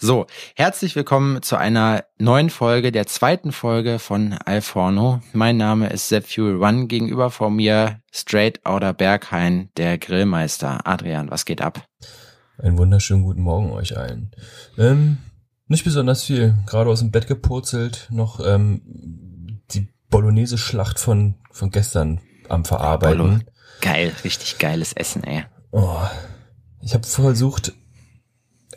[0.00, 5.20] So, herzlich willkommen zu einer neuen Folge, der zweiten Folge von Alforno.
[5.32, 10.86] Mein Name ist Sepp Fuel One, gegenüber von mir Straight Outer Berghain, der Grillmeister.
[10.86, 11.84] Adrian, was geht ab?
[12.58, 14.30] Einen wunderschönen guten Morgen euch allen.
[14.78, 15.18] Ähm,
[15.66, 18.82] nicht besonders viel, gerade aus dem Bett gepurzelt, noch ähm,
[19.72, 23.18] die Bolognese-Schlacht von, von gestern am Verarbeiten.
[23.18, 23.38] Bolo.
[23.80, 25.42] Geil, richtig geiles Essen, ey.
[25.72, 25.98] Oh,
[26.80, 27.72] ich habe versucht,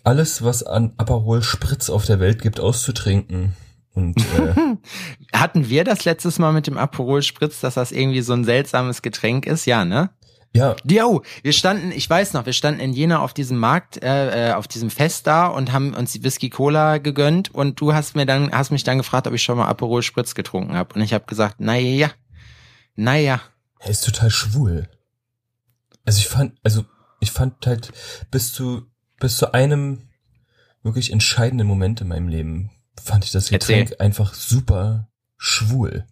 [0.03, 3.53] alles, was an Aperol Spritz auf der Welt gibt, auszutrinken.
[3.93, 4.53] Und, äh,
[5.37, 9.01] Hatten wir das letztes Mal mit dem Aperol Spritz, dass das irgendwie so ein seltsames
[9.01, 9.65] Getränk ist?
[9.65, 10.09] Ja, ne?
[10.53, 10.75] Ja.
[10.83, 14.53] Jo, wir standen, ich weiß noch, wir standen in Jena auf diesem Markt, äh, äh
[14.53, 18.25] auf diesem Fest da und haben uns die Whisky Cola gegönnt und du hast mir
[18.25, 21.13] dann, hast mich dann gefragt, ob ich schon mal Aperol Spritz getrunken habe und ich
[21.13, 22.11] habe gesagt, naja,
[22.95, 23.41] naja.
[23.79, 24.89] Er ist total schwul.
[26.03, 26.83] Also ich fand, also
[27.21, 27.93] ich fand halt
[28.29, 28.90] bis zu
[29.21, 30.09] bis zu einem
[30.83, 32.71] wirklich entscheidenden Moment in meinem Leben
[33.01, 34.05] fand ich das Getränk Erzähl.
[34.05, 36.05] einfach super schwul.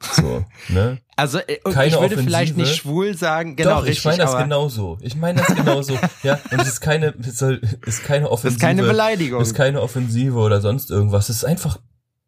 [0.00, 0.98] So, ne?
[1.14, 2.22] Also äh, Keine ich würde Offensive.
[2.22, 3.98] vielleicht nicht schwul sagen, genau Doch, richtig.
[3.98, 4.98] Ich meine das genauso.
[5.00, 5.98] Ich meine das genauso.
[6.22, 8.48] ja, und es ist keine, es soll, ist keine Offensive.
[8.48, 9.40] Das ist keine Beleidigung.
[9.40, 11.28] Es ist keine Offensive oder sonst irgendwas.
[11.28, 11.78] Es ist einfach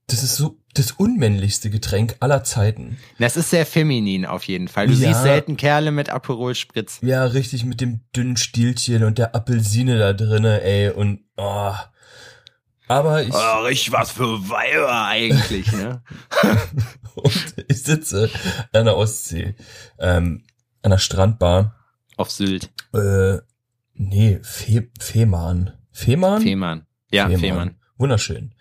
[0.09, 2.99] das ist so das unmännlichste Getränk aller Zeiten.
[3.19, 4.87] Das ist sehr feminin auf jeden Fall.
[4.87, 5.09] Du ja.
[5.09, 6.99] siehst selten Kerle mit Aperol Spritz.
[7.03, 11.75] Ja, richtig mit dem dünnen Stielchen und der Apfelsine da drinne, ey und oh.
[12.89, 16.03] Aber ich oh, richtig was für Weiber eigentlich, ne?
[17.15, 18.31] und ich sitze
[18.73, 19.57] an der Ostsee,
[19.99, 20.45] ähm,
[20.83, 21.75] an der Strandbar
[22.17, 22.71] auf Sylt.
[22.95, 23.39] Äh,
[23.93, 25.75] nee, Fe Fehmarn.
[25.93, 26.41] Fehmarn?
[26.41, 26.87] Fehmarn.
[27.11, 27.41] Ja, Fehmarn.
[27.41, 27.77] Fehmarn.
[27.99, 28.55] Wunderschön.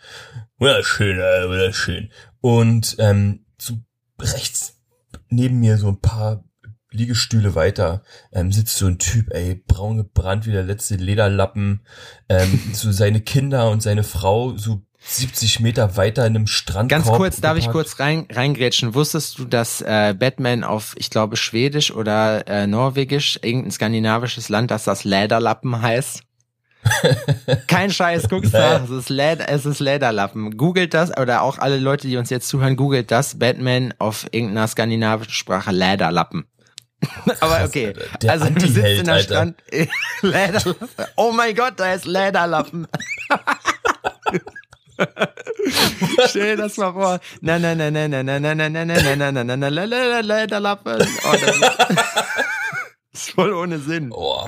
[0.60, 2.10] Wunderschön, äh, wunderschön.
[2.42, 3.76] Und ähm, so
[4.20, 4.82] rechts
[5.30, 6.44] neben mir so ein paar
[6.92, 11.82] Liegestühle weiter ähm, sitzt so ein Typ, ey, braun gebrannt wie der letzte Lederlappen.
[12.30, 16.90] Ähm, so seine Kinder und seine Frau so 70 Meter weiter in einem Strand.
[16.90, 18.96] Ganz kurz, darf ich kurz rein, reingrätschen?
[18.96, 24.72] Wusstest du, dass äh, Batman auf, ich glaube, Schwedisch oder äh, Norwegisch, irgendein skandinavisches Land,
[24.72, 26.24] dass das Lederlappen heißt?
[27.68, 28.84] Kein Scheiß, guck's nach.
[28.84, 30.58] Es ist, Leder, es ist Lederlappen.
[30.58, 33.40] Googelt das, oder auch alle Leute, die uns jetzt zuhören, googelt das.
[33.40, 36.46] Batman auf irgendeiner skandinavischen Sprache Lederlappen.
[37.42, 37.94] Aber okay.
[38.22, 39.56] Der also du sitzt in der Strand.
[40.22, 40.88] Lederlappen.
[41.16, 42.88] Oh mein Gott, da ist Lederlappen.
[46.28, 47.20] Stell dir das mal vor.
[47.42, 51.08] Na na na na na na na na na na na na na na Lederlappen.
[53.14, 54.12] ist voll ohne Sinn.
[54.12, 54.48] Oh.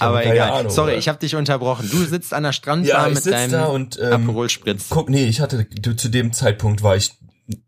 [0.00, 0.50] Aber egal.
[0.50, 0.98] Ahnung, Sorry, oder?
[0.98, 1.88] ich habe dich unterbrochen.
[1.90, 4.86] Du sitzt an der Strandbar ja, mit deinem da und, ähm, Aperol Spritz.
[4.90, 5.66] Guck, nee, ich hatte
[5.96, 7.12] zu dem Zeitpunkt war ich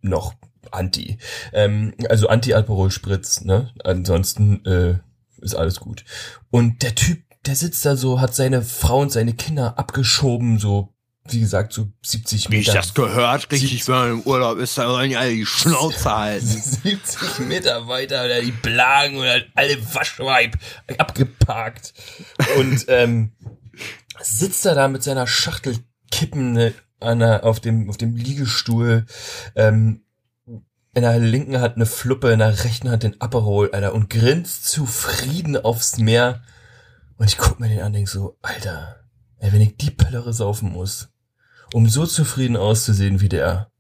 [0.00, 0.34] noch
[0.70, 1.19] anti.
[1.53, 3.70] Ähm, also anti Aperol Spritz, ne?
[3.84, 4.98] Ansonsten äh,
[5.43, 6.04] ist alles gut.
[6.50, 10.92] Und der Typ, der sitzt da so, hat seine Frau und seine Kinder abgeschoben, so
[11.28, 12.53] wie gesagt, so 70 Meter.
[12.53, 15.47] Wie ich das gehört, richtig, wenn man im Urlaub ist, da sollen die alle die
[15.47, 16.47] Schnauze halten.
[16.47, 20.59] 70 Meter weiter oder die Blagen oder alle Waschweib
[20.99, 21.94] abgeparkt.
[22.56, 23.32] Und ähm,
[24.21, 25.78] sitzt er da mit seiner Schachtel
[26.11, 29.06] Kippen an der, auf, dem, auf dem Liegestuhl.
[29.55, 30.05] Ähm,
[30.94, 34.66] in der linken hat eine Fluppe, in der rechten hat den Aperol, Alter, und grinst
[34.66, 36.43] zufrieden aufs Meer.
[37.16, 38.97] Und ich guck mir den an und denk so, Alter,
[39.38, 41.12] ey, wenn ich die Pellere saufen muss,
[41.72, 43.71] um so zufrieden auszusehen wie der.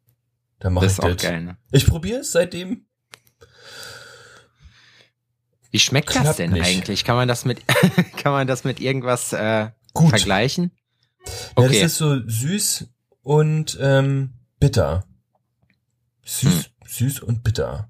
[0.58, 1.16] Da mach das ich das.
[1.22, 1.56] Geil, ne?
[1.70, 2.86] Ich probiere es seitdem.
[5.70, 6.66] Wie schmeckt Klappt das denn nicht.
[6.66, 7.04] eigentlich?
[7.04, 7.66] Kann man das mit
[8.16, 10.10] kann man das mit irgendwas äh, Gut.
[10.10, 10.70] vergleichen?
[11.54, 11.76] Okay.
[11.76, 12.88] Ja, das ist so süß
[13.22, 15.04] und ähm, bitter.
[16.24, 16.64] Süß, hm.
[16.86, 17.88] süß und bitter.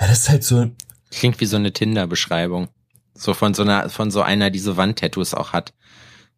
[0.00, 0.70] Ja, das ist halt so.
[1.10, 2.68] Klingt wie so eine Tinder-Beschreibung.
[3.14, 5.72] So von so einer, von so einer, die so Wandtattoos auch hat.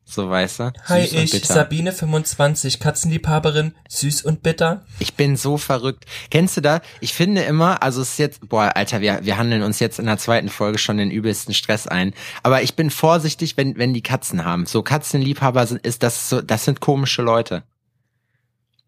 [0.09, 0.72] So weißt du?
[0.84, 4.84] Hi, ich, Sabine 25, Katzenliebhaberin, süß und bitter.
[5.00, 6.05] Ich bin so verrückt.
[6.31, 6.81] Kennst du da?
[7.00, 10.06] Ich finde immer, also es ist jetzt, boah, Alter, wir, wir handeln uns jetzt in
[10.06, 12.15] der zweiten Folge schon den übelsten Stress ein.
[12.44, 14.67] Aber ich bin vorsichtig, wenn, wenn die Katzen haben.
[14.67, 17.64] So Katzenliebhaber sind, ist das so, das sind komische Leute.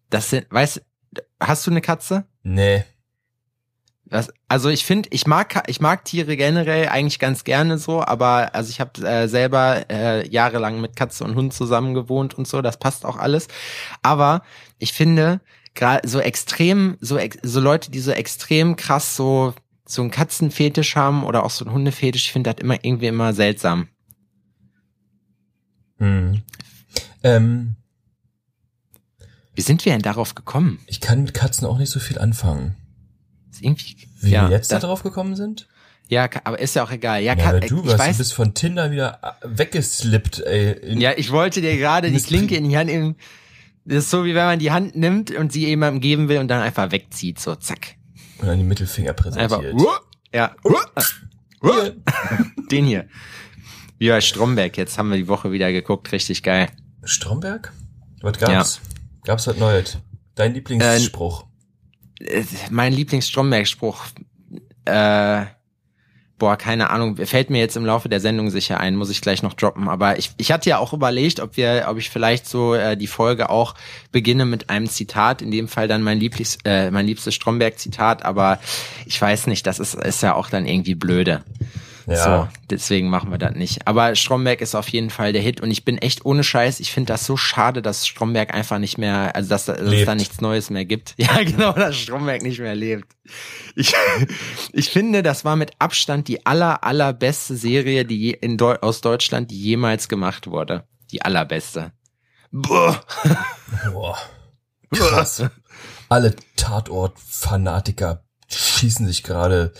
[0.09, 0.81] Das sind, weißt,
[1.41, 2.23] hast du eine Katze?
[2.43, 2.85] Nee.
[4.09, 8.55] Das, also ich finde, ich mag ich mag Tiere generell eigentlich ganz gerne so, aber
[8.55, 12.61] also ich habe äh, selber äh, jahrelang mit Katze und Hund zusammen gewohnt und so,
[12.61, 13.47] das passt auch alles.
[14.01, 14.41] Aber
[14.79, 15.41] ich finde
[15.75, 19.53] gerade so extrem so so Leute, die so extrem krass so
[19.85, 23.33] so einen Katzenfetisch haben oder auch so einen Hundefetisch, ich finde das immer irgendwie immer
[23.33, 23.89] seltsam.
[25.97, 26.41] Hm.
[27.23, 27.75] Ähm,
[29.53, 30.79] Wie sind wir denn darauf gekommen?
[30.87, 32.75] Ich kann mit Katzen auch nicht so viel anfangen.
[33.51, 35.67] Ist irgendwie, Wie ja, wir jetzt da drauf gekommen sind?
[36.07, 37.21] Ja, aber ist ja auch egal.
[37.21, 38.17] Ja, Ja, du, ich was, du weiß.
[38.17, 40.71] bist von Tinder wieder äh, weggeslippt, ey.
[40.71, 43.15] In, Ja, ich wollte dir gerade die Klinke in die Hand nehmen.
[43.85, 46.47] Das ist so, wie wenn man die Hand nimmt und sie jemandem geben will und
[46.47, 47.39] dann einfach wegzieht.
[47.39, 47.95] So, zack.
[48.39, 49.23] Und dann den Mittelfinger Einfach.
[49.59, 49.73] präsentiert.
[49.75, 49.87] Uh,
[50.33, 50.55] ja.
[50.63, 51.89] Uh, uh,
[52.71, 53.07] den hier.
[53.99, 54.77] Ja, Stromberg.
[54.77, 56.11] Jetzt haben wir die Woche wieder geguckt.
[56.11, 56.69] Richtig geil.
[57.03, 57.71] Stromberg?
[58.21, 58.81] Was gab's?
[59.25, 59.97] Gab's was Neues?
[60.35, 61.43] Dein Lieblingsspruch?
[61.43, 61.45] Äh,
[62.69, 64.05] Mein Lieblings-Stromberg-Spruch.
[64.85, 65.45] Äh,
[66.37, 67.17] boah, keine Ahnung.
[67.17, 68.95] Fällt mir jetzt im Laufe der Sendung sicher ein.
[68.95, 69.87] Muss ich gleich noch droppen.
[69.87, 73.07] Aber ich, ich hatte ja auch überlegt, ob wir, ob ich vielleicht so äh, die
[73.07, 73.75] Folge auch
[74.11, 75.41] beginne mit einem Zitat.
[75.41, 78.25] In dem Fall dann mein Lieblings, äh, mein liebstes Stromberg-Zitat.
[78.25, 78.59] Aber
[79.05, 79.67] ich weiß nicht.
[79.67, 81.43] Das ist, ist ja auch dann irgendwie blöde.
[82.09, 82.49] Ja.
[82.51, 83.87] So, deswegen machen wir das nicht.
[83.87, 86.91] Aber Stromberg ist auf jeden Fall der Hit und ich bin echt ohne Scheiß, ich
[86.91, 90.41] finde das so schade, dass Stromberg einfach nicht mehr, also dass, dass es da nichts
[90.41, 91.15] Neues mehr gibt.
[91.29, 93.05] Ja, genau, dass Stromberg nicht mehr lebt.
[93.75, 93.93] Ich,
[94.71, 99.01] ich finde, das war mit Abstand die aller, allerbeste Serie, die je, in Deu aus
[99.01, 100.85] Deutschland, die jemals gemacht wurde.
[101.11, 101.91] Die allerbeste.
[102.51, 103.01] Boah.
[103.91, 104.17] Boah.
[104.91, 105.43] Krass.
[106.07, 109.73] Alle Tatort-Fanatiker schießen sich gerade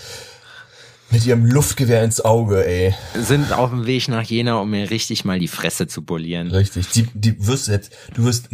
[1.12, 2.94] mit ihrem Luftgewehr ins Auge, ey.
[3.16, 6.52] Sind auf dem Weg nach Jena, um mir richtig mal die Fresse zu polieren.
[6.52, 6.90] Richtig.
[6.90, 8.50] Die, die wirst jetzt, du wirst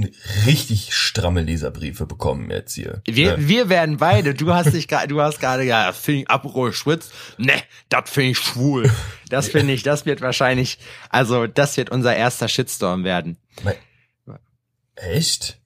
[0.45, 3.01] richtig stramme Leserbriefe bekommen jetzt hier.
[3.05, 3.35] Wir, Ja.
[3.47, 4.33] wir werden beide.
[4.33, 7.09] Du hast dich gerade, du hast gerade, ja, finde ich Aperol Schwitz.
[7.37, 7.53] Ne,
[7.89, 8.89] das finde ich schwul.
[9.29, 10.77] Das finde ich, das wird wahrscheinlich,
[11.09, 13.37] also das wird unser erster Shitstorm werden.
[13.63, 13.75] Mein-
[14.95, 15.59] Echt?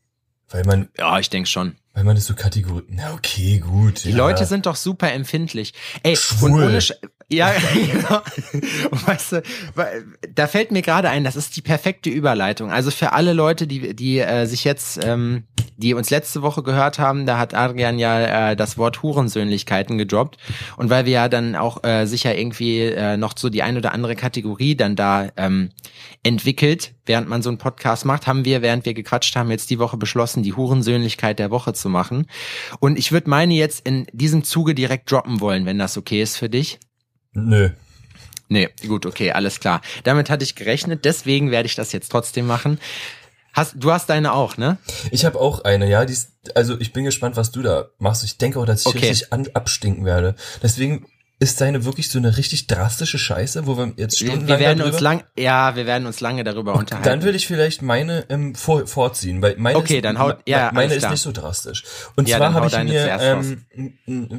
[0.50, 1.76] Weil man, Ja, ich denke schon.
[2.00, 4.06] Weil man das so Kategorie, na okay, gut.
[4.06, 5.74] Die Leute sind doch super empfindlich.
[6.02, 6.52] Ey, Schwul.
[6.52, 6.94] und ohne Sch
[7.28, 8.22] ja, genau.
[8.90, 9.44] Und weißt du,
[10.34, 12.72] da fällt mir gerade ein, das ist die perfekte Überleitung.
[12.72, 15.44] Also für alle Leute, die, die äh, sich jetzt, ähm,
[15.80, 20.38] die uns letzte Woche gehört haben, da hat Adrian ja äh, das Wort Hurensöhnlichkeiten gedroppt.
[20.76, 23.94] Und weil wir ja dann auch äh, sicher irgendwie äh, noch so die ein oder
[23.94, 25.70] andere Kategorie dann da ähm,
[26.22, 29.80] entwickelt, während man so einen Podcast macht, haben wir, während wir gequatscht haben, jetzt die
[29.80, 32.28] Woche beschlossen, die Hurensöhnlichkeit der Woche zu machen.
[32.80, 36.36] Und ich würde meine jetzt in diesem Zuge direkt droppen wollen, wenn das okay ist
[36.36, 36.80] für dich.
[37.32, 37.70] Nö.
[38.52, 39.80] Nee, gut, okay, alles klar.
[40.04, 42.80] Damit hatte ich gerechnet, deswegen werde ich das jetzt trotzdem machen.
[43.54, 44.78] Hast, du hast deine auch, ne?
[45.12, 46.06] Ich habe auch eine, ja.
[46.06, 48.24] Die ist, also ich bin gespannt, was du da machst.
[48.24, 49.08] Ich denke auch, dass ich Okay.
[49.10, 50.36] richtig an, abstinken werde.
[50.64, 51.06] Deswegen
[51.42, 54.94] ist deine wirklich so eine richtig drastische Scheiße, wo wir jetzt stundenlang wir werden darüber-
[54.96, 57.08] uns lang, ja, wir werden uns lange darüber unterhalten.
[57.10, 60.70] Dann will ich vielleicht meine ähm, vor, vorziehen, weil meine Okay, ist, dann haut- ja,
[60.74, 61.12] meine ist klar.
[61.12, 61.84] nicht so drastisch.
[62.18, 63.64] Und Ja, zwar habe ich mir, ähm,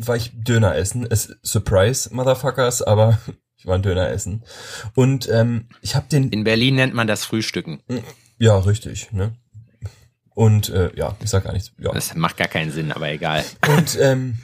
[0.07, 3.19] war ich Döner essen, ist Surprise, Motherfuckers, aber
[3.57, 4.45] ich war ein Döner essen.
[4.95, 7.81] Und ähm, ich habe den, In Berlin nennt man das Frühstücken.
[8.41, 9.33] Ja richtig, ne?
[10.35, 11.73] Und äh, ja, ich sag gar nichts.
[11.79, 11.93] Ja.
[11.93, 13.45] Das macht gar keinen Sinn, aber egal.
[13.69, 14.39] Und ähm,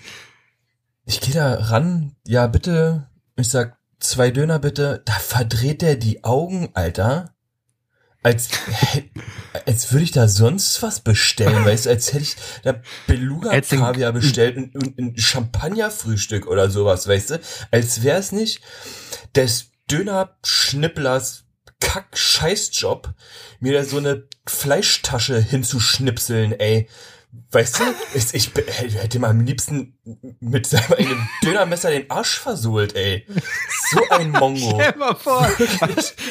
[1.04, 6.22] ich gehe da ran, ja bitte, ich sag zwei Döner bitte, da verdreht der die
[6.24, 7.32] Augen, Alter.
[8.22, 8.48] Als,
[9.66, 12.74] als würde ich da sonst was bestellen, weißt du, als hätte ich da
[13.06, 17.40] Beluga Hättest du- Kaviar bestellt und, und ein Champagnerfrühstück oder sowas, weißt du,
[17.70, 18.60] als wäre es nicht
[19.36, 21.44] des Döner-Schnipplers
[21.80, 23.14] Kack-Scheißjob,
[23.60, 26.88] mir da so eine Fleischtasche hinzuschnipseln, ey.
[27.50, 27.84] Weißt du,
[28.32, 29.98] ich, hätte mal am liebsten
[30.40, 33.26] mit seinem Dönermesser den Arsch versohlt, ey.
[33.90, 34.78] So ein Mongo.
[34.80, 35.48] Stell dir mal vor,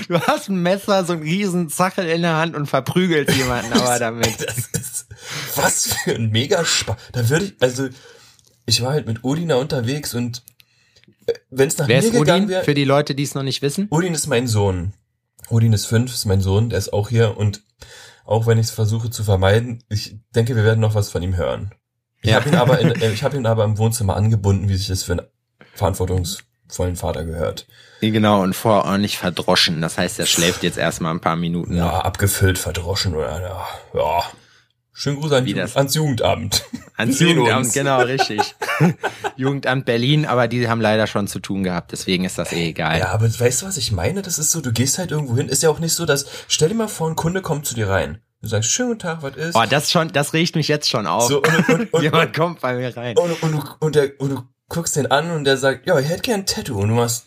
[0.08, 4.00] du hast ein Messer, so einen riesen Zachel in der Hand und verprügelst jemanden aber
[4.00, 4.42] damit.
[4.42, 5.08] Das ist,
[5.56, 6.98] was für ein Megaspaß.
[7.12, 7.88] Da würde ich, also,
[8.66, 10.44] ich war halt mit Odina unterwegs und
[11.50, 12.50] wenn es nach Wer mir ist gegangen Odin?
[12.50, 13.88] wäre, Für die Leute, die es noch nicht wissen.
[13.92, 14.94] Odin ist mein Sohn.
[15.50, 17.62] Odin ist fünf, ist mein Sohn, der ist auch hier und
[18.26, 21.36] auch wenn ich es versuche zu vermeiden, ich denke, wir werden noch was von ihm
[21.38, 21.72] hören.
[22.22, 22.38] Ich Ja.
[22.38, 25.04] habe ihn aber in, äh, ich habe ihn aber im Wohnzimmer angebunden, wie sich das
[25.04, 25.28] für einen
[25.76, 27.68] verantwortungsvollen Vater gehört.
[28.02, 29.82] Genau, und vorher ordentlich verdroschen.
[29.82, 32.00] Das heißt, er schläft jetzt erstmal ein paar Minuten Ja, noch.
[32.06, 34.24] abgefüllt, verdroschen oder ja, ja.
[34.98, 36.64] Schönen Gruß an Wie Ju- das- ans Jugendamt.
[36.98, 38.56] Ans Jugendamt, genau, richtig.
[39.36, 43.00] Jugendamt Berlin, aber die haben leider schon zu tun gehabt, deswegen ist das eh egal.
[43.00, 44.22] Ja, aber weißt du, was ich meine?
[44.22, 45.50] Das ist so, du gehst halt irgendwo hin.
[45.50, 47.90] Ist ja auch nicht so, dass, stell dir mal vor, ein Kunde kommt zu dir
[47.90, 48.22] rein.
[48.42, 49.56] Du sagst, schönen guten Tag, was ist?
[49.56, 51.28] Oh, das schon, das regt mich jetzt schon auf.
[51.28, 53.18] So, und, und, und, Jemand und, kommt bei mir rein.
[53.18, 56.08] und, und, du, und, der, und du guckst den an und der sagt, ja, ich
[56.08, 56.80] hätte gern ein Tattoo.
[56.80, 57.26] Und du machst,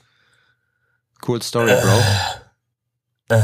[1.27, 3.37] Cool Story, Bro.
[3.37, 3.43] äh,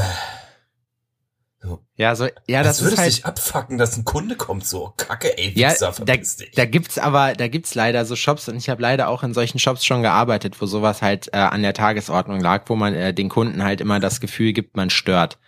[1.97, 3.13] Ja, so, ja, das das ist würdest halt.
[3.13, 4.67] dich abfacken, dass ein Kunde kommt.
[4.67, 6.51] So, kacke, ey, Ja, Wichser, da, verpiss dich.
[6.53, 9.59] da gibt's aber, da gibt's leider so Shops und ich habe leider auch in solchen
[9.59, 13.29] Shops schon gearbeitet, wo sowas halt äh, an der Tagesordnung lag, wo man äh, den
[13.29, 15.39] Kunden halt immer das Gefühl gibt, man stört.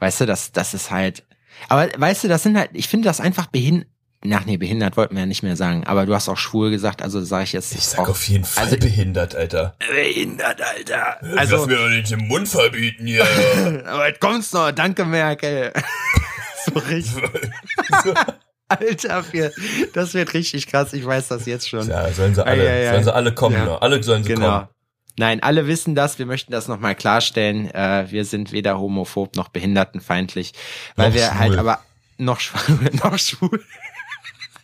[0.00, 1.24] Weißt du, das, das ist halt.
[1.68, 3.86] Aber weißt du, das sind halt, ich finde das einfach behind,
[4.26, 7.02] nach nee, behindert wollten wir ja nicht mehr sagen, aber du hast auch schwul gesagt,
[7.02, 7.74] also sage ich jetzt.
[7.74, 9.76] Ich sag auch, auf jeden Fall also- behindert, Alter.
[9.78, 11.18] behindert, Alter.
[11.20, 13.24] Lass Also, mir doch nicht den Mund verbieten hier.
[13.86, 15.72] aber jetzt kommt's noch, danke Merkel.
[16.66, 17.22] so richtig,
[18.68, 19.52] Alter, wir,
[19.92, 21.86] das wird richtig krass, ich weiß das jetzt schon.
[21.88, 22.92] ja, sollen sie alle, Ei, ei, ei.
[22.92, 23.76] sollen sie alle kommen, Ja.
[23.78, 24.50] Alle sollen sie Genau.
[24.60, 24.68] kommen.
[25.16, 26.18] Nein, alle wissen das.
[26.18, 27.70] Wir möchten das nochmal klarstellen.
[27.72, 30.54] Äh, wir sind weder homophob noch behindertenfeindlich,
[30.96, 31.38] weil Noch wir schwul.
[31.38, 31.78] halt aber
[32.18, 33.62] noch schwul, noch schwul,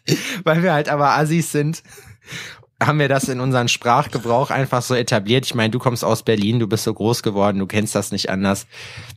[0.44, 1.82] weil wir halt aber Assis sind.
[2.82, 5.44] Haben wir das in unseren Sprachgebrauch einfach so etabliert?
[5.44, 8.30] Ich meine, du kommst aus Berlin, du bist so groß geworden, du kennst das nicht
[8.30, 8.66] anders.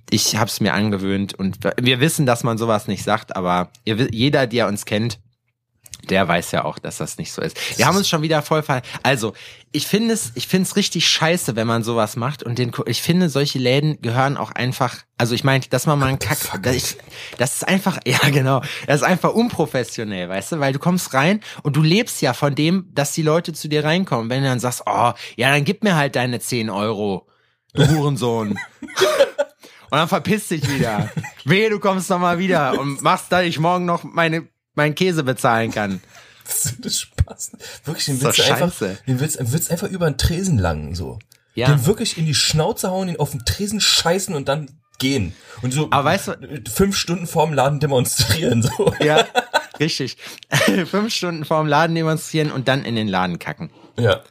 [0.10, 4.68] Ich hab's mir angewöhnt und wir wissen, dass man sowas nicht sagt, aber jeder, der
[4.68, 5.20] uns kennt,
[6.10, 7.78] der weiß ja auch, dass das nicht so ist.
[7.78, 9.34] Wir haben uns schon wieder voll ver Also,
[9.76, 13.02] ich finde es, ich finde es richtig scheiße, wenn man sowas macht und den, ich
[13.02, 16.76] finde, solche Läden gehören auch einfach, also ich meine, dass man mal einen Kack, das,
[16.76, 16.98] ich,
[17.40, 21.42] das ist einfach, ja genau, das ist einfach unprofessionell, weißt du, weil du kommst rein
[21.64, 24.30] und du lebst ja von dem, dass die Leute zu dir reinkommen.
[24.30, 27.28] Wenn du dann sagst, oh, ja, dann gib mir halt deine 10 Euro,
[27.74, 28.58] du Hurensohn.
[29.90, 31.12] Und dann verpiss dich wieder.
[31.46, 35.24] Wehe, du kommst noch mal wieder und machst, dass ich morgen noch meine, meinen Käse
[35.24, 36.02] bezahlen kann.
[36.46, 37.52] Das ist Spaß.
[37.86, 38.74] Wirklich, den willst du einfach,
[39.08, 41.20] den willst, den willst einfach über den Tresen langen, so.
[41.56, 41.68] Ja.
[41.68, 44.70] Den wirklich in die Schnauze hauen, den auf den Tresen scheißen und dann
[45.00, 45.34] gehen.
[45.62, 48.94] Und so Aber weißt du- fünf Stunden vorm Laden demonstrieren, so.
[49.04, 49.26] Ja,
[49.80, 50.18] richtig.
[50.90, 53.70] Fünf Stunden vorm Laden demonstrieren und dann in den Laden kacken.
[54.00, 54.22] Ja.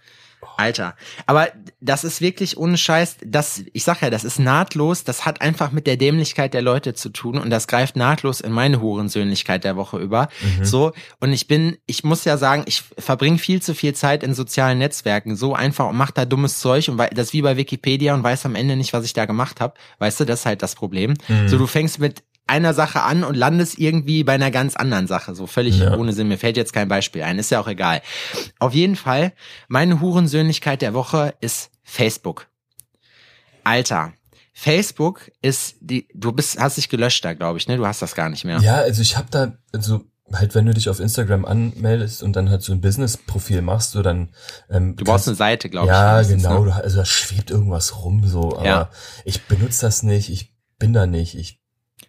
[0.56, 0.96] Alter.
[1.26, 1.48] Aber
[1.80, 5.72] das ist wirklich ohne Scheiß, das, ich sag ja, das ist nahtlos, das hat einfach
[5.72, 9.76] mit der Dämlichkeit der Leute zu tun und das greift nahtlos in meine Hurensöhnlichkeit der
[9.76, 10.28] Woche über.
[10.62, 14.34] So, und ich bin, ich muss ja sagen, ich verbringe viel zu viel Zeit in
[14.34, 18.22] sozialen Netzwerken, so einfach und mach da dummes Zeug und das wie bei Wikipedia und
[18.22, 19.74] weiß am Ende nicht, was ich da gemacht habe.
[19.98, 21.14] Weißt du, das ist halt das Problem.
[21.46, 25.34] So, du fängst mit einer Sache an und landest irgendwie bei einer ganz anderen Sache,
[25.34, 25.96] so völlig Ja.
[25.96, 26.28] ohne Sinn.
[26.28, 28.02] Mir fällt jetzt kein Beispiel ein, ist ja auch egal.
[28.58, 29.32] Auf jeden Fall,
[29.68, 32.48] meine Hurensöhnlichkeit der Woche ist Facebook.
[33.64, 34.12] Alter,
[34.52, 37.76] Facebook ist die, du bist, hast dich gelöscht da, glaube ich, ne?
[37.76, 38.58] Du hast das gar nicht mehr.
[38.60, 42.50] Ja, also ich habe da, also halt, wenn du dich auf Instagram anmeldest und dann
[42.50, 44.30] halt so ein Business-Profil machst, so dann
[44.68, 45.92] ähm, Du brauchst eine Seite, glaube ich.
[45.92, 46.64] Ja, wenigstens, genau.
[46.64, 46.74] Ne?
[46.74, 48.90] Also da schwebt irgendwas rum so, aber Ja.
[49.24, 51.60] ich benutze das nicht, ich bin da nicht, ich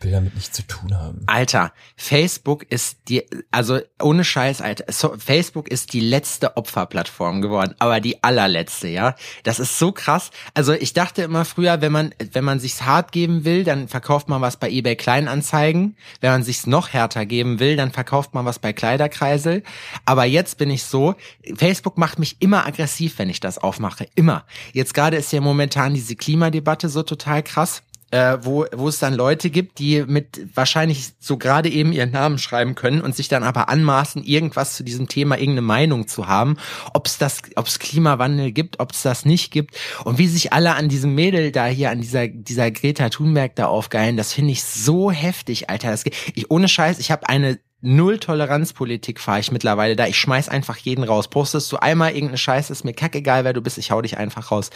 [0.03, 1.23] will damit nichts zu tun haben.
[1.27, 7.75] Alter, Facebook ist die, also ohne Scheiß, Alter, so, Facebook ist die letzte Opferplattform geworden,
[7.79, 9.15] aber die allerletzte, ja.
[9.43, 10.31] Das ist so krass.
[10.53, 14.29] Also ich dachte immer früher, wenn man, wenn man sich's hart geben will, dann verkauft
[14.29, 15.95] man was bei eBay Kleinanzeigen.
[16.21, 19.63] Wenn man sich's noch härter geben will, dann verkauft man was bei Kleiderkreisel.
[20.05, 21.15] Aber jetzt bin ich so,
[21.55, 24.07] Facebook macht mich immer aggressiv, wenn ich das aufmache.
[24.15, 24.45] Immer.
[24.73, 27.83] Jetzt gerade ist ja momentan diese Klimadebatte so total krass
[28.13, 32.37] äh, wo, wo es dann Leute gibt, die mit wahrscheinlich so gerade eben ihren Namen
[32.37, 36.57] schreiben können und sich dann aber anmaßen, irgendwas zu diesem Thema, irgendeine Meinung zu haben,
[36.93, 40.53] ob es das, ob es Klimawandel gibt, ob es das nicht gibt und wie sich
[40.53, 44.51] alle an diesem Mädel da hier, an dieser, dieser Greta Thunberg da aufgeilen, das finde
[44.51, 45.89] ich so heftig, Alter.
[45.89, 50.07] Das, ich, ohne Scheiß, ich habe eine Null-Toleranz-Politik fahre ich mittlerweile da.
[50.07, 51.27] Ich schmeiß einfach jeden raus.
[51.27, 54.51] Postest du einmal irgendeine Scheiße, ist mir kackegal, wer du bist, ich hau dich einfach
[54.51, 54.69] raus.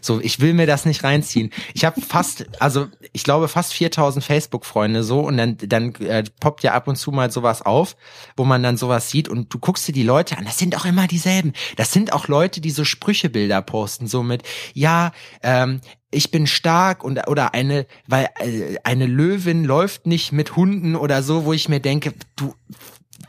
[0.00, 1.50] So, ich will mir das nicht reinziehen.
[1.74, 6.62] Ich habe fast, also ich glaube fast 4000 Facebook-Freunde so und dann, dann äh, poppt
[6.62, 7.96] ja ab und zu mal sowas auf,
[8.36, 10.46] wo man dann sowas sieht und du guckst dir die Leute an.
[10.46, 11.52] Das sind auch immer dieselben.
[11.76, 14.42] Das sind auch Leute, die so Sprüchebilder posten, so mit,
[14.72, 15.80] ja, ähm,
[16.14, 21.22] ich bin stark und oder eine, weil äh, eine Löwin läuft nicht mit Hunden oder
[21.22, 22.54] so, wo ich mir denke, du,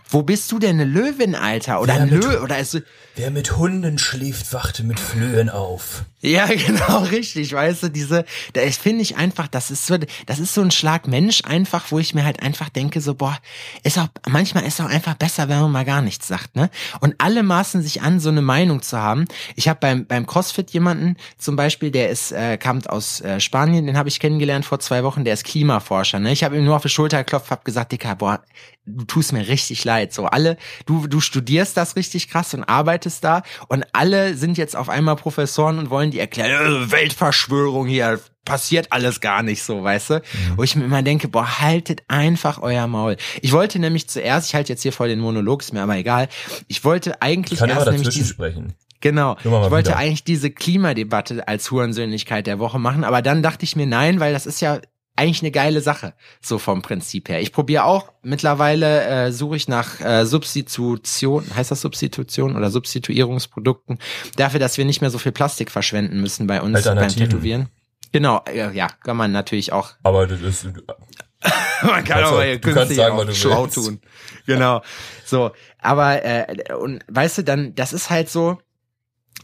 [0.10, 1.82] wo bist du denn eine Löwin, Alter?
[1.82, 2.82] Oder Ja, ein Löwe oder ist
[3.16, 6.06] Wer mit Hunden schläft, wachte mit Flöhen auf.
[6.26, 10.54] Ja, genau, richtig, weißt du, diese, das finde ich einfach, das ist so, das ist
[10.54, 13.38] so ein Schlag Mensch einfach, wo ich mir halt einfach denke, so, boah,
[13.84, 16.70] ist auch, manchmal ist auch einfach besser, wenn man mal gar nichts sagt, ne?
[17.00, 19.26] Und alle maßen sich an, so eine Meinung zu haben.
[19.56, 23.86] Ich habe beim, beim CrossFit jemanden zum Beispiel, der ist, äh, kam aus äh, Spanien,
[23.86, 26.32] den habe ich kennengelernt vor zwei Wochen, der ist Klimaforscher, ne?
[26.32, 28.42] Ich habe ihm nur auf die Schulter geklopft, hab gesagt, Dicker, boah,
[28.86, 30.14] du tust mir richtig leid.
[30.14, 34.76] So alle, du, du studierst das richtig krass und arbeitest da und alle sind jetzt
[34.76, 40.10] auf einmal Professoren und wollen die erklären, Weltverschwörung hier, passiert alles gar nicht so, weißt
[40.12, 40.22] du?
[40.56, 43.18] Wo ich mir immer denke, boah, haltet einfach euer Maul.
[43.42, 46.30] Ich wollte nämlich zuerst, ich halte jetzt hier voll den Monolog, ist mir aber egal,
[46.68, 48.74] ich wollte eigentlich Ich kann erst nämlich diese, sprechen.
[49.02, 49.36] Genau.
[49.40, 49.98] Ich wollte wieder.
[49.98, 54.32] eigentlich diese Klimadebatte als Hurensöhnlichkeit der Woche machen, aber dann dachte ich mir nein, weil
[54.32, 54.80] das ist ja
[55.16, 57.40] eigentlich eine geile Sache, so vom Prinzip her.
[57.42, 64.00] Ich probiere auch, mittlerweile äh, suche ich nach äh, Substitution, heißt das Substitution oder Substituierungsprodukten,
[64.36, 67.08] dafür, dass wir nicht mehr so viel Plastik verschwenden müssen bei uns beim.
[67.10, 67.70] Tätowieren.
[68.12, 70.66] Genau, ja, ja, kann man natürlich auch Aber das ist,
[71.84, 73.76] Man kann auch auch- mal du kannst sagen, du schlau willst.
[73.76, 74.00] tun.
[74.48, 74.82] Genau.
[75.26, 78.58] So, aber äh, und weißt du, dann das ist halt so,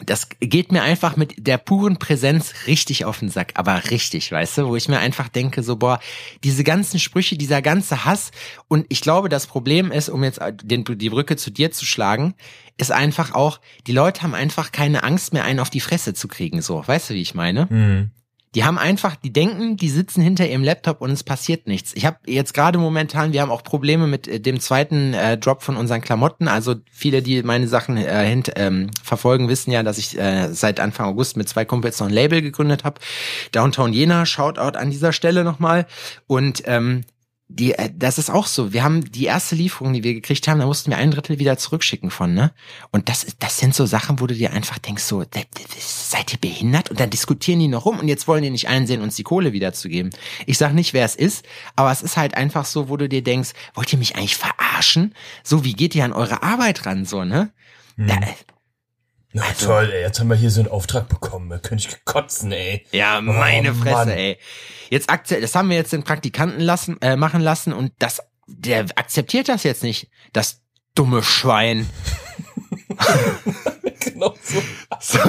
[0.05, 4.59] das geht mir einfach mit der puren Präsenz richtig auf den Sack, aber richtig, weißt
[4.59, 5.99] du, wo ich mir einfach denke, so, boah,
[6.43, 8.31] diese ganzen Sprüche, dieser ganze Hass
[8.67, 12.33] und ich glaube, das Problem ist, um jetzt den, die Brücke zu dir zu schlagen,
[12.77, 16.27] ist einfach auch, die Leute haben einfach keine Angst mehr, einen auf die Fresse zu
[16.27, 17.69] kriegen, so, weißt du, wie ich meine?
[17.69, 18.11] Hm.
[18.53, 21.93] Die haben einfach, die denken, die sitzen hinter ihrem Laptop und es passiert nichts.
[21.95, 25.63] Ich habe jetzt gerade momentan, wir haben auch Probleme mit äh, dem zweiten äh, Drop
[25.63, 26.49] von unseren Klamotten.
[26.49, 30.81] Also viele, die meine Sachen äh, hint, ähm, verfolgen, wissen ja, dass ich äh, seit
[30.81, 32.99] Anfang August mit zwei Kumpels noch ein Label gegründet habe.
[33.53, 35.87] Downtown Jena, Shoutout an dieser Stelle nochmal.
[36.27, 37.05] Und ähm,
[37.55, 38.73] die, äh, das ist auch so.
[38.73, 41.57] Wir haben die erste Lieferung, die wir gekriegt haben, da mussten wir ein Drittel wieder
[41.57, 42.51] zurückschicken von, ne?
[42.91, 46.31] Und das, das sind so Sachen, wo du dir einfach denkst, so, "Da- da- seid
[46.33, 46.89] ihr behindert?
[46.89, 49.53] Und dann diskutieren die noch rum und jetzt wollen die nicht einsehen, uns die Kohle
[49.53, 50.11] wiederzugeben.
[50.45, 53.23] Ich sag nicht, wer es ist, aber es ist halt einfach so, wo du dir
[53.23, 55.13] denkst, wollt ihr mich eigentlich verarschen?
[55.43, 57.51] So, wie geht ihr an eure Arbeit ran, so, ne?
[57.97, 58.15] Da,
[59.33, 61.49] Na Also- toll, ey, jetzt haben wir hier so einen Auftrag bekommen.
[61.49, 62.85] Da könnte ich kotzen, ey.
[62.91, 64.09] Ja, meine Oh, Fresse, Mann.
[64.09, 64.37] ey.
[64.89, 68.85] Jetzt akze das haben wir jetzt den Praktikanten lassen, äh, machen lassen und das, der
[68.95, 70.09] akzeptiert das jetzt nicht.
[70.33, 70.61] Das
[70.95, 71.89] dumme Schwein.
[74.13, 74.61] genau so.
[74.99, 75.19] So,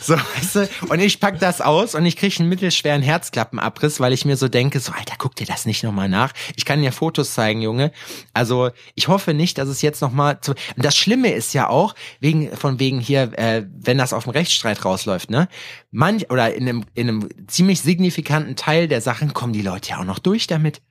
[0.00, 4.12] so, weißt du, und ich pack das aus und ich krieg einen mittelschweren Herzklappenabriss, weil
[4.12, 6.32] ich mir so denke, so, Alter, guck dir das nicht nochmal nach.
[6.56, 7.92] Ich kann dir Fotos zeigen, Junge.
[8.34, 11.94] Also, ich hoffe nicht, dass es jetzt nochmal zu, und das Schlimme ist ja auch,
[12.20, 15.48] wegen, von wegen hier, äh, wenn das auf dem Rechtsstreit rausläuft, ne?
[15.90, 19.98] Manch, oder in einem, in einem ziemlich signifikanten Teil der Sachen kommen die Leute ja
[20.00, 20.82] auch noch durch damit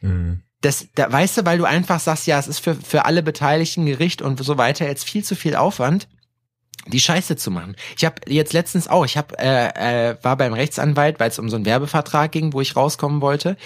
[0.00, 0.42] Hm.
[0.60, 3.86] das, da weißt du, weil du einfach sagst, ja, es ist für, für alle Beteiligten
[3.86, 6.08] Gericht und so weiter jetzt viel zu viel Aufwand,
[6.86, 7.76] die Scheiße zu machen.
[7.96, 11.48] Ich habe jetzt letztens auch, ich habe äh, äh, war beim Rechtsanwalt, weil es um
[11.48, 13.56] so einen Werbevertrag ging, wo ich rauskommen wollte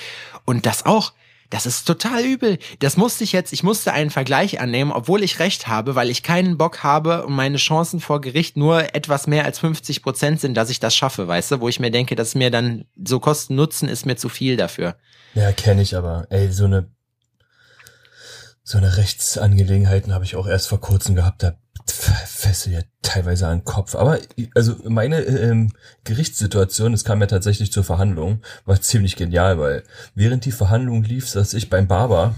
[0.44, 1.12] und das auch.
[1.50, 2.58] Das ist total übel.
[2.80, 6.22] Das musste ich jetzt, ich musste einen Vergleich annehmen, obwohl ich recht habe, weil ich
[6.22, 10.54] keinen Bock habe und meine Chancen vor Gericht nur etwas mehr als 50 Prozent sind,
[10.54, 13.88] dass ich das schaffe, weißt du, wo ich mir denke, dass mir dann so Kosten-Nutzen
[13.88, 14.96] ist mir zu viel dafür.
[15.34, 16.26] Ja, kenne ich aber.
[16.30, 16.90] Ey, so eine
[18.66, 21.42] so eine Rechtsangelegenheiten habe ich auch erst vor kurzem gehabt.
[21.42, 21.54] Da
[21.86, 23.94] fessel ja teilweise an den Kopf.
[23.94, 24.18] Aber
[24.54, 25.72] also meine ähm,
[26.04, 29.84] Gerichtssituation, es kam ja tatsächlich zur Verhandlung, war ziemlich genial, weil
[30.14, 32.34] während die Verhandlung lief, saß ich beim Barber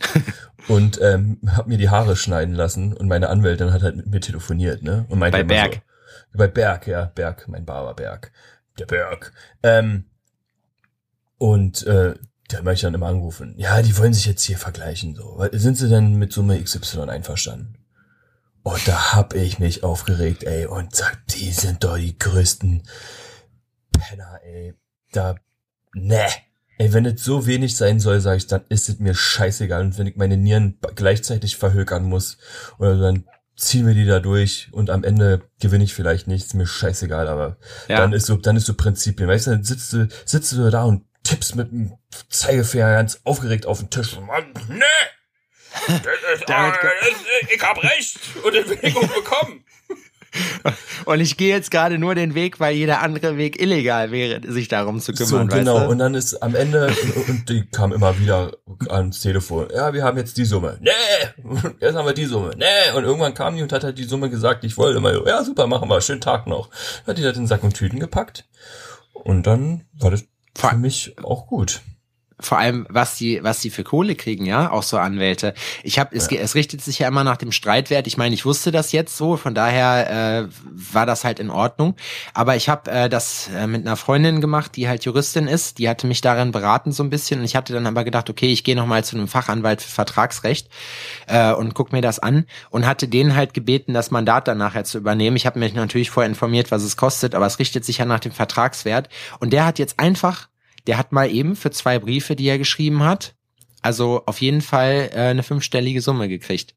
[0.68, 4.20] und ähm, hab mir die Haare schneiden lassen und meine Anwältin hat halt mit mir
[4.20, 5.06] telefoniert, ne?
[5.08, 5.82] Und meinte Bei Berg.
[6.32, 8.32] So, bei Berg, ja, Berg, mein Barber Berg.
[8.78, 9.32] Der Berg.
[9.62, 10.04] Ähm,
[11.38, 12.14] und äh,
[12.48, 13.54] da habe ich dann immer angerufen.
[13.56, 15.14] Ja, die wollen sich jetzt hier vergleichen.
[15.14, 15.44] So.
[15.52, 17.79] Sind sie denn mit Summe XY einverstanden?
[18.62, 22.82] Und da hab ich mich aufgeregt, ey, und sag, die sind doch die größten
[23.92, 24.74] Penner, ey.
[25.12, 25.36] Da,
[25.94, 26.26] ne.
[26.78, 29.82] Ey, wenn es so wenig sein soll, sag ich, dann ist es mir scheißegal.
[29.82, 32.38] Und wenn ich meine Nieren gleichzeitig verhökern muss,
[32.78, 33.24] oder dann
[33.56, 37.28] ziehen wir die da durch und am Ende gewinne ich vielleicht nicht, ist mir scheißegal,
[37.28, 37.98] aber Ja.
[37.98, 39.28] dann ist so, dann ist so Prinzipien.
[39.28, 41.92] Weißt du, dann sitzt du, sitzt du da und tippst mit dem
[42.30, 44.18] Zeigefinger ganz aufgeregt auf den Tisch.
[44.20, 44.84] Mann, ne!
[47.48, 49.64] Ich hab recht und den Weg auch bekommen.
[51.06, 54.68] Und ich gehe jetzt gerade nur den Weg, weil jeder andere Weg illegal wäre, sich
[54.68, 55.48] darum zu So, kümmern.
[55.48, 55.74] genau.
[55.74, 55.90] Weißt du?
[55.90, 58.52] Und dann ist am Ende, und, und die kam immer wieder
[58.88, 59.66] ans Telefon.
[59.74, 60.78] Ja, wir haben jetzt die Summe.
[60.80, 60.90] Nee!
[61.80, 62.52] Jetzt haben wir die Summe.
[62.56, 62.96] Nee!
[62.96, 65.66] Und irgendwann kam die und hat halt die Summe gesagt, ich wollte immer, ja, super,
[65.66, 66.70] machen wir, schönen Tag noch.
[67.08, 68.46] Hat die das in Sack und Tüten gepackt.
[69.12, 70.24] Und dann war das
[70.56, 71.80] für mich auch gut.
[72.40, 75.54] Vor allem, was die, was die für Kohle kriegen, ja, auch so Anwälte.
[75.82, 78.06] Ich habe, es, es richtet sich ja immer nach dem Streitwert.
[78.06, 81.96] Ich meine, ich wusste das jetzt so, von daher äh, war das halt in Ordnung.
[82.34, 85.78] Aber ich habe äh, das äh, mit einer Freundin gemacht, die halt Juristin ist.
[85.78, 88.52] Die hatte mich darin beraten so ein bisschen und ich hatte dann aber gedacht, okay,
[88.52, 90.68] ich gehe noch mal zu einem Fachanwalt für Vertragsrecht
[91.26, 94.84] äh, und guck mir das an und hatte denen halt gebeten, das Mandat dann nachher
[94.84, 95.36] zu übernehmen.
[95.36, 98.20] Ich habe mich natürlich vorher informiert, was es kostet, aber es richtet sich ja nach
[98.20, 99.08] dem Vertragswert.
[99.38, 100.48] Und der hat jetzt einfach
[100.86, 103.34] der hat mal eben für zwei Briefe, die er geschrieben hat,
[103.82, 106.74] also auf jeden Fall äh, eine fünfstellige Summe gekriegt.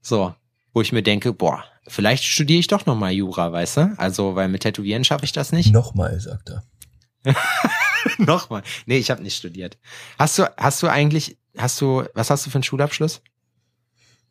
[0.00, 0.34] So,
[0.72, 3.94] wo ich mir denke, boah, vielleicht studiere ich doch noch mal Jura, weißt du?
[3.98, 5.72] Also, weil mit Tätowieren schaffe ich das nicht.
[5.72, 6.64] Nochmal, sagt er.
[8.18, 8.62] Nochmal.
[8.86, 9.78] Nee, ich habe nicht studiert.
[10.18, 13.20] Hast du, hast du eigentlich, hast du, was hast du für einen Schulabschluss?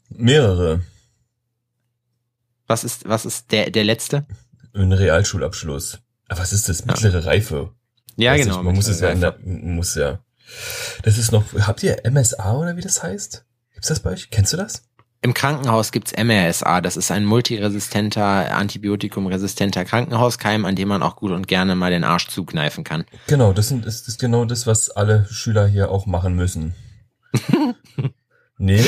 [0.09, 0.81] Mehrere.
[2.65, 4.25] Was ist, was ist der, der letzte?
[4.73, 5.99] Ein Realschulabschluss.
[6.27, 6.85] Aber was ist das?
[6.85, 7.73] Mittlere Reife.
[8.19, 8.57] Ja, Weiß genau.
[8.57, 10.19] nicht, man muss es ja, der, muss ja.
[11.03, 13.45] Das ist noch, habt ihr MSA oder wie das heißt?
[13.73, 14.29] Gibt's das bei euch?
[14.29, 14.83] Kennst du das?
[15.21, 21.31] Im Krankenhaus gibt's MRSA, das ist ein multiresistenter, antibiotikumresistenter Krankenhauskeim, an dem man auch gut
[21.31, 23.05] und gerne mal den Arsch zukneifen kann.
[23.27, 26.73] Genau, das, sind, das ist genau das, was alle Schüler hier auch machen müssen.
[28.57, 28.83] nee,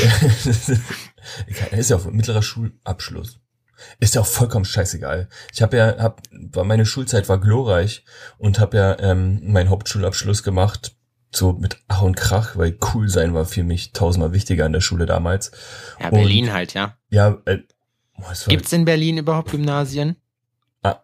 [1.71, 3.39] er ist ja auf mittlerer Schulabschluss.
[3.99, 5.29] Ist ja auch vollkommen scheißegal.
[5.53, 8.03] Ich habe ja, hab, meine Schulzeit war glorreich
[8.37, 10.95] und habe ja ähm, meinen Hauptschulabschluss gemacht
[11.33, 14.81] so mit Ach und Krach, weil cool sein war für mich tausendmal wichtiger in der
[14.81, 15.51] Schule damals.
[15.99, 16.97] Ja, Berlin und, halt, ja.
[17.09, 17.59] Ja, äh,
[18.47, 20.15] Gibt's in Berlin überhaupt Gymnasien?
[20.83, 20.99] Ah,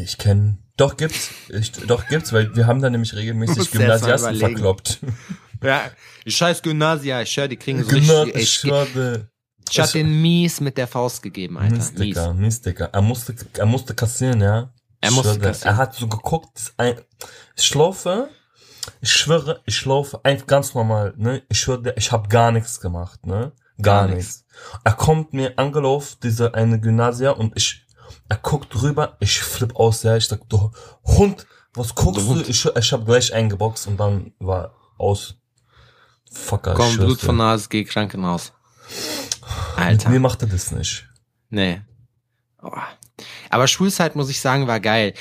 [0.00, 5.00] ich kenne, doch gibt's, ich, doch gibt's, weil wir haben da nämlich regelmäßig Gymnasiasten verkloppt.
[5.62, 5.90] Ja,
[6.24, 8.70] die scheiß Gymnasia, ich höre, die kriegen so richtig, ich.
[9.70, 11.76] Ich hab den mies mit der Faust gegeben, Alter.
[11.76, 12.60] Mist, Dicker, mies.
[12.60, 12.90] Dicker.
[12.92, 14.72] Er musste, er musste kassieren, ja.
[15.00, 15.74] Er musste kassieren.
[15.74, 16.72] Er hat so geguckt,
[17.56, 18.28] ich schlafe,
[19.00, 21.42] ich schwöre, ich laufe einfach ganz normal, ne?
[21.48, 23.52] Ich schwöre, ich habe gar nichts gemacht, ne?
[23.80, 24.44] Gar, gar nichts.
[24.84, 27.86] Er kommt mir angelaufen, dieser eine Gymnasia, und ich,
[28.28, 30.72] er guckt rüber, ich flipp aus, ja, ich sag, du
[31.04, 32.40] Hund, was guckst du?
[32.40, 35.36] Ich, ich hab gleich eingeboxt und dann war aus.
[36.30, 38.52] Fucker, Komm, Blut von Nase, geh Krankenhaus.
[39.76, 40.08] Alter.
[40.10, 41.08] Mit mir macht er das nicht.
[41.50, 41.80] Nee.
[42.62, 42.70] Oh.
[43.50, 45.14] Aber Schulzeit, muss ich sagen, war geil.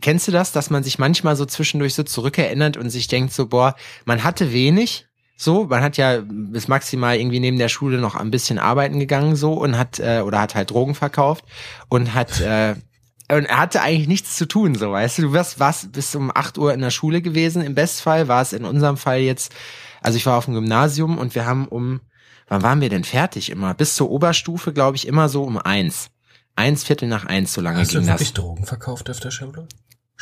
[0.00, 3.46] Kennst du das, dass man sich manchmal so zwischendurch so zurückerinnert und sich denkt so,
[3.46, 8.16] boah, man hatte wenig, so, man hat ja bis maximal irgendwie neben der Schule noch
[8.16, 11.44] ein bisschen arbeiten gegangen so und hat äh, oder hat halt Drogen verkauft
[11.88, 12.74] und hat äh,
[13.30, 15.22] und er hatte eigentlich nichts zu tun, so weißt du.
[15.22, 17.62] Du wirst was bis um acht Uhr in der Schule gewesen.
[17.62, 19.54] Im Bestfall war es in unserem Fall jetzt,
[20.02, 22.00] also ich war auf dem Gymnasium und wir haben um,
[22.48, 23.74] wann waren wir denn fertig immer?
[23.74, 26.10] Bis zur Oberstufe, glaube ich, immer so um eins.
[26.56, 28.20] Eins Viertel nach eins, so lange Hast ging du das.
[28.20, 29.68] Hast du Drogen verkauft auf der Schule?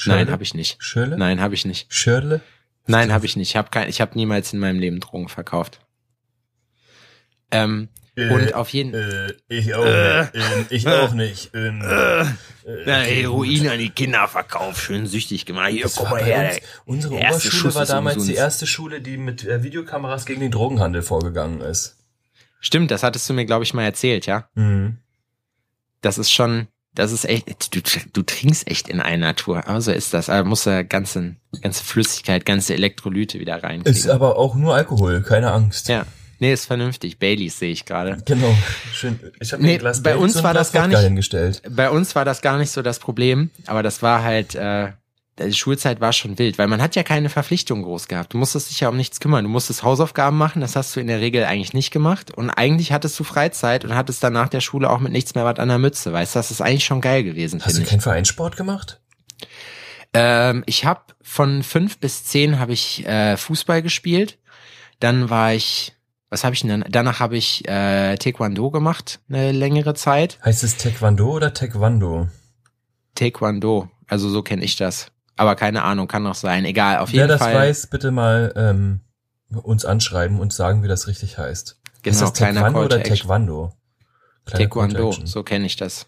[0.05, 0.77] Nein, habe ich nicht.
[0.79, 1.17] Schöle?
[1.17, 1.93] Nein, habe ich nicht.
[1.93, 2.43] Schöle?
[2.87, 3.51] Nein, habe ich nicht.
[3.51, 5.81] Ich habe kein, ich habe niemals in meinem Leben Drogen verkauft.
[7.51, 10.35] Ähm, äh, und auf jeden äh, ich auch äh, nicht.
[10.35, 11.51] Ähm, ich auch nicht.
[11.55, 12.25] Ähm, äh,
[12.87, 15.71] ja, Heroin an die Kinder verkauft, schön süchtig gemacht.
[15.71, 16.51] Hier, komm mal her.
[16.85, 21.03] Uns, unsere Oberschule war damals die erste Schule, die mit äh, Videokameras gegen den Drogenhandel
[21.03, 21.97] vorgegangen ist.
[22.61, 24.49] Stimmt, das hattest du mir, glaube ich, mal erzählt, ja?
[24.55, 24.99] Mhm
[26.07, 27.81] das ist schon, das ist echt, du,
[28.13, 29.67] du trinkst echt in einer Tour.
[29.67, 30.31] Aber so ist das.
[30.31, 33.83] Aber muss da ganze, ganze Flüssigkeit, ganze Elektrolyte wieder rein.
[33.83, 35.89] Ist aber auch nur Alkohol, keine Angst.
[35.89, 36.07] Ja.
[36.39, 37.19] Nee, ist vernünftig.
[37.19, 38.19] Baileys sehe ich gerade.
[38.27, 38.55] Genau.
[38.93, 39.19] Schön.
[39.41, 41.63] Ich habe nee, Glas bei uns war das gar nicht.
[41.71, 44.93] Bei uns war das gar nicht so das Problem, aber das war halt äh,
[45.39, 48.33] die Schulzeit war schon wild, weil man hat ja keine Verpflichtung groß gehabt.
[48.33, 49.45] Du musstest dich ja um nichts kümmern.
[49.45, 52.31] Du musstest Hausaufgaben machen, das hast du in der Regel eigentlich nicht gemacht.
[52.31, 55.45] Und eigentlich hattest du Freizeit und hattest dann nach der Schule auch mit nichts mehr
[55.45, 56.13] was an der Mütze.
[56.13, 57.63] Weißt du, das ist eigentlich schon geil gewesen.
[57.63, 59.01] Hast du keinen Vereinssport gemacht?
[60.15, 64.39] Ähm, ich habe von fünf bis zehn habe ich äh, Fußball gespielt.
[65.01, 65.93] Dann war ich,
[66.31, 66.85] was habe ich denn dann?
[66.89, 70.39] Danach habe ich äh, Taekwondo gemacht, eine längere Zeit.
[70.43, 72.29] Heißt es Taekwondo oder Taekwondo?
[73.15, 75.13] Taekwondo, also so kenne ich das.
[75.37, 76.65] Aber keine Ahnung, kann noch sein.
[76.65, 77.39] Egal, auf jeden Fall.
[77.39, 79.01] Wer das weiß, bitte mal ähm,
[79.51, 81.79] uns anschreiben und sagen, wie das richtig heißt.
[82.03, 83.73] Genau, ist das Taekwondo oder Taekwondo?
[84.47, 86.07] Taekwondo, so kenne ich das.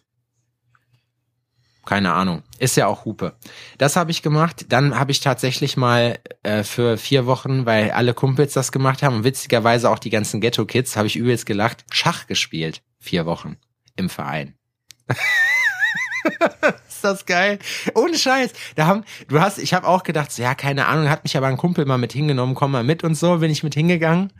[1.85, 2.43] Keine Ahnung.
[2.59, 3.33] Ist ja auch Hupe.
[3.79, 4.67] Das habe ich gemacht.
[4.69, 9.17] Dann habe ich tatsächlich mal äh, für vier Wochen, weil alle Kumpels das gemacht haben
[9.17, 12.83] und witzigerweise auch die ganzen Ghetto-Kids, habe ich übelst gelacht, Schach gespielt.
[12.99, 13.57] Vier Wochen
[13.97, 14.55] im Verein.
[16.89, 17.59] ist das geil.
[17.95, 18.53] Ohne Scheiß.
[18.77, 21.47] Da haben, du hast, ich habe auch gedacht, so, ja, keine Ahnung, hat mich aber
[21.47, 24.33] ein Kumpel mal mit hingenommen, komm mal mit und so, bin ich mit hingegangen.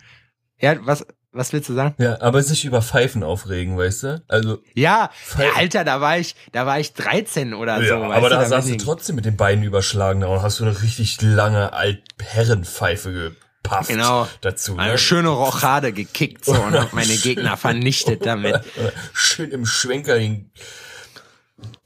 [0.61, 1.95] Ja, was, was willst du sagen?
[1.99, 4.23] Ja, aber sich über Pfeifen aufregen, weißt du?
[4.29, 4.59] Also.
[4.75, 8.05] Ja, ja Alter, da war ich, da war ich 13 oder ja, so.
[8.05, 10.83] Aber da, da saß du trotzdem mit den Beinen überschlagen da und hast du eine
[10.83, 13.13] richtig lange Altherrenpfeife
[13.63, 14.27] gepafft genau.
[14.41, 14.79] dazu.
[14.79, 14.99] Eine ne?
[14.99, 18.61] schöne Rochade gekickt so und hab meine Gegner vernichtet damit.
[19.13, 20.51] Schön im Schwenker den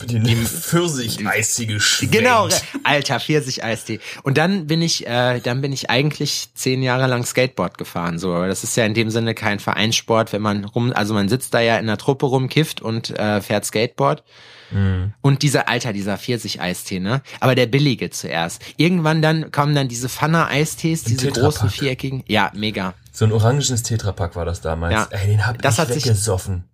[0.04, 1.78] die, die Pfirsich-Eistee
[2.10, 2.48] Genau,
[2.84, 4.00] alter Pfirsich-Eistee.
[4.22, 8.18] Und dann bin ich, äh, dann bin ich eigentlich zehn Jahre lang Skateboard gefahren.
[8.18, 11.28] So, aber das ist ja in dem Sinne kein Vereinssport, wenn man rum, also man
[11.28, 14.24] sitzt da ja in der Truppe rum, kifft und äh, fährt Skateboard.
[14.72, 15.14] Mhm.
[15.20, 17.22] Und dieser Alter, dieser Pfirsich-Eistee, ne?
[17.40, 18.62] Aber der billige zuerst.
[18.76, 22.24] Irgendwann dann kommen dann diese Pfanne-Eistees, diese großen viereckigen.
[22.26, 22.94] Ja, mega.
[23.12, 24.94] So ein orangenes Tetrapack war das damals.
[24.94, 25.08] Ja.
[25.10, 26.64] Ey, den hab das ich hat weggesoffen.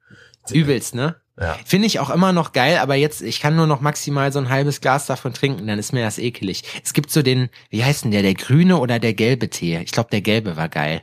[0.47, 1.17] Sich übelst, ne?
[1.41, 1.57] Ja.
[1.65, 4.49] Finde ich auch immer noch geil, aber jetzt, ich kann nur noch maximal so ein
[4.49, 6.65] halbes Glas davon trinken, dann ist mir das ekelig.
[6.85, 9.79] Es gibt so den, wie heißt denn der, der grüne oder der gelbe Tee?
[9.79, 11.03] Ich glaube, der gelbe war geil.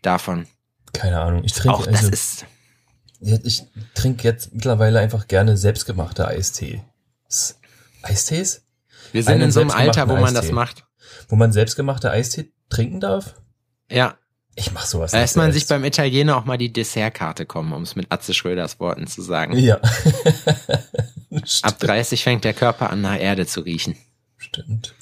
[0.00, 0.46] Davon.
[0.94, 1.44] Keine Ahnung.
[1.44, 2.46] Ich trinke auch, also, das ist.
[3.20, 3.62] Ich
[3.94, 6.82] trinke jetzt mittlerweile einfach gerne selbstgemachte Eistee.
[8.02, 8.62] Eistees?
[9.12, 10.34] Wir sind Einen in so einem Alter, wo man Eistee.
[10.34, 10.84] das macht.
[11.28, 13.34] Wo man selbstgemachte Eistee trinken darf?
[13.90, 14.16] Ja.
[14.56, 15.68] Ich mach sowas Da nicht lässt man selbst.
[15.68, 19.22] sich beim Italiener auch mal die Dessertkarte kommen, um es mit Atze Schröders Worten zu
[19.22, 19.56] sagen.
[19.58, 19.80] Ja.
[21.62, 23.96] Ab 30 fängt der Körper an, nach Erde zu riechen.
[24.36, 24.94] Stimmt.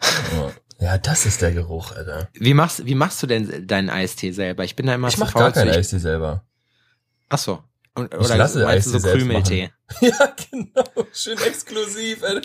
[0.00, 0.52] Ja.
[0.80, 2.28] Ja, das ist der Geruch, Alter.
[2.34, 4.64] Wie machst, wie machst du denn deinen Eistee selber?
[4.64, 6.44] Ich bin da immer Ich zu mach faul gar keinen Eistee selber.
[7.28, 7.62] Ach so.
[7.96, 9.70] Und, Ich oder lasse meinst du so Eistee Krümeltee?
[10.00, 11.06] Ja, genau.
[11.12, 12.42] Schön exklusiv, Alter.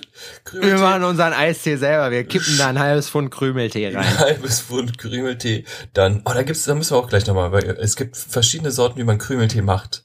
[0.53, 2.11] Wir machen unseren Eistee selber.
[2.11, 3.97] Wir kippen da ein halbes Pfund Krümeltee rein.
[3.97, 5.65] Ein halbes Pfund Krümeltee.
[5.93, 8.99] Dann, oh, da gibt's, da müssen wir auch gleich nochmal, weil es gibt verschiedene Sorten,
[8.99, 10.03] wie man Krümeltee macht.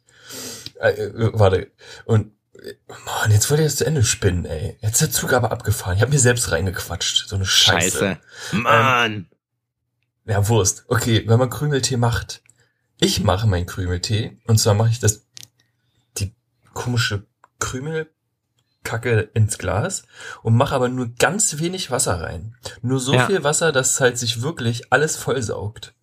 [0.81, 1.71] Äh, äh, warte.
[2.07, 2.73] Und, äh,
[3.05, 4.79] Mann, jetzt wollte ich das zu Ende spinnen, ey.
[4.81, 5.97] Jetzt ist der Zug aber abgefahren.
[5.97, 7.29] Ich habe mir selbst reingequatscht.
[7.29, 7.99] So eine Scheiße.
[7.99, 8.19] Scheiße.
[8.53, 9.29] Mann.
[10.25, 10.85] Ja, Wurst.
[10.89, 12.41] Okay, wenn man Krümeltee macht.
[13.05, 14.39] Ich mache meinen Krümeltee.
[14.47, 15.27] Und zwar mache ich das,
[16.19, 16.35] die
[16.73, 17.27] komische
[17.59, 20.05] Krümelkacke ins Glas
[20.43, 22.57] und mache aber nur ganz wenig Wasser rein.
[22.83, 23.27] Nur so Ja.
[23.27, 25.95] viel Wasser, dass halt sich wirklich alles vollsaugt.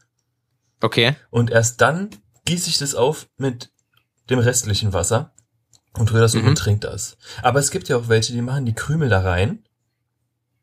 [0.81, 1.15] Okay.
[1.29, 2.09] Und erst dann
[2.45, 3.71] gieße ich das auf mit
[4.29, 5.33] dem restlichen Wasser
[5.93, 6.47] und rühre das um Mhm.
[6.49, 7.17] und trinke das.
[7.43, 9.63] Aber es gibt ja auch welche, die machen die Krümel da rein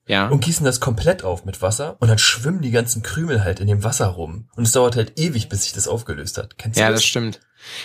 [0.09, 0.29] Ja.
[0.29, 3.67] und gießen das komplett auf mit Wasser und dann schwimmen die ganzen Krümel halt in
[3.69, 4.49] dem Wasser rum.
[4.57, 6.59] Und es dauert halt ewig, bis sich das aufgelöst hat.
[6.59, 7.01] Kennst du Ja, das?
[7.01, 7.41] das stimmt.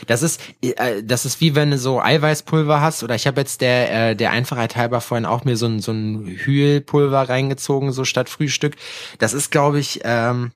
[0.07, 3.59] Das ist, äh, das ist wie wenn du so Eiweißpulver hast oder ich habe jetzt
[3.61, 8.05] der, äh, der Einfachheit halber vorhin auch mir so ein, so ein Hühlpulver reingezogen, so
[8.05, 8.75] statt Frühstück.
[9.19, 10.51] Das ist, glaube ich, ähm,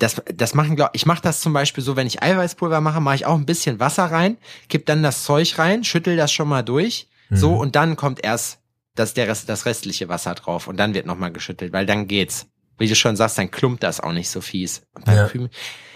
[0.00, 3.14] das, das machen, glaub, ich mache das zum Beispiel so, wenn ich Eiweißpulver mache, mache
[3.14, 4.36] ich auch ein bisschen Wasser rein,
[4.68, 7.58] kipp dann das Zeug rein, schüttel das schon mal durch, so Mhm.
[7.58, 8.58] und dann kommt erst
[8.94, 12.46] das, der Rest, das restliche Wasser drauf und dann wird nochmal geschüttelt, weil dann geht's.
[12.76, 14.82] Wie du schon sagst, dann klumpt das auch nicht so fies.
[15.06, 15.30] Ja.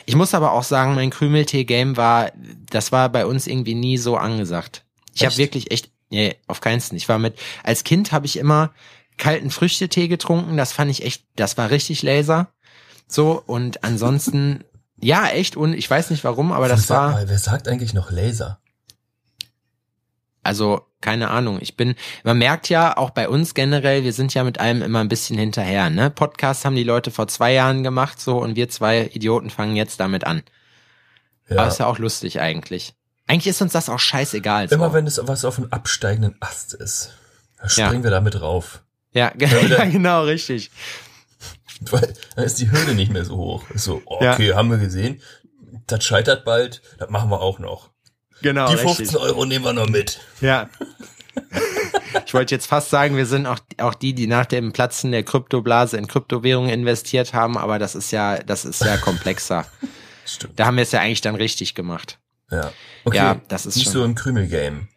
[0.06, 2.30] Ich muss aber auch sagen, mein Krümeltee-Game war,
[2.70, 4.84] das war bei uns irgendwie nie so angesagt.
[5.12, 6.96] Ich habe wirklich echt, nee, auf keinen Fall.
[6.96, 8.72] Ich war mit, als Kind habe ich immer
[9.16, 12.48] kalten Früchtetee getrunken, das fand ich echt, das war richtig Laser.
[13.08, 14.62] So, und ansonsten,
[15.00, 17.92] ja, echt, und ich weiß nicht warum, aber das Sag war, Mal, wer sagt eigentlich
[17.92, 18.60] noch Laser?
[20.48, 24.42] Also, keine Ahnung, ich bin, man merkt ja auch bei uns generell, wir sind ja
[24.42, 26.10] mit allem immer ein bisschen hinterher, ne?
[26.10, 30.00] Podcasts haben die Leute vor zwei Jahren gemacht, so, und wir zwei Idioten fangen jetzt
[30.00, 30.42] damit an.
[31.48, 31.58] Ja.
[31.58, 32.94] Aber ist ja auch lustig eigentlich.
[33.26, 34.68] Eigentlich ist uns das auch scheißegal.
[34.68, 34.74] So.
[34.74, 37.12] Immer wenn es was auf einem absteigenden Ast ist,
[37.58, 37.86] dann Ja.
[37.86, 38.82] springen wir damit rauf.
[39.12, 40.70] ja, ja, genau, richtig.
[41.90, 43.70] Weil dann ist die Hürde nicht mehr so hoch.
[43.70, 44.32] Ist so, Ja.
[44.32, 45.20] okay, haben wir gesehen.
[45.86, 47.90] Das scheitert bald, das machen wir auch noch.
[48.42, 48.96] Genau, die richtig.
[49.10, 50.20] 15 Euro nehmen wir noch mit.
[50.40, 50.68] Ja.
[52.26, 55.22] Ich wollte jetzt fast sagen, wir sind auch, auch die, die nach dem Platzen der
[55.22, 59.66] Kryptoblase in Kryptowährungen investiert haben, aber das ist ja, das ist ja komplexer.
[60.26, 60.58] Stimmt.
[60.58, 62.18] Da haben wir es ja eigentlich dann richtig gemacht.
[62.50, 62.72] Ja.
[63.04, 63.16] Okay.
[63.16, 64.88] Ja, das ist nicht schon- so im Krümel-Game.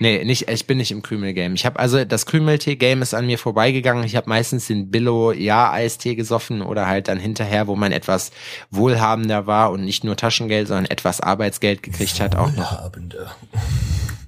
[0.00, 1.54] Nee, nicht, ich bin nicht im Krümel-Game.
[1.54, 4.02] Ich habe also das Krümeltee-Game ist an mir vorbeigegangen.
[4.04, 8.32] Ich habe meistens den Billo-Ja-Eistee gesoffen oder halt dann hinterher, wo man etwas
[8.70, 12.72] wohlhabender war und nicht nur Taschengeld, sondern etwas Arbeitsgeld gekriegt hat, auch noch.
[12.72, 13.30] Wohlhabende.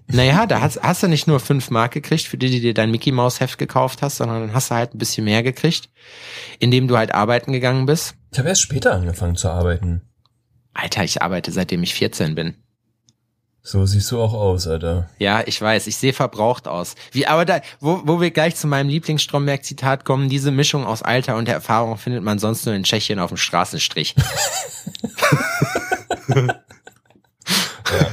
[0.09, 2.93] Naja, da hast, hast du nicht nur fünf Mark gekriegt, für die du dir dein
[2.93, 5.89] Mickey Maus Heft gekauft hast, sondern dann hast du halt ein bisschen mehr gekriegt,
[6.61, 8.15] indem du halt arbeiten gegangen bist.
[8.33, 10.03] Ich habe erst später angefangen zu arbeiten.
[10.75, 12.55] Alter, ich arbeite seitdem ich 14 bin.
[13.69, 15.11] So siehst du auch aus, Alter.
[15.19, 16.95] Ja, ich weiß, ich sehe verbraucht aus.
[17.11, 21.35] Wie, aber da, wo, wo wir gleich zu meinem Lieblingsstromberg-Zitat kommen, diese Mischung aus Alter
[21.35, 24.15] und Erfahrung findet man sonst nur in Tschechien auf dem Straßenstrich.
[27.89, 28.09] Ja.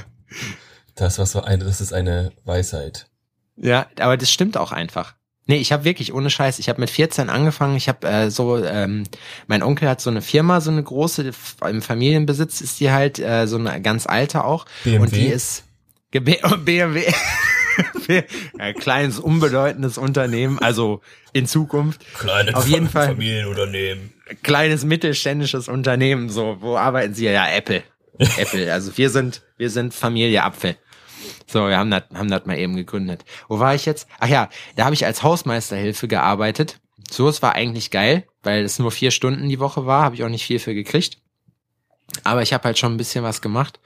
[0.94, 3.08] Das, was war eine, das ist eine Weisheit.
[3.56, 5.16] Ja, aber das stimmt auch einfach.
[5.46, 8.64] Nee, ich habe wirklich ohne Scheiß, ich habe mit 14 angefangen, ich habe äh, so,
[8.64, 9.04] ähm,
[9.48, 11.32] mein Onkel hat so eine Firma, so eine große,
[11.70, 14.66] im Familienbesitz ist die halt, äh, so eine ganz alte auch.
[14.86, 15.00] BMW?
[15.00, 15.66] Und die ist
[16.12, 17.12] B- BMW.
[18.60, 21.02] Ein kleines, unbedeutendes Unternehmen, also
[21.34, 22.02] in Zukunft.
[22.18, 23.08] Kleine Auf jeden Fall.
[23.08, 24.14] Familienunternehmen.
[24.44, 27.26] Kleines mittelständisches Unternehmen, so, wo arbeiten sie?
[27.26, 27.84] Ja, Apple.
[28.38, 30.78] Apple, also wir sind, wir sind Familie Apfel.
[31.54, 33.26] So, wir haben das, haben das mal eben gegründet.
[33.48, 34.08] Wo war ich jetzt?
[34.20, 36.80] Ach ja, da habe ich als Hausmeisterhilfe gearbeitet.
[37.12, 40.24] So, es war eigentlich geil, weil es nur vier Stunden die Woche war, habe ich
[40.24, 41.20] auch nicht viel für gekriegt.
[42.24, 43.80] Aber ich habe halt schon ein bisschen was gemacht.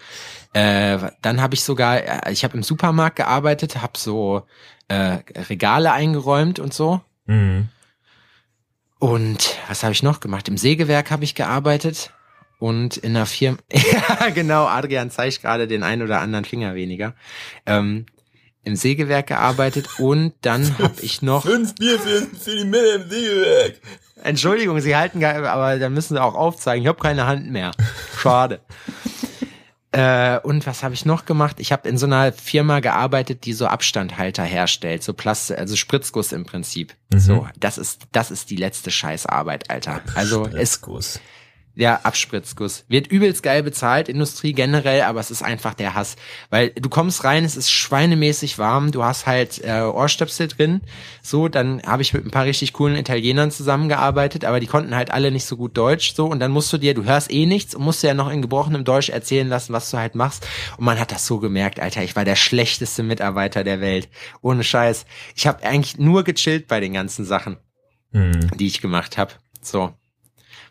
[0.53, 4.43] Äh, dann habe ich sogar, äh, ich habe im Supermarkt gearbeitet, habe so
[4.87, 7.01] äh, Regale eingeräumt und so.
[7.25, 7.67] Mhm.
[8.97, 10.47] Und was habe ich noch gemacht?
[10.47, 12.13] Im Sägewerk habe ich gearbeitet
[12.59, 13.57] und in einer Firma.
[13.71, 17.13] ja, genau, Adrian zeigt gerade den einen oder anderen Finger weniger.
[17.65, 18.05] Ähm,
[18.63, 21.45] Im Sägewerk gearbeitet und dann habe ich noch.
[21.45, 23.75] Fünf Bier für, für die Männer im Sägewerk.
[24.23, 26.81] Entschuldigung, Sie halten, gar- aber dann müssen Sie auch aufzeigen.
[26.83, 27.71] Ich habe keine Hand mehr.
[28.17, 28.61] Schade.
[29.93, 31.55] Äh, und was habe ich noch gemacht?
[31.59, 36.33] Ich habe in so einer Firma gearbeitet, die so Abstandhalter herstellt, so Plastik, also Spritzguss
[36.33, 36.93] im Prinzip.
[37.11, 37.19] Mhm.
[37.19, 40.01] So, das ist das ist die letzte Scheißarbeit, Alter.
[40.13, 41.19] Also es Spritzguss.
[41.79, 42.85] Ja, Abspritzguss.
[42.87, 46.15] Wird übelst geil bezahlt, Industrie generell, aber es ist einfach der Hass.
[46.49, 50.81] Weil du kommst rein, es ist schweinemäßig warm, du hast halt äh, Ohrstöpsel drin.
[51.21, 55.11] So, dann habe ich mit ein paar richtig coolen Italienern zusammengearbeitet, aber die konnten halt
[55.11, 56.15] alle nicht so gut Deutsch.
[56.15, 58.31] So, und dann musst du dir, du hörst eh nichts und musst dir ja noch
[58.31, 60.47] in gebrochenem Deutsch erzählen lassen, was du halt machst.
[60.77, 64.09] Und man hat das so gemerkt, Alter, ich war der schlechteste Mitarbeiter der Welt.
[64.41, 65.05] Ohne Scheiß.
[65.35, 67.57] Ich habe eigentlich nur gechillt bei den ganzen Sachen,
[68.13, 68.49] Hm.
[68.57, 69.33] die ich gemacht habe.
[69.61, 69.93] So.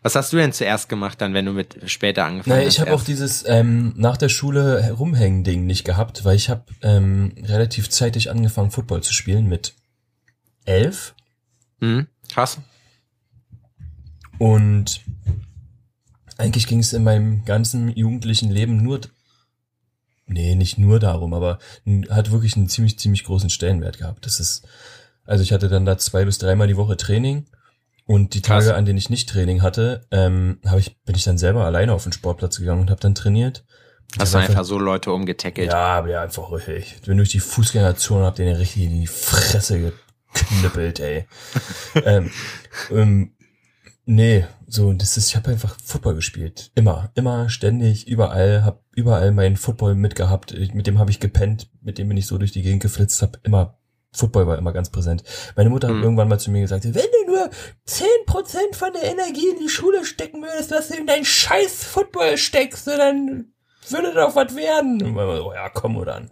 [0.07, 2.75] Was hast du denn zuerst gemacht, dann, wenn du mit später angefangen Naja, hast?
[2.75, 7.35] ich habe auch dieses ähm, nach der Schule herumhängen-Ding nicht gehabt, weil ich habe ähm,
[7.43, 9.73] relativ zeitig angefangen, Football zu spielen mit
[10.63, 11.13] elf.
[11.81, 12.59] Hm, krass.
[14.37, 15.01] Und
[16.37, 19.01] eigentlich ging es in meinem ganzen jugendlichen Leben nur,
[20.25, 21.59] nee, nicht nur darum, aber
[22.09, 24.25] hat wirklich einen ziemlich, ziemlich großen Stellenwert gehabt.
[24.25, 24.65] Das ist,
[25.25, 27.45] also ich hatte dann da zwei bis dreimal die Woche Training
[28.07, 28.65] und die Krass.
[28.65, 31.93] Tage, an denen ich nicht Training hatte, ähm, hab ich, bin ich dann selber alleine
[31.93, 33.65] auf den Sportplatz gegangen und habe dann trainiert.
[34.17, 35.69] Hast du einfach so Leute umgetackelt.
[35.69, 36.95] ja, aber ja, einfach richtig.
[36.95, 39.91] Ich bin durch die Fußgängerzone, hab den richtig in die Fresse
[40.33, 41.27] geknüppelt, ey.
[42.05, 42.31] ähm,
[42.89, 43.35] ähm,
[44.05, 46.71] nee, so, das ist, ich habe einfach Football gespielt.
[46.75, 50.53] Immer, immer, ständig, überall, hab überall meinen Football mitgehabt.
[50.53, 53.21] Ich, mit dem habe ich gepennt, mit dem bin ich so durch die Gegend geflitzt,
[53.21, 53.76] hab immer,
[54.13, 55.23] Football war immer ganz präsent.
[55.55, 57.49] Meine Mutter hat irgendwann mal zu mir gesagt, wenn du nur
[57.87, 62.37] 10% von der Energie in die Schule stecken würdest, was du in deinen scheiß Football
[62.37, 63.53] steckst, so, dann
[63.89, 65.01] würde doch was werden.
[65.03, 66.31] Und man so, ja, komm, oder dann.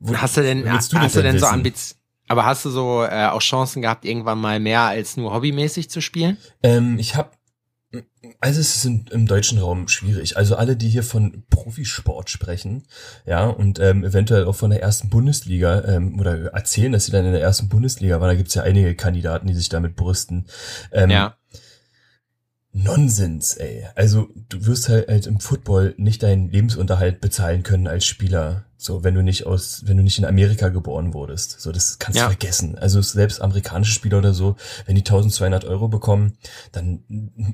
[0.00, 1.46] Wo- Hast du denn, willst du hast du denn so?
[1.46, 1.96] Ambiz
[2.28, 6.00] aber hast du so äh, auch Chancen gehabt, irgendwann mal mehr als nur hobbymäßig zu
[6.00, 6.38] spielen?
[6.62, 7.30] Ähm, ich habe,
[8.40, 10.36] also es ist im, im deutschen Raum schwierig.
[10.36, 12.84] Also alle, die hier von Profisport sprechen,
[13.26, 17.26] ja, und ähm, eventuell auch von der ersten Bundesliga ähm, oder erzählen, dass sie dann
[17.26, 20.46] in der ersten Bundesliga waren, da gibt's ja einige Kandidaten, die sich damit brüsten.
[20.92, 21.36] Ähm, ja.
[22.72, 23.86] Nonsens, ey.
[23.94, 28.64] Also du wirst halt, halt im Football nicht deinen Lebensunterhalt bezahlen können als Spieler.
[28.84, 31.60] So, wenn du nicht aus, wenn du nicht in Amerika geboren wurdest.
[31.60, 32.24] So, das kannst Ja.
[32.24, 32.76] du vergessen.
[32.78, 36.36] Also selbst amerikanische Spieler oder so, wenn die 1200 Euro bekommen,
[36.72, 37.04] dann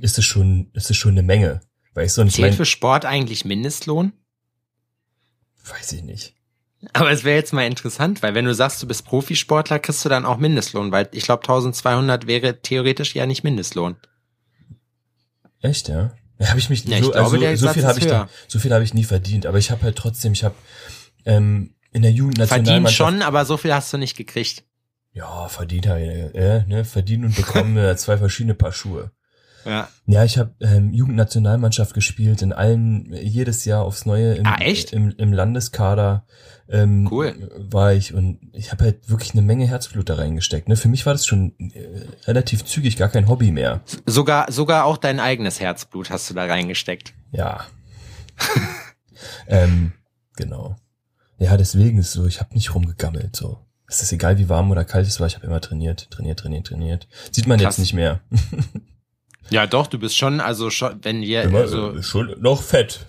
[0.01, 1.61] ist es schon, ist es schon eine Menge.
[1.95, 4.13] Weißt du, und ich Zählt mein, für Sport eigentlich Mindestlohn?
[5.69, 6.35] weiß ich nicht.
[6.93, 10.09] Aber es wäre jetzt mal interessant, weil wenn du sagst, du bist Profisportler, kriegst du
[10.09, 13.97] dann auch Mindestlohn, weil ich glaube 1200 wäre theoretisch ja nicht Mindestlohn.
[15.61, 16.13] Echt, ja?
[16.41, 18.73] Habe ich mich Ja, ich so, glaube, also, so viel habe ich da, so viel
[18.73, 20.55] habe ich nie verdient, aber ich habe halt trotzdem, ich habe
[21.29, 24.65] ähm, in der Verdient Jugendnationalmannschaft schon, aber so viel hast du nicht gekriegt.
[25.13, 29.11] Ja, verdient halt, äh, ne, verdienen und bekommen äh, zwei verschiedene Paar Schuhe.
[29.65, 29.89] Ja.
[30.07, 34.93] Ja, ich habe ähm, Jugendnationalmannschaft gespielt, in allen, jedes Jahr aufs Neue im, Ah, echt?
[34.93, 36.25] im, im Landeskader
[36.69, 37.51] ähm, Cool.
[37.57, 40.69] war ich und ich habe halt wirklich eine Menge Herzblut da reingesteckt.
[40.69, 40.77] Ne?
[40.77, 43.81] Für mich war das schon äh, relativ zügig gar kein Hobby mehr.
[44.07, 47.13] Sogar, sogar auch dein eigenes Herzblut hast du da reingesteckt.
[47.33, 47.67] Ja.
[49.49, 49.93] ähm,
[50.37, 50.77] genau.
[51.39, 53.37] Ja, deswegen ist so, ich habe nicht rumgegammelt.
[53.37, 53.59] So.
[53.87, 56.67] Es ist egal, wie warm oder kalt es war, ich habe immer trainiert, trainiert, trainiert,
[56.67, 57.09] trainiert.
[57.31, 57.77] Sieht man Krass.
[57.77, 58.21] jetzt nicht mehr.
[59.51, 63.01] Ja, doch, du bist schon, also schon, wenn wir, Immer, also, äh, schon noch fett.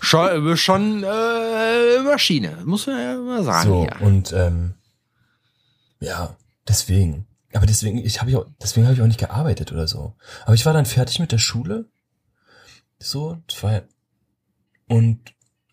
[0.00, 3.68] schon, schon äh, Maschine, muss man ja mal sagen.
[3.68, 4.06] So, hier.
[4.06, 4.74] und ähm,
[6.00, 6.36] ja,
[6.66, 7.26] deswegen.
[7.54, 10.14] Aber deswegen, ich habe ich auch, deswegen habe ich auch nicht gearbeitet oder so.
[10.44, 11.86] Aber ich war dann fertig mit der Schule.
[12.98, 13.82] So, war
[14.88, 15.20] und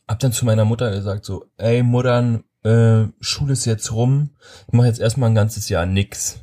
[0.08, 4.32] hab dann zu meiner Mutter gesagt so, ey Muttern, äh, Schule ist jetzt rum,
[4.68, 6.40] ich mache jetzt erstmal ein ganzes Jahr nix.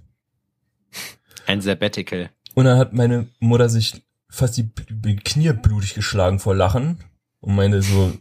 [1.46, 2.30] Ein Sabbatical.
[2.54, 6.98] Und dann hat meine Mutter sich fast die B- Knie blutig geschlagen vor Lachen
[7.40, 8.12] und meinte so,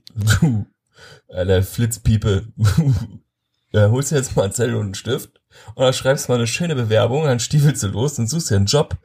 [0.41, 0.65] du,
[1.28, 2.47] Alter, Flitzpiepe,
[3.71, 5.41] ja, holst du jetzt mal einen Zettel und einen Stift
[5.75, 8.56] und dann schreibst du mal eine schöne Bewerbung, dann stiefelst du los und suchst dir
[8.56, 8.97] einen Job.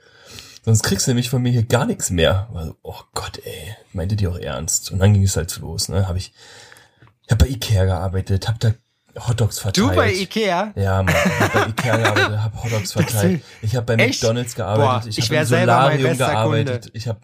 [0.65, 2.49] Sonst kriegst du nämlich von mir hier gar nichts mehr.
[2.55, 4.91] Also, oh Gott, ey, meinte die auch ernst.
[4.93, 6.09] Und dann ging es halt los, ne?
[6.09, 6.33] Hab ich,
[7.27, 8.73] ich hab bei Ikea gearbeitet, hab da
[9.29, 9.91] Hotdogs verteilt.
[9.91, 10.73] Du bei Ikea?
[10.75, 13.43] Ja, Mann, ich hab bei Ikea gearbeitet, hab Hotdogs verteilt.
[13.61, 14.23] Ich habe bei Echt?
[14.23, 16.83] McDonalds gearbeitet, Boah, ich, ich hab im Solarium gearbeitet.
[16.85, 16.91] Kunde.
[16.99, 17.21] Ich habe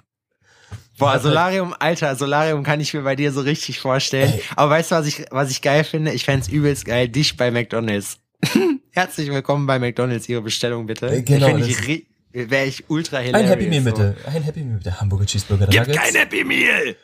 [0.98, 4.34] Boah, halt- Solarium, Alter, Solarium kann ich mir bei dir so richtig vorstellen.
[4.34, 4.42] Ey.
[4.54, 6.12] Aber weißt du, was ich, was ich geil finde?
[6.12, 8.18] Ich fänd's übelst geil, dich bei McDonalds.
[8.90, 11.06] Herzlich willkommen bei McDonalds, Ihre Bestellung bitte.
[11.08, 13.50] Äh, genau, ich das- finde ich, wäre ich ultra ein hilarious.
[13.50, 13.90] Happy Meal so.
[13.90, 15.98] bitte, ein Happy Meal bitte, Hamburger Cheeseburger Gib Nuggets.
[15.98, 16.96] kein Happy Meal!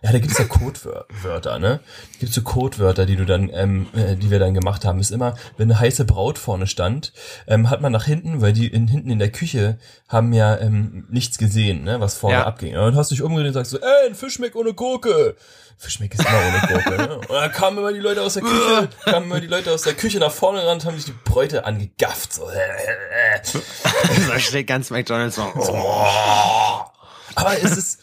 [0.00, 1.80] Ja, da gibt's ja Codewörter, ne?
[2.20, 5.00] Gibt's so Codewörter, die du dann, ähm, äh, die wir dann gemacht haben.
[5.00, 7.12] Ist immer, wenn eine heiße Braut vorne stand,
[7.48, 9.76] ähm, hat man nach hinten, weil die in, hinten in der Küche
[10.08, 12.46] haben ja ähm, nichts gesehen, ne, was vorne Ja.
[12.46, 12.76] abging.
[12.76, 15.34] Und dann hast du dich umgedreht und sagst so, ey, ein Fischmeck ohne Gurke.
[15.78, 17.16] Fischmeck ist immer ohne Gurke, ne?
[17.18, 19.94] Und dann kamen immer die Leute aus der Küche, kamen immer die Leute aus der
[19.94, 22.32] Küche nach vorne ran, haben sich die Bräute angegafft.
[22.34, 22.48] So.
[24.28, 25.42] da steht ganz McDonalds so.
[25.56, 26.84] Oh.
[27.34, 27.98] Aber es ist,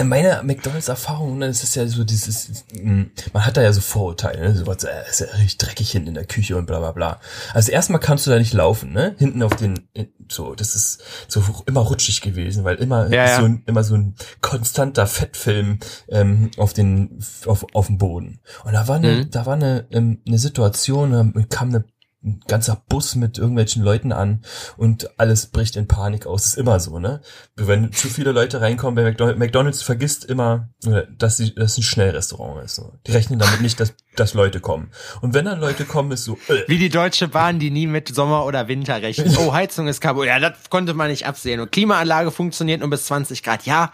[0.00, 3.80] äh, meine McDonalds-Erfahrung, ne, es ist ja so dieses, mh, man hat da ja so
[3.80, 6.92] Vorurteile, ne, sowas, äh, ist ja richtig dreckig hinten in der Küche und bla bla
[6.92, 7.20] bla.
[7.54, 9.88] Also erstmal kannst du da nicht laufen, ne, hinten auf den,
[10.30, 13.36] so, das ist so immer rutschig gewesen, weil immer Ja, ja.
[13.40, 15.78] so ein, immer so ein konstanter Fettfilm
[16.08, 18.40] ähm, auf den, auf, auf dem Boden.
[18.64, 19.30] Und da war eine, Mhm.
[19.30, 21.84] da war eine, ähm, eine Situation, da kam eine
[22.26, 24.42] ein ganzer Bus mit irgendwelchen Leuten an
[24.76, 26.46] und alles bricht in Panik aus.
[26.46, 27.20] ist immer so, ne?
[27.54, 31.78] Wenn zu viele Leute reinkommen bei McDonald's, McDonald's vergisst immer, äh, dass sie, dass es
[31.78, 32.74] ein Schnellrestaurant ist.
[32.74, 32.92] So.
[33.06, 34.90] Die rechnen damit nicht, dass, dass Leute kommen.
[35.20, 38.14] Und wenn dann Leute kommen, ist so, äh, Wie die Deutsche Bahn, die nie mit
[38.14, 39.36] Sommer oder Winter rechnet.
[39.46, 40.26] Oh, Heizung ist kaputt.
[40.26, 41.60] Ja, das konnte man nicht absehen.
[41.60, 43.66] Und Klimaanlage funktioniert nur bis 20 Grad.
[43.66, 43.92] Ja,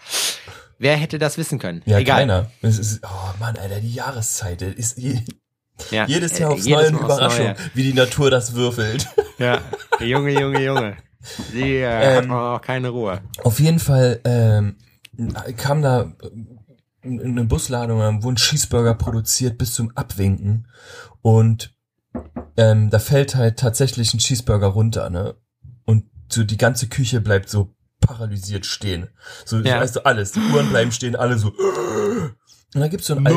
[0.79, 1.81] wer hätte das wissen können?
[1.85, 2.19] ja, Egal.
[2.19, 2.51] keiner.
[2.61, 4.97] Es ist, oh Mann, Alter, die Jahreszeit ist
[5.91, 6.05] Ja.
[6.05, 7.55] jedes Äh, Jahr aufs jedes Neue eine Überraschung, Neue.
[7.73, 9.07] wie die Natur das würfelt.
[9.39, 9.61] Ja,
[9.99, 10.97] Junge, Junge, Junge.
[11.53, 13.21] Die äh, hat Ähm, man auch keine Ruhe.
[13.43, 14.75] Auf jeden Fall ähm,
[15.57, 16.13] kam da
[17.03, 20.67] äh, eine Busladung, da wurden Cheeseburger produziert bis zum Abwinken
[21.21, 21.73] und
[22.57, 25.35] ähm, da fällt halt tatsächlich ein Cheeseburger runter, ne?
[25.85, 29.09] Und so die ganze Küche bleibt so paralysiert stehen.
[29.45, 29.79] So, Ja.
[29.81, 30.33] weißt du, alles.
[30.33, 31.51] Die Uhren bleiben stehen, alle so.
[32.73, 33.33] Und da gibt's so ein, Al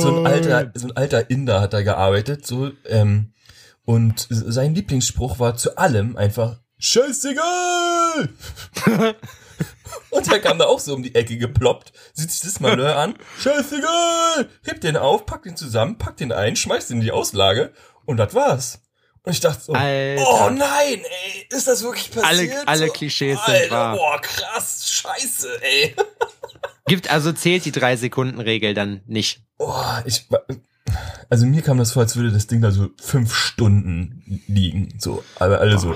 [0.00, 3.32] so ein alter, so ein alter Inder hat da gearbeitet, so, ähm,
[3.84, 8.28] und sein Lieblingsspruch war zu allem einfach, Scheißegal!
[10.10, 13.14] Und der kam da auch so um die Ecke geploppt, sieht sich das Malheur an,
[13.40, 17.72] scheißegal, hebt den auf, packt ihn zusammen, packt ihn ein, schmeißt ihn in die Auslage
[18.04, 18.80] und das war's.
[19.22, 20.24] Und ich dachte so, Alter.
[20.26, 22.52] oh nein, ey, ist das wirklich passiert?
[22.52, 23.96] Alle- alle So, Klischees sind Alter, wahr.
[23.96, 25.94] Boah, krass, scheiße, ey.
[26.88, 29.42] Gibt also zählt die drei Sekunden Regel dann nicht.
[29.58, 29.74] Oh,
[30.04, 30.26] ich,
[31.28, 35.22] also mir kam das vor, als würde das Ding da so fünf Stunden liegen, so,
[35.36, 35.94] aber alle so,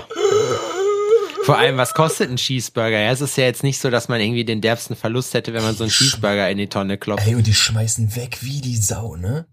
[1.43, 2.99] Vor allem, was kostet ein Cheeseburger?
[2.99, 5.61] Ja, es ist ja jetzt nicht so, dass man irgendwie den derbsten Verlust hätte, wenn
[5.61, 7.27] man so einen Cheeseburger in die Tonne klopft.
[7.27, 9.45] Ey, und die schmeißen weg wie die Sau, ne?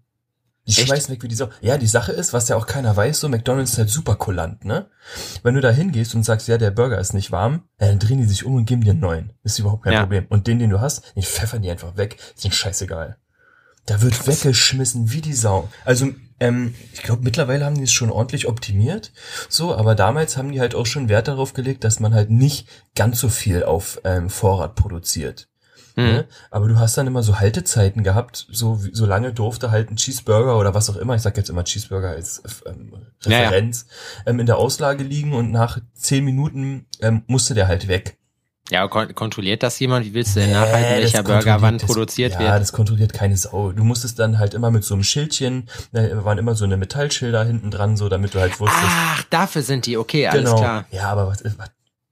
[0.75, 0.87] Die Echt?
[0.87, 1.49] schmeißen weg wie die Sau.
[1.61, 4.63] Ja, die Sache ist, was ja auch keiner weiß, so McDonald's ist halt super kulant,
[4.65, 4.87] ne?
[5.43, 8.19] Wenn du da hingehst und sagst, ja, der Burger ist nicht warm, ja, dann drehen
[8.19, 9.33] die sich um und geben dir einen neuen.
[9.43, 10.01] Ist überhaupt kein Ja.
[10.01, 10.25] Problem.
[10.29, 12.17] Und den, den du hast, den pfeffern die einfach weg.
[12.35, 13.17] Ist ihnen scheißegal.
[13.85, 15.67] Da wird weggeschmissen wie die Sau.
[15.85, 16.09] Also,
[16.39, 19.11] ähm, ich glaube, mittlerweile haben die es schon ordentlich optimiert.
[19.49, 22.67] So, aber damals haben die halt auch schon Wert darauf gelegt, dass man halt nicht
[22.95, 25.47] ganz so viel auf ähm, Vorrat produziert.
[25.95, 26.03] Hm.
[26.05, 26.27] Ne?
[26.51, 30.57] Aber du hast dann immer so Haltezeiten gehabt, so, so lange durfte halt ein Cheeseburger
[30.57, 32.93] oder was auch immer, ich sag jetzt immer Cheeseburger als ähm,
[33.25, 33.37] Ja, ja.
[33.49, 33.85] Referenz,
[34.25, 38.17] Ähm, in der Auslage liegen und nach zehn Minuten ähm, musste der halt weg.
[38.69, 40.05] Ja, kon kontrolliert das jemand?
[40.05, 42.61] Wie willst du denn Nee, nachhalten, das welcher Burger wann das- produziert ja, wird?
[42.61, 43.73] das kontrolliert keine Sau.
[43.73, 47.43] Du musstest dann halt immer mit so einem Schildchen, da waren immer so eine Metallschilder
[47.43, 50.57] hinten dran, so damit du halt wusstest, Ach, dafür sind die, okay, alles genau.
[50.57, 50.85] klar.
[50.91, 51.53] Ja, aber was, was,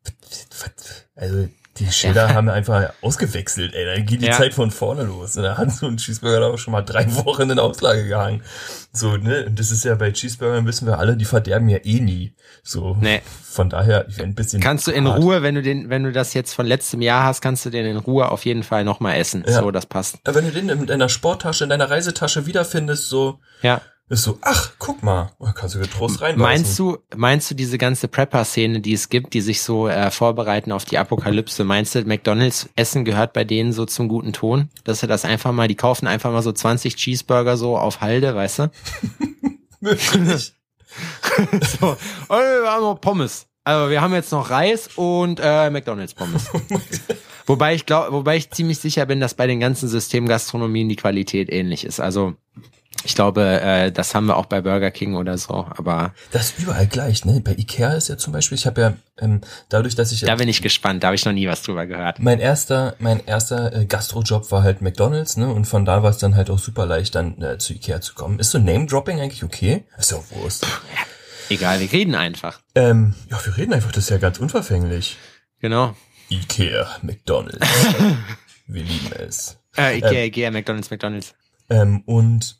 [0.03, 1.47] was also
[1.79, 3.85] die Schilder haben wir einfach ausgewechselt, ey.
[3.85, 4.33] Dann geht die Ja.
[4.33, 5.35] Zeit von vorne los.
[5.37, 8.43] Und da hat so ein Cheeseburger da auch schon mal drei Wochen in Auslage gehangen.
[8.91, 9.45] So, ne?
[9.47, 12.33] Und das ist ja bei Cheeseburgern wissen wir alle, die verderben ja eh nie.
[12.63, 12.97] So.
[12.99, 13.21] Nee.
[13.43, 14.61] Von daher, ich ein bisschen.
[14.61, 15.21] Kannst du in hart.
[15.21, 17.85] Ruhe, wenn du den, wenn du das jetzt von letztem Jahr hast, kannst du den
[17.85, 19.43] in Ruhe auf jeden Fall nochmal essen.
[19.47, 19.61] Ja.
[19.61, 20.17] So, das passt.
[20.25, 23.81] Wenn du den in deiner Sporttasche, in deiner Reisetasche wiederfindest, so, Ja.
[24.09, 26.37] Ist so, ach, guck mal, da kannst du getrost rein.
[26.37, 30.71] Meinst du, meinst du diese ganze Prepper-Szene, die es gibt, die sich so äh, vorbereiten
[30.71, 34.69] auf die Apokalypse, meinst du, McDonalds Essen gehört bei denen so zum guten Ton?
[34.83, 38.35] Dass sie das einfach mal, die kaufen einfach mal so 20 Cheeseburger so auf Halde,
[38.35, 38.71] weißt du?
[41.79, 41.95] So,
[42.29, 43.47] oh, wir haben noch Pommes.
[43.63, 46.49] Also wir haben jetzt noch Reis und äh, McDonalds Pommes.
[47.45, 51.51] wobei ich glaube, wobei ich ziemlich sicher bin, dass bei den ganzen Systemgastronomien die Qualität
[51.51, 51.99] ähnlich ist.
[51.99, 52.35] Also
[53.03, 55.67] ich glaube, äh, das haben wir auch bei Burger King oder so.
[55.77, 57.39] Aber Das ist überall gleich, ne?
[57.39, 60.49] Bei Ikea ist ja zum Beispiel, ich habe ja, ähm, dadurch, dass ich da bin
[60.49, 61.03] ich gespannt.
[61.03, 62.19] Da habe ich noch nie was drüber gehört.
[62.19, 65.47] mein erster, mein erster äh, Gastrojob war halt McDonalds, ne?
[65.51, 68.13] Und von da war es dann halt auch super leicht, dann äh, zu Ikea zu
[68.15, 68.39] kommen.
[68.39, 69.83] Ist so Name-Dropping eigentlich okay?
[69.97, 70.65] Ist ja auch Wurst.
[71.49, 72.59] Egal, wir reden einfach.
[72.75, 75.17] ähm, ja, wir reden einfach, das ist ja ganz unverfänglich.
[75.59, 75.95] Genau.
[76.29, 77.57] Ikea, McDonalds.
[78.67, 79.57] wir lieben es.
[79.75, 81.33] Äh, Ikea, Ikea, McDonalds, McDonalds.
[81.71, 82.58] Ähm, und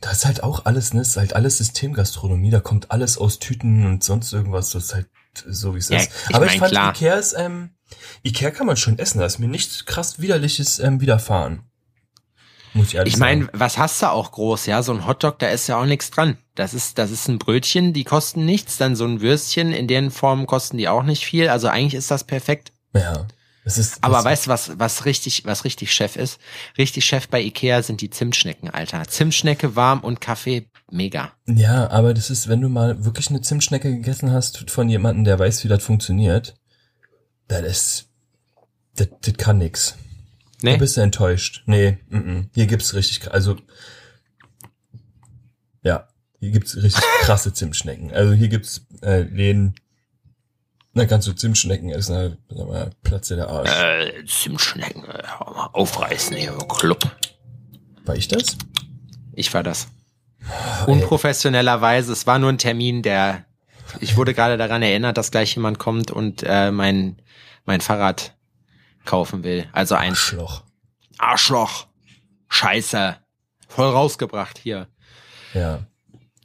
[0.00, 1.00] das ist halt auch alles, ne?
[1.00, 5.08] Ist halt alles Systemgastronomie, da kommt alles aus Tüten und sonst irgendwas, das ist halt
[5.46, 6.10] so wie es Ja, ist.
[6.28, 6.90] ich Aber mein, ich fand klar.
[6.94, 7.70] Ikea ist, ähm,
[8.22, 11.62] Ikea kann man schon essen, da ist mir nichts krass widerliches ähm, widerfahren.
[12.74, 14.82] Muss ich ehrlich Ich meine, was hast du auch groß, ja?
[14.82, 16.36] So ein Hotdog, da ist ja auch nichts dran.
[16.54, 18.76] Das ist, das ist ein Brötchen, die kosten nichts.
[18.76, 21.48] Dann so ein Würstchen, in deren Form kosten die auch nicht viel.
[21.48, 22.72] Also eigentlich ist das perfekt.
[22.94, 23.26] Ja.
[23.68, 26.40] Das ist, Aber das, weißt du, was, was richtig, was richtig Chef ist?
[26.78, 29.06] Richtig Chef bei Ikea sind die Zimtschnecken, Alter.
[29.06, 31.32] Zimtschnecke warm und Kaffee, mega.
[31.46, 35.38] Ja, aber das ist, wenn du mal wirklich eine Zimtschnecke gegessen hast von jemandem, der
[35.38, 36.54] weiß, wie das funktioniert,
[37.46, 38.08] das ist,
[38.96, 39.96] das, das kann nix.
[40.62, 40.72] Nee?
[40.72, 41.64] Da bist du enttäuscht.
[41.66, 42.46] Nee, mm -mm.
[42.54, 43.58] hier gibt's richtig, also
[45.82, 46.08] ja,
[46.40, 48.12] hier gibt's richtig krasse Zimtschnecken.
[48.12, 49.74] Also hier gibt's äh, Läden,
[50.94, 53.70] da kannst du Zimtschnecken essen, sag mal, Platz der Arsch.
[53.70, 57.10] Äh, Zimtschnecken, äh, aufreißen hier im Club.
[58.04, 58.56] War ich das?
[59.32, 59.88] Ich war das.
[60.86, 63.44] Unprofessionellerweise, es war nur ein Termin, der,
[64.00, 67.20] ich wurde gerade daran erinnert, dass gleich jemand kommt und äh, mein,
[67.64, 68.36] mein Fahrrad
[69.04, 69.68] kaufen will.
[69.72, 70.64] Also ein Arschloch.
[71.18, 71.86] Arschloch.
[72.48, 73.16] Scheiße.
[73.68, 74.88] Voll rausgebracht hier.
[75.52, 75.86] Ja.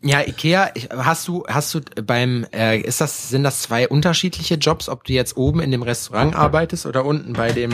[0.05, 4.89] Ja, Ikea, hast du, hast du beim, äh, ist das, sind das zwei unterschiedliche Jobs,
[4.89, 7.71] ob du jetzt oben in dem Restaurant arbeitest oder unten bei dem,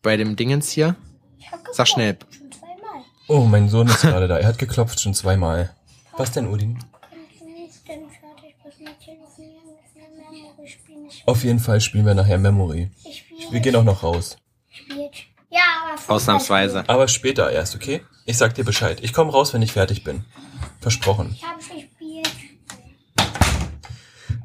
[0.00, 0.94] bei dem Dingens hier?
[1.36, 2.16] Ich hab Sag schnell.
[2.30, 3.02] Schon zweimal.
[3.26, 4.38] Oh, mein Sohn ist gerade da.
[4.38, 5.74] Er hat geklopft schon zweimal.
[6.16, 6.78] Was denn, Odin?
[11.08, 12.92] Ich, Auf jeden Fall spielen wir nachher Memory.
[13.50, 14.36] Wir gehen auch noch raus.
[14.68, 15.26] Spielt.
[15.50, 16.88] Ja, aber Fußball Ausnahmsweise.
[16.88, 18.02] Aber später erst, okay?
[18.24, 18.98] Ich sag dir Bescheid.
[19.02, 20.24] Ich komme raus, wenn ich fertig bin.
[20.80, 21.32] Versprochen.
[21.34, 22.30] Ich habe gespielt.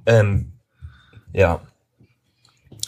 [0.06, 0.54] Ähm,
[1.32, 1.62] ja.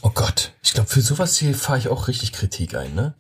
[0.02, 0.54] Oh Gott.
[0.62, 3.16] Ich glaube, für sowas hier fahre ich auch richtig Kritik ein, ne?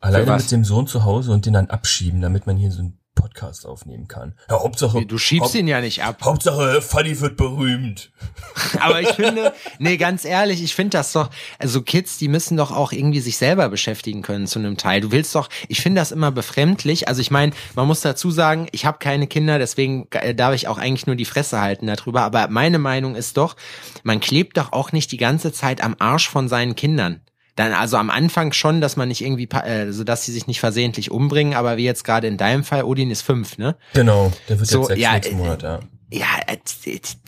[0.00, 0.42] Alleine was?
[0.42, 3.66] mit dem Sohn zu Hause und den dann abschieben, damit man hier so einen Podcast
[3.66, 4.34] aufnehmen kann.
[4.48, 5.04] Ja, Hauptsache.
[5.04, 6.18] Du schiebst Haupt- ihn ja nicht ab.
[6.22, 8.12] Hauptsache, Fanny wird berühmt.
[8.80, 12.70] Aber ich finde, nee, ganz ehrlich, ich finde das doch, also Kids, die müssen doch
[12.70, 15.00] auch irgendwie sich selber beschäftigen können zu einem Teil.
[15.00, 17.08] Du willst doch, ich finde das immer befremdlich.
[17.08, 20.68] Also ich meine, man muss dazu sagen, ich habe keine Kinder, deswegen äh, darf ich
[20.68, 22.22] auch eigentlich nur die Fresse halten darüber.
[22.22, 23.56] Aber meine Meinung ist doch,
[24.04, 27.22] man klebt doch auch nicht die ganze Zeit am Arsch von seinen Kindern.
[27.56, 30.60] Dann also am Anfang schon, dass man nicht irgendwie, äh, so dass sie sich nicht
[30.60, 33.76] versehentlich umbringen, aber wie jetzt gerade in deinem Fall, Odin ist fünf, ne?
[33.94, 35.80] Genau, der wird So, jetzt sechs ja, nächsten äh, Monat, ja.
[36.10, 36.58] Ja, äh,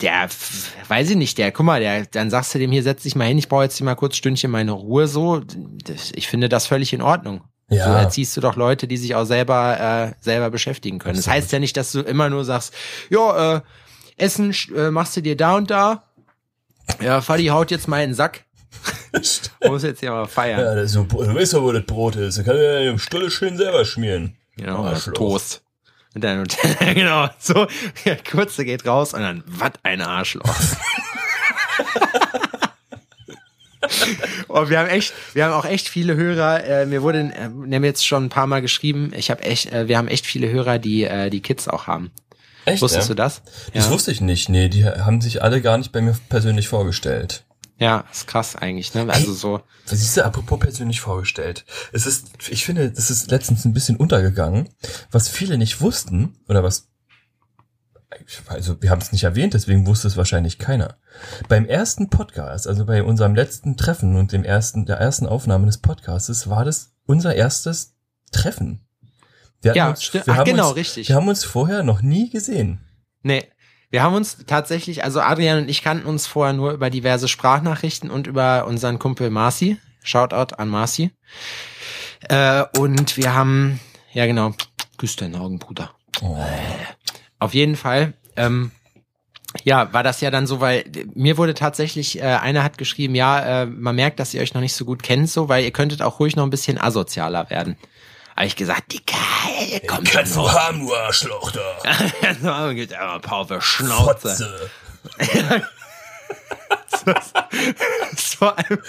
[0.01, 0.29] der,
[0.87, 3.27] weiß ich nicht, der, guck mal, der, dann sagst du dem hier, setz dich mal
[3.27, 5.41] hin, ich brauche jetzt hier mal kurz Stündchen meine Ruhe, so.
[5.83, 7.41] Das, ich finde das völlig in Ordnung.
[7.69, 7.85] Ja.
[7.85, 11.15] So erziehst du doch Leute, die sich auch selber, äh, selber beschäftigen können.
[11.15, 11.43] Das Absolut.
[11.43, 12.73] heißt ja nicht, dass du immer nur sagst,
[13.09, 13.61] ja, äh,
[14.17, 16.03] Essen äh, machst du dir da und da.
[17.01, 18.45] Ja, Fadi haut jetzt mal in den Sack.
[19.67, 20.59] Muss jetzt hier mal feiern.
[20.59, 22.37] Ja, das ist so, du weißt doch, wo das Brot ist.
[22.37, 24.35] Da kann er ja die Stulle schön selber schmieren.
[24.57, 25.13] Genau, Arschloch.
[25.13, 25.61] Toast.
[26.15, 26.57] Und dann, und,
[26.95, 27.67] genau, so,
[28.05, 30.43] der Kurze geht raus und dann, was ein Arschloch.
[34.47, 37.83] oh, wir haben echt, wir haben auch echt viele Hörer, äh, mir wurde, äh, haben
[37.83, 40.79] jetzt schon ein paar Mal geschrieben, ich habe echt, äh, wir haben echt viele Hörer,
[40.79, 42.11] die, äh, die Kids auch haben.
[42.65, 42.81] Echt?
[42.81, 43.13] Wusstest ja?
[43.13, 43.41] du das?
[43.73, 43.91] Das ja.
[43.91, 44.49] wusste ich nicht.
[44.49, 47.43] Nee, die haben sich alle gar nicht bei mir persönlich vorgestellt.
[47.79, 49.07] Ja, ist krass eigentlich, ne?
[49.11, 51.65] Also so, Siehst du, apropos persönlich vorgestellt.
[51.93, 54.69] Es ist, ich finde, das ist letztens ein bisschen untergegangen,
[55.11, 56.89] was viele nicht wussten, oder was,
[58.47, 60.97] also wir haben es nicht erwähnt, deswegen wusste es wahrscheinlich keiner.
[61.47, 65.77] Beim ersten Podcast, also bei unserem letzten Treffen und dem ersten, der ersten Aufnahme des
[65.79, 67.95] Podcastes, war das unser erstes
[68.31, 68.85] Treffen.
[69.61, 70.25] Wir Ja, uns- stimmt.
[70.27, 71.09] Ach, genau, uns, richtig.
[71.09, 72.79] Wir haben uns vorher noch nie gesehen.
[73.23, 73.45] Nee.
[73.91, 78.11] Wir haben uns tatsächlich, also Adrian und ich kannten uns vorher nur über diverse Sprachnachrichten
[78.11, 79.77] und über unseren Kumpel Marci.
[80.03, 81.11] Shoutout an Marci.
[82.21, 83.79] Äh, und wir haben,
[84.13, 84.53] ja genau,
[84.97, 85.91] küss deinen Augen, Bruder.
[86.21, 86.37] Oh.
[87.39, 88.71] Auf jeden Fall, ähm,
[89.63, 90.85] ja, war das ja dann so, weil
[91.15, 94.61] mir wurde tatsächlich, äh, einer hat geschrieben, ja, äh, man merkt, dass ihr euch noch
[94.61, 97.75] nicht so gut kennt, so, weil ihr könntet auch ruhig noch ein bisschen asozialer werden.
[98.39, 99.17] Habe ich gesagt, Dicker,
[99.69, 100.57] ihr kommt schon Kannst du noch.
[100.57, 101.59] haben, du Arschloch da.
[102.41, 104.71] so, ein paar auf die Schnauze.
[108.15, 108.79] Vor allem,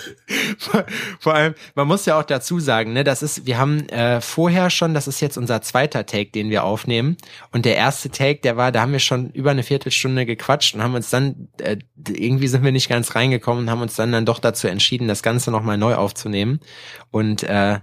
[0.58, 0.84] vor,
[1.18, 4.70] vor allem, man muss ja auch dazu sagen, ne, das ist, wir haben äh, vorher
[4.70, 7.16] schon, das ist jetzt unser zweiter Take, den wir aufnehmen.
[7.50, 10.82] Und der erste Take, der war, da haben wir schon über eine Viertelstunde gequatscht und
[10.82, 11.78] haben uns dann, äh,
[12.08, 15.24] irgendwie sind wir nicht ganz reingekommen und haben uns dann dann doch dazu entschieden, das
[15.24, 16.60] Ganze nochmal neu aufzunehmen.
[17.10, 17.80] Und äh,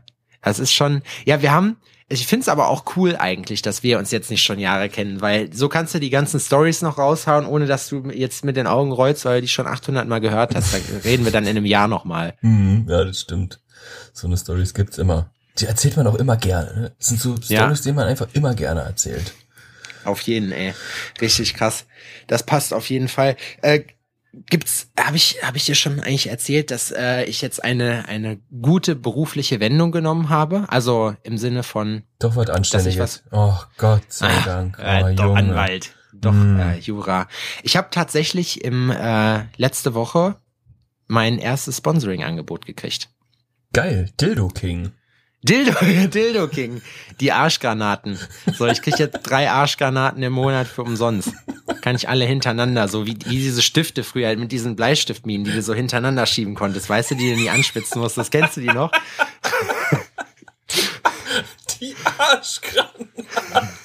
[0.48, 1.78] das ist schon, ja, wir haben,
[2.10, 5.20] ich finde es aber auch cool eigentlich, dass wir uns jetzt nicht schon Jahre kennen,
[5.22, 8.66] weil so kannst du die ganzen Stories noch raushauen, ohne dass du jetzt mit den
[8.68, 10.74] Augen rollst, weil du die schon 800 Mal gehört hast.
[10.74, 12.36] Da reden wir dann in einem Jahr nochmal.
[12.42, 13.60] Mhm, ja, das stimmt.
[14.14, 15.32] So eine Stories gibt's immer.
[15.60, 16.80] Die erzählt man auch immer gerne.
[16.80, 16.92] Ne?
[16.98, 17.64] Das sind so Ja.
[17.64, 19.34] Stories, die man einfach immer gerne erzählt.
[20.06, 20.74] Auf jeden, ey.
[21.20, 21.86] Richtig krass.
[22.28, 23.36] Das passt auf jeden Fall.
[23.62, 23.82] Äh,
[24.50, 28.40] gibt's, habe ich, hab ich dir schon eigentlich erzählt, dass äh, ich jetzt eine, eine
[28.62, 30.66] gute berufliche Wendung genommen habe?
[30.70, 33.00] Also im Sinne von Doch was Anständiges.
[33.00, 34.78] was- Oh Gott sei Dank.
[34.80, 35.38] Äh, oh, doch, Junge.
[35.40, 35.94] Anwalt.
[36.14, 36.60] Doch, Mm.
[36.60, 37.28] äh, Jura.
[37.64, 40.36] Ich habe tatsächlich im äh, letzte Woche
[41.08, 43.10] mein erstes Sponsoring-Angebot gekriegt.
[43.74, 44.10] Geil.
[44.20, 44.92] Dildo King.
[45.44, 45.74] Dildo,
[46.08, 46.82] Dildo King.
[47.20, 48.20] Die Arschgranaten.
[48.58, 51.32] So, ich krieg jetzt drei Arschgranaten im Monat für umsonst.
[51.82, 55.62] Kann ich alle hintereinander, so wie, wie diese Stifte früher mit diesen Bleistiftminen, die du
[55.62, 56.90] so hintereinander schieben konntest.
[56.90, 58.18] Weißt du, die du nie anspitzen musst.
[58.18, 58.92] Das kennst du die noch?
[61.80, 63.77] Die Arschgranaten.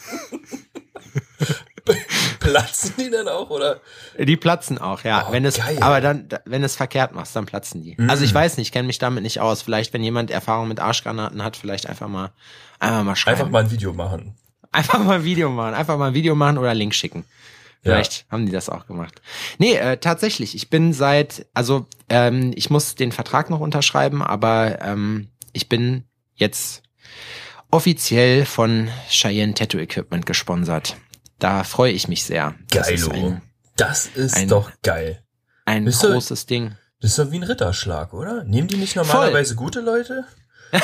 [2.43, 3.81] Platzen die dann auch, oder?
[4.19, 5.27] Die platzen auch, ja.
[5.29, 5.79] Oh, wenn es, geil.
[5.81, 7.97] aber dann, wenn es verkehrt machst, dann platzen die.
[8.09, 9.63] Also ich weiß nicht, ich kenne mich damit nicht aus.
[9.63, 12.33] Vielleicht, wenn jemand Erfahrung mit Arschgranaten hat, vielleicht einfach mal,
[12.79, 13.41] einfach mal schreiben.
[13.41, 14.35] Einfach mal ein Video machen.
[14.71, 17.25] Einfach mal ein Video machen, einfach mal ein Video machen oder Link schicken.
[17.83, 19.21] Vielleicht haben die das auch gemacht.
[19.59, 24.81] Nee, äh, tatsächlich, ich bin seit, also ähm, ich muss den Vertrag noch unterschreiben, aber
[24.83, 26.05] ähm, ich bin
[26.37, 26.85] jetzt
[27.73, 30.97] offiziell von Cheyenne Tattoo Equipment gesponsert.
[31.43, 32.55] Da freue ich mich sehr.
[32.71, 33.27] Das ist Geilo.
[33.27, 33.43] ein,
[33.77, 35.23] Das ist ein- doch geil.
[35.65, 36.77] ein Bist du- großes Ding.
[37.01, 38.45] Das ist doch wie ein Ritterschlag, oder?
[38.45, 40.25] Nehmen die nicht normalerweise gute Leute?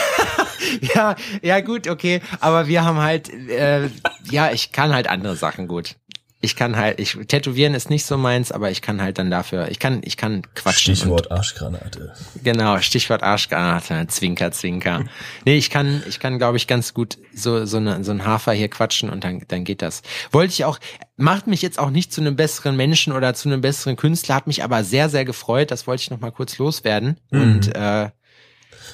[0.95, 3.89] Ja, ja gut, okay, aber wir haben halt, äh,
[4.31, 5.97] ja, ich kann halt andere Sachen gut.
[6.41, 9.69] Ich kann halt, ich tätowieren ist nicht so meins, aber ich kann halt dann dafür,
[9.71, 10.95] ich kann, ich kann quatschen.
[10.95, 12.13] Stichwort Arschgranate.
[12.45, 15.05] Genau, Stichwort Arschgranate, Zwinker, Zwinker.
[15.45, 18.53] Nee, ich kann, ich kann, glaube ich, ganz gut so so, eine, so ein Hafer
[18.53, 20.03] hier quatschen und dann dann geht das.
[20.31, 20.79] Wollte ich auch,
[21.17, 24.47] macht mich jetzt auch nicht zu einem besseren Menschen oder zu einem besseren Künstler, hat
[24.47, 25.71] mich aber sehr sehr gefreut.
[25.71, 28.11] Das wollte ich noch mal kurz loswerden und äh,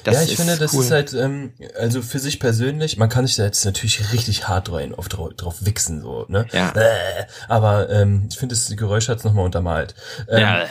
[0.05, 0.83] das ja, ich finde, das cool.
[0.83, 4.71] ist halt, ähm, also für sich persönlich, man kann sich da jetzt natürlich richtig hart
[4.71, 6.45] rein auf drauf, drauf wichsen, so, ne?
[6.51, 6.69] Ja.
[6.75, 9.95] Äh, aber ähm, ich finde, das Geräusch hat's nochmal untermalt.
[10.29, 10.65] Ähm, Ja.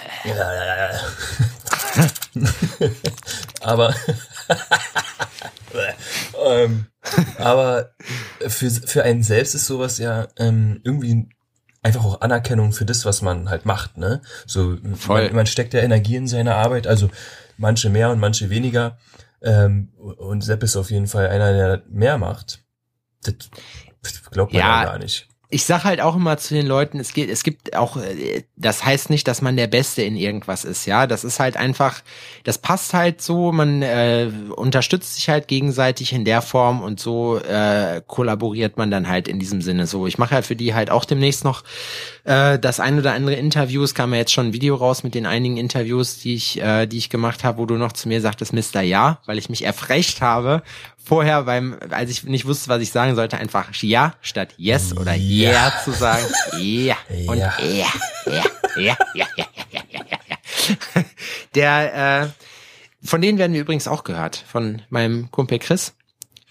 [3.60, 3.94] aber
[6.46, 6.86] ähm,
[7.38, 7.90] aber
[8.46, 11.28] für, für einen selbst ist sowas ja ähm, irgendwie
[11.82, 14.22] einfach auch Anerkennung für das, was man halt macht, ne?
[14.46, 15.24] So Voll.
[15.24, 17.10] Man, man steckt ja Energie in seine Arbeit, also
[17.56, 18.96] manche mehr und manche weniger.
[19.44, 22.64] Ähm, und Sepp ist auf jeden Fall einer, der mehr macht.
[23.22, 23.34] Das
[24.30, 24.84] glaubt man ja, Ja.
[24.84, 25.28] gar nicht.
[25.54, 28.84] Ich sag halt auch immer zu den Leuten, es geht, es gibt auch, äh, das
[28.84, 31.06] heißt nicht, dass man der Beste in irgendwas ist, ja.
[31.06, 32.02] Das ist halt einfach,
[32.42, 37.38] das passt halt so, man äh, unterstützt sich halt gegenseitig in der Form und so
[37.38, 40.08] äh, kollaboriert man dann halt in diesem Sinne so.
[40.08, 41.62] Ich mache halt für die halt auch demnächst noch
[42.24, 43.84] äh, das ein oder andere Interview.
[43.84, 46.86] Es kam ja jetzt schon ein Video raus mit den einigen Interviews, die ich, äh,
[46.86, 48.80] die ich gemacht habe, wo du noch zu mir sagtest, Mr.
[48.80, 50.64] Ja, weil ich mich erfrecht habe.
[51.04, 55.14] Vorher beim, als ich nicht wusste, was ich sagen sollte, einfach ja statt yes oder
[55.14, 55.50] Ja.
[55.50, 56.24] yeah zu sagen.
[56.58, 56.96] Ja.
[57.26, 57.54] Und Ja.
[57.60, 57.86] ja.
[58.26, 58.32] Ja.
[58.32, 58.44] Ja.
[58.76, 58.96] Ja.
[59.14, 59.26] Ja.
[59.34, 59.56] Ja.
[59.70, 59.82] Ja.
[60.10, 60.18] Ja.
[60.28, 61.04] ja.
[61.54, 62.28] Der, äh,
[63.06, 64.36] von denen werden wir übrigens auch gehört.
[64.36, 65.94] Von meinem Kumpel Chris.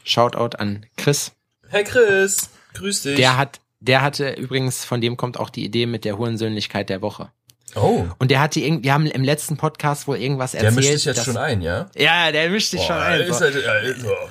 [0.04, 1.32] Shoutout an Chris.
[1.70, 3.16] Hey Chris, grüß dich.
[3.16, 7.02] Der hat, der hatte übrigens, von dem kommt auch die Idee mit der Hurensöhnlichkeit der
[7.02, 7.32] Woche.
[7.76, 10.76] Oh, Und der hatte irgendwie, wir haben im letzten Podcast wohl irgendwas der erzählt.
[10.76, 11.88] mischt dich jetzt dass- schon ein, ja?
[11.96, 13.22] Ja, der mischt sich schon Boah, ein.
[13.22, 13.62] ist halt, so,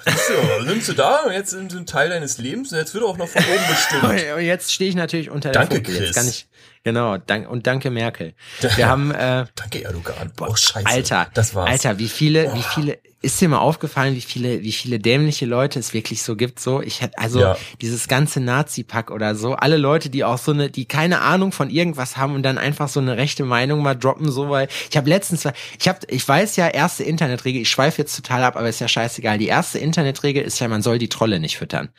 [0.07, 3.05] siehst du, nimmst du da und jetzt sind ein Teil deines Lebens und jetzt wird
[3.05, 4.03] er auch noch von oben bestimmt.
[4.36, 5.93] Und jetzt stehe ich natürlich unter der Danke, Funke.
[5.93, 6.14] Jetzt Chris.
[6.16, 6.47] kann ich,
[6.85, 8.35] genau, dank, und danke Merkel.
[8.76, 10.33] Wir haben, äh, Danke, Erdogan.
[10.41, 10.87] Oh, scheiße.
[10.87, 11.70] Alter, Das war's.
[11.70, 15.78] Alter, wie viele, wie viele, ist dir mal aufgefallen, wie viele, wie viele dämliche Leute
[15.78, 16.83] es wirklich so gibt, so?
[16.83, 17.57] Ich hätte, also, Ja.
[17.80, 21.70] dieses ganze Nazi-Pack oder so, alle Leute, die auch so eine, die keine Ahnung von
[21.70, 25.09] irgendwas haben und dann einfach so eine rechte Meinung mal droppen, so, weil, ich habe
[25.09, 25.47] letztens,
[25.78, 28.89] ich habe, ich weiß ja, erste Internetregel, ich schweife jetzt total ab, aber ist ja
[28.89, 31.91] scheißegal, die erste Internetregel ist ja, man soll die Trolle nicht füttern.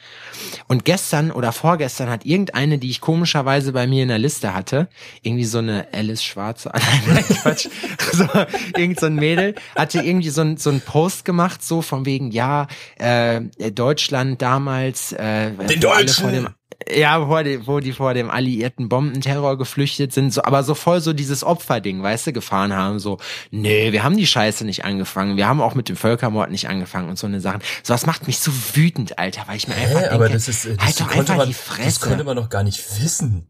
[0.68, 4.73] Und gestern oder vorgestern hat irgendeine, die ich komischerweise bei mir in der Liste hatte,
[5.22, 6.72] irgendwie so eine Alice Schwarze,
[7.08, 7.68] nein, Quatsch,
[8.12, 8.28] so,
[8.78, 12.32] irgend so ein Mädel, hatte irgendwie so ein, so ein Post gemacht, so von wegen,
[12.32, 12.68] ja,
[12.98, 16.50] äh, Deutschland damals, äh, Den Deutschen!
[16.92, 21.02] ja, wo die, wo die vor dem alliierten Bombenterror geflüchtet sind, so, aber so voll
[21.02, 23.18] so dieses Opferding, weißt du, gefahren haben, so,
[23.52, 27.10] nee, wir haben die Scheiße nicht angefangen, wir haben auch mit dem Völkermord nicht angefangen
[27.10, 27.62] und so eine Sachen.
[27.84, 30.48] So, das macht mich so wütend, Alter, weil ich mir einfach Hä, denke, aber das
[30.48, 32.00] ist, äh, das halt doch einfach man, die das Fresse.
[32.08, 33.48] konnte man doch gar nicht wissen.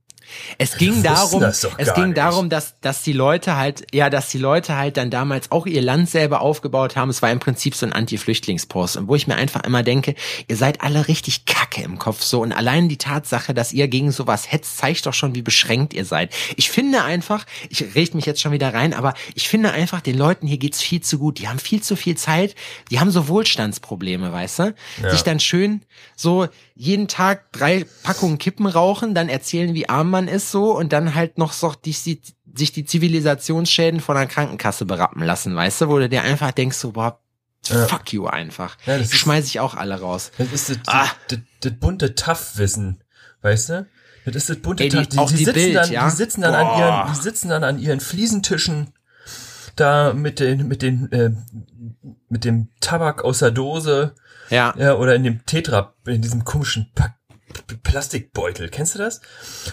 [0.58, 2.18] Es ging darum, es ging nicht.
[2.18, 5.82] darum, dass, dass die Leute halt, ja, dass die Leute halt dann damals auch ihr
[5.82, 7.10] Land selber aufgebaut haben.
[7.10, 8.98] Es war im Prinzip so ein Anti-Flüchtlingspost.
[8.98, 10.16] Und wo ich mir einfach immer denke,
[10.48, 12.42] ihr seid alle richtig kacke im Kopf so.
[12.42, 16.06] Und allein die Tatsache, dass ihr gegen sowas hetzt, zeigt doch schon, wie beschränkt ihr
[16.06, 16.34] seid.
[16.56, 20.18] Ich finde einfach, ich rede mich jetzt schon wieder rein, aber ich finde einfach, den
[20.18, 21.40] Leuten hier geht's viel zu gut.
[21.40, 22.56] Die haben viel zu viel Zeit.
[22.92, 24.76] Die haben so Wohlstandsprobleme, weißt du?
[25.02, 25.10] Ja.
[25.12, 25.82] Sich dann schön
[26.16, 30.92] so jeden Tag drei Packungen Kippen rauchen, dann erzählen, wie arm man ist so und
[30.94, 32.22] dann halt noch so die, die,
[32.56, 36.78] sich die Zivilisationsschäden von der Krankenkasse berappen lassen, weißt du, wo du dir einfach denkst,
[36.78, 37.20] so, boah,
[37.68, 37.86] Ja.
[37.88, 38.78] fuck you einfach.
[38.86, 40.32] Ja, das schmeiß ich auch alle raus.
[40.38, 41.04] Das ist das, Ah.
[41.06, 43.04] das, das, das bunte Tough-Wissen,
[43.42, 43.88] weißt du?
[44.26, 45.32] Das ist das bunte Ey, die- Tough.
[45.32, 46.10] Die, die, die sitzen Bild, dann, ja?
[46.10, 48.88] die sitzen dann an ihren, die sitzen dann an ihren Fliesentischen
[49.76, 51.32] da mit den, mit den, äh,
[52.34, 54.16] mit dem Tabak aus der Dose,
[54.50, 54.74] Ja.
[54.78, 57.14] ja, oder in dem Tetra, in diesem komischen Pack
[57.84, 59.22] Plastikbeutel, kennst du das?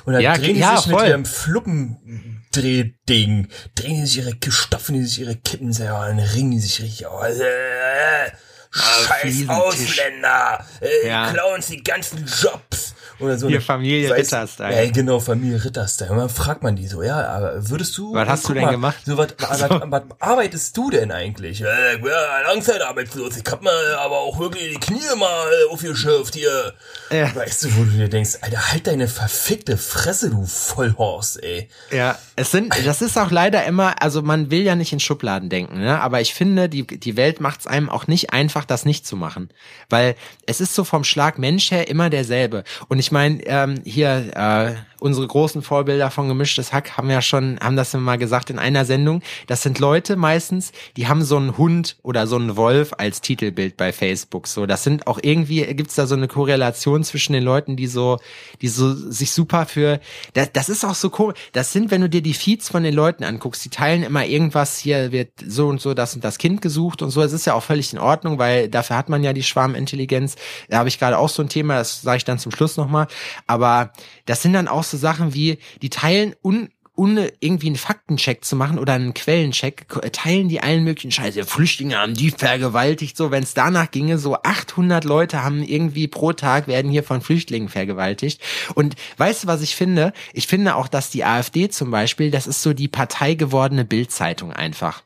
[0.05, 1.09] Und dann Ja, drehen die ja, sich mit voll.
[1.09, 6.59] ihrem Fluppendrehding, drehen die sich ihre, stopfen die sich ihre Kippen selber, dann ringen die
[6.61, 7.39] sich richtig aus.
[7.39, 8.31] Äh,
[8.73, 9.49] Scheiß Fliesentisch.
[9.51, 11.33] Ausländer, äh, Ja.
[11.33, 12.95] klauen uns die ganzen Jobs.
[13.21, 13.49] Oder so.
[13.49, 14.85] Hier eine- Familie Ritter-Style.
[14.85, 16.11] Ja, genau, Familie Ritter-Style.
[16.11, 18.15] Und dann fragt man die so, ja, aber würdest du...
[18.15, 18.97] Was hast du denn mal, gemacht?
[19.05, 21.61] So, was, was, was arbeitest du denn eigentlich?
[21.61, 23.37] Äh, ja, Langzeitarbeitslos.
[23.37, 26.75] Ich hab mal aber auch wirklich die Knie mal aufgeschürft hier.
[27.11, 27.35] Ja.
[27.35, 31.69] Weißt du, wo du dir denkst, Alter, halt deine verfickte Fresse, du Vollhorst, ey.
[31.91, 35.49] Ja, es sind, das ist auch leider immer, also man will ja nicht in Schubladen
[35.49, 36.01] denken, ne?
[36.01, 39.17] aber ich finde, die, die Welt macht es einem auch nicht einfach, das nicht zu
[39.17, 39.51] machen.
[39.89, 40.15] Weil
[40.47, 42.65] es ist so vom Schlag Mensch her immer derselbe.
[42.89, 47.59] Und ich meine, ähm, hier, äh, unsere großen Vorbilder von Gemischtes Hack haben ja schon,
[47.61, 49.23] haben das mal gesagt in einer Sendung.
[49.47, 53.77] Das sind Leute meistens, die haben so einen Hund oder so einen Wolf als Titelbild
[53.77, 54.47] bei Facebook.
[54.47, 58.19] So, das sind auch irgendwie, gibt's da so eine Korrelation zwischen den Leuten, die so,
[58.61, 60.01] die so sich super für,
[60.35, 61.35] das, das ist auch so cool.
[61.53, 64.79] Das sind, wenn du dir die Feeds von den Leuten anguckst, die teilen immer irgendwas,
[64.79, 67.23] hier wird so und so das und das Kind gesucht und so.
[67.23, 70.37] Es ist ja auch völlig in Ordnung, weil dafür hat man ja die Schwarmintelligenz.
[70.69, 73.07] Da habe ich gerade auch so ein Thema, das sage ich dann zum Schluss nochmal.
[73.47, 73.93] Aber
[74.27, 78.57] das sind dann auch so Sachen wie, die teilen un ohne irgendwie einen Faktencheck zu
[78.57, 81.45] machen oder einen Quellencheck, k- teilen die allen möglichen Scheiße.
[81.45, 86.35] Flüchtlinge haben die vergewaltigt, so, wenn es danach ginge, so 800 Leute haben irgendwie pro
[86.35, 88.43] Tag werden hier von Flüchtlingen vergewaltigt.
[88.75, 90.13] Und weißt du, was ich finde?
[90.35, 94.53] Ich finde auch, dass die AfD zum Beispiel, das ist so die Partei gewordene Bildzeitung
[94.53, 95.03] einfach.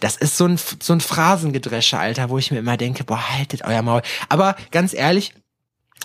[0.00, 3.62] Das ist so ein, so ein Phrasengedresche, Alter, wo ich mir immer denke, boah, haltet
[3.62, 4.00] euer Maul.
[4.30, 5.34] Aber ganz ehrlich,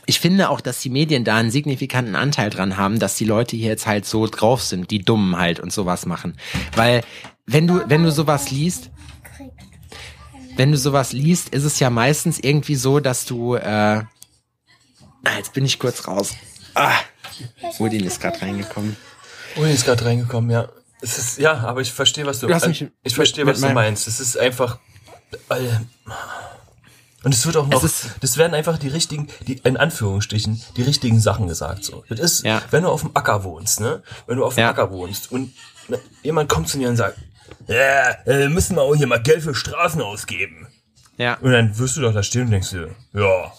[0.05, 3.55] ich finde auch, dass die Medien da einen signifikanten Anteil dran haben, dass die Leute
[3.55, 6.37] hier jetzt halt so drauf sind, die Dummen halt und sowas machen.
[6.75, 7.03] Weil,
[7.45, 8.89] wenn du, wenn du sowas liest,
[10.57, 14.05] wenn du sowas liest, ist es ja meistens irgendwie so, dass du, äh, ah,
[15.37, 16.35] jetzt bin ich kurz raus.
[16.75, 16.93] Ah,
[17.79, 18.97] Odin ist gerade reingekommen.
[19.55, 20.69] Uli ist gerade reingekommen, ja.
[21.01, 23.69] Es ist, ja, aber ich verstehe, was du, Du hast äh, ich verstehe, was du
[23.69, 24.07] meinst.
[24.07, 24.79] Es ist einfach,
[25.49, 25.69] äh,
[27.23, 31.19] und es wird auch noch, das werden einfach die richtigen, die, in Anführungsstrichen, die richtigen
[31.19, 32.03] Sachen gesagt, so.
[32.09, 32.61] Das ist, Ja.
[32.71, 34.01] wenn du auf dem Acker wohnst, ne?
[34.27, 34.69] Wenn du auf dem Ja.
[34.69, 35.53] Acker wohnst und
[35.87, 37.17] ne, jemand kommt zu dir und sagt,
[37.67, 40.67] ja, äh, müssen wir auch hier mal Geld für Straßen ausgeben.
[41.17, 43.51] Ja, Und dann wirst du doch da stehen und denkst dir, ja,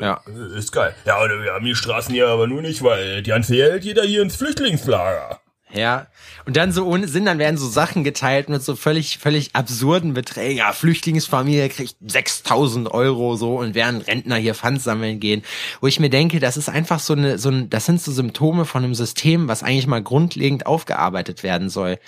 [0.00, 0.20] ja.
[0.26, 0.94] äh, ist geil.
[1.04, 4.02] Ja, oder wir haben die Straßen hier aber nur nicht, weil die ganze Geld jeder
[4.02, 5.40] hier ins Flüchtlingslager.
[5.72, 6.06] Ja.
[6.44, 10.12] Und dann so ohne Sinn, dann werden so Sachen geteilt mit so völlig, völlig absurden
[10.12, 10.58] Beträgen.
[10.58, 15.42] Ja, Flüchtlingsfamilie kriegt 6000 Euro so und während Rentner hier Pfand sammeln gehen.
[15.80, 18.64] Wo ich mir denke, das ist einfach so eine, so ein, das sind so Symptome
[18.64, 21.98] von einem System, was eigentlich mal grundlegend aufgearbeitet werden soll.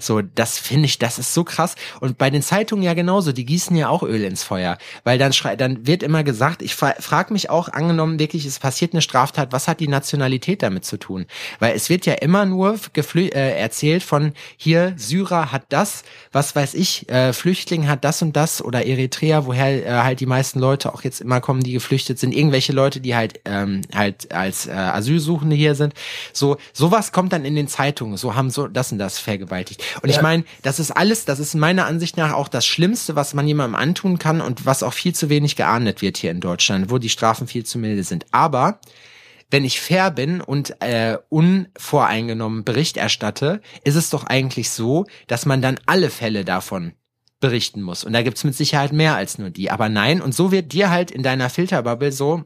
[0.00, 1.76] So, das finde ich, das ist so krass.
[2.00, 4.78] Und bei den Zeitungen ja genauso, die gießen ja auch Öl ins Feuer.
[5.04, 8.58] Weil dann schrei, dann wird immer gesagt, ich fra frage mich auch, angenommen wirklich, es
[8.58, 11.26] passiert eine Straftat, was hat die Nationalität damit zu tun?
[11.60, 16.02] Weil es wird ja immer nur geflü äh, erzählt von hier, Syrer hat das,
[16.32, 20.26] was weiß ich, äh, Flüchtling hat das und das oder Eritrea, woher äh, halt die
[20.26, 24.32] meisten Leute auch jetzt immer kommen, die geflüchtet sind, irgendwelche Leute, die halt ähm, halt
[24.32, 25.94] als äh, Asylsuchende hier sind.
[26.32, 29.82] So sowas kommt dann in den Zeitungen, so haben so das und das vergewaltigt.
[30.02, 30.22] Und ich Ja.
[30.22, 33.76] meine, das ist alles, das ist meiner Ansicht nach auch das Schlimmste, was man jemandem
[33.76, 37.08] antun kann und was auch viel zu wenig geahndet wird hier in Deutschland, wo die
[37.08, 38.26] Strafen viel zu milde sind.
[38.32, 38.80] Aber
[39.50, 45.46] wenn ich fair bin und äh, unvoreingenommen Bericht erstatte, ist es doch eigentlich so, dass
[45.46, 46.92] man dann alle Fälle davon
[47.40, 48.02] berichten muss.
[48.04, 49.70] Und da gibt's mit Sicherheit mehr als nur die.
[49.70, 52.44] Aber nein, und so wird dir halt in deiner Filterbubble so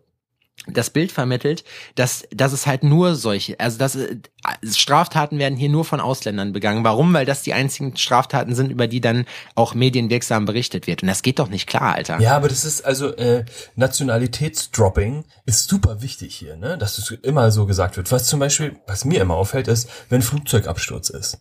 [0.66, 4.16] das Bild vermittelt, dass, dass es halt nur solche, also dass äh,
[4.64, 6.84] Straftaten werden hier nur von Ausländern begangen.
[6.84, 7.12] Warum?
[7.14, 11.02] Weil das die einzigen Straftaten sind, über die dann auch medienwirksam berichtet wird.
[11.02, 12.20] Und das geht doch nicht klar, Alter.
[12.20, 13.44] Ja, aber das ist also äh,
[13.76, 16.76] Nationalitätsdropping ist super wichtig hier, ne?
[16.78, 18.10] Dass das immer so gesagt wird.
[18.12, 21.38] Was zum Beispiel, was mir immer auffällt, ist, wenn Flugzeugabsturz ist.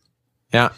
[0.51, 0.71] Ja.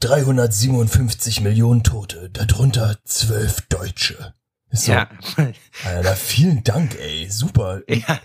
[0.00, 4.34] 357 Millionen Tote, darunter zwölf Deutsche.
[4.70, 5.08] So, Ja.
[5.84, 7.80] Alter, vielen Dank, ey, super.
[7.88, 8.20] ja.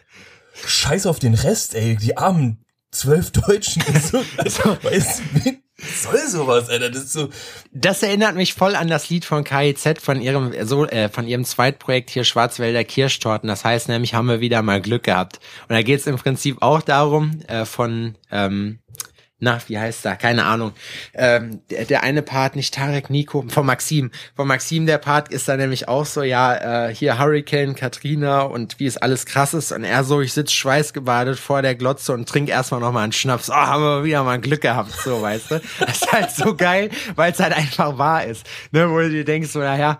[0.65, 3.81] Scheiß auf den Rest, ey, die armen zwölf Deutschen.
[4.01, 6.89] So, also, weißt du, was soll sowas, Alter?
[6.91, 7.29] Das ist so,
[7.73, 11.43] Das erinnert mich voll an das Lied von KIZ von ihrem so äh, von ihrem
[11.43, 13.47] Zweitprojekt hier Schwarzwälder Kirschtorten.
[13.47, 15.39] Das heißt nämlich, haben wir wieder mal Glück gehabt.
[15.67, 18.79] Und da geht es im Prinzip auch darum, äh, von ähm,
[19.43, 20.15] na, wie heißt er?
[20.15, 20.71] Keine Ahnung.
[21.13, 24.09] Ähm, der, der eine Part, nicht Tarek Nico, von Maxim.
[24.37, 28.79] Von Maxim der Part ist da nämlich auch so, ja, äh, hier Hurricane, Katrina und
[28.79, 29.73] wie es alles krass ist.
[29.73, 33.49] Und er so, ich sitz schweißgebadet vor der Glotze und trink erstmal nochmal einen Schnaps.
[33.49, 35.61] Oh, haben wir wieder mal Glück gehabt, so, weißt du?
[35.79, 38.45] Das ist halt so geil, weil es halt einfach wahr ist.
[38.71, 39.99] Ne, wo du dir denkst, so, naja,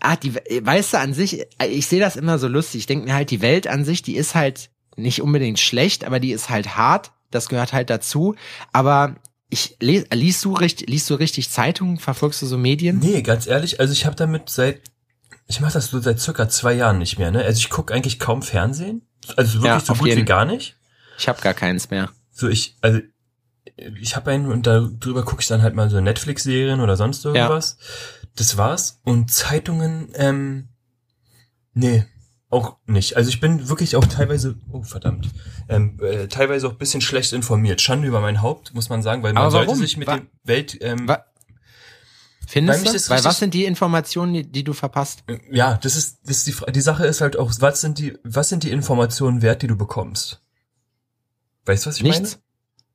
[0.00, 2.80] ah, die, weißt du, an sich, ich sehe das immer so lustig.
[2.80, 6.20] Ich denke mir halt, die Welt an sich, die ist halt nicht unbedingt schlecht, aber
[6.20, 8.34] die ist halt hart das gehört halt dazu.
[8.72, 9.16] Aber
[9.48, 12.98] ich les, liest du richtig, liest du richtig Zeitungen, verfolgst du so Medien?
[12.98, 14.82] Nee, ganz ehrlich, also ich habe damit seit
[15.48, 17.44] ich mache das so seit circa zwei Jahren nicht mehr, ne?
[17.44, 19.02] Also ich gucke eigentlich kaum Fernsehen.
[19.36, 20.22] Also wirklich ja, so gut jeden.
[20.22, 20.76] wie gar nicht.
[21.18, 22.10] Ich habe gar keins mehr.
[22.32, 23.00] So, ich, also
[24.00, 27.78] ich habe einen und darüber gucke ich dann halt mal so Netflix-Serien oder sonst irgendwas.
[27.78, 28.28] Ja.
[28.36, 29.00] Das war's.
[29.04, 30.68] Und Zeitungen, ähm,
[31.74, 32.04] nee,
[32.50, 33.16] auch nicht.
[33.16, 35.28] Also ich bin wirklich auch teilweise, oh verdammt,
[35.68, 37.80] ähm, äh, teilweise auch bisschen schlecht informiert.
[37.80, 40.78] Schande über mein Haupt, muss man sagen, weil man sollte sich mit Wa der Welt...
[40.80, 41.24] Ähm, Wa
[42.48, 43.10] Findest du?
[43.10, 45.24] Weil was sind die Informationen, die, die, du verpasst?
[45.26, 48.16] Äh, ja, das ist, das ist die, die Sache ist halt auch, was sind die,
[48.22, 50.40] was sind die Informationen wert, die du bekommst?
[51.64, 52.20] Weißt du, was ich Nichts.
[52.20, 52.42] meine?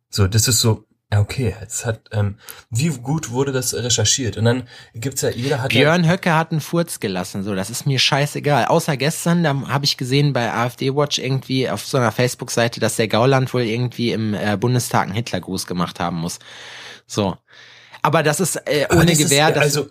[0.09, 0.85] So, das ist so,
[1.19, 2.37] okay, jetzt hat, ähm,
[2.69, 4.37] wie gut wurde das recherchiert?
[4.37, 7.69] Und dann gibt's ja, jeder hat Björn ja, Höcke hat einen Furz gelassen, so, das
[7.69, 8.65] ist mir scheißegal.
[8.65, 12.95] Außer gestern, da habe ich gesehen bei AfD Watch irgendwie auf so einer Facebook-Seite, dass
[12.95, 16.39] der Gauland wohl irgendwie im äh, Bundestag einen Hitlergruß gemacht haben muss.
[17.07, 17.37] So.
[18.01, 19.49] Aber das ist äh, ohne das Gewehr.
[19.49, 19.89] Ist, also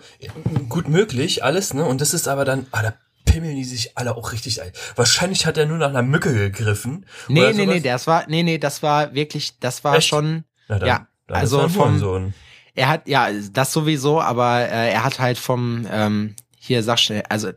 [0.68, 1.85] gut möglich, alles, ne?
[1.85, 2.95] Und das ist aber dann, ah, da
[3.25, 4.73] pimmeln die sich alle auch richtig ein.
[4.97, 7.07] Wahrscheinlich hat er nur nach einer Mücke gegriffen.
[7.29, 10.09] Nee, nee, nee, das war, nee, nee, das war wirklich, das war Echt?
[10.09, 10.45] schon.
[10.68, 12.33] Ja, das also vom,
[12.74, 17.22] er hat, ja, das sowieso, aber äh, er hat halt vom, ähm, hier sag schnell,
[17.28, 17.51] also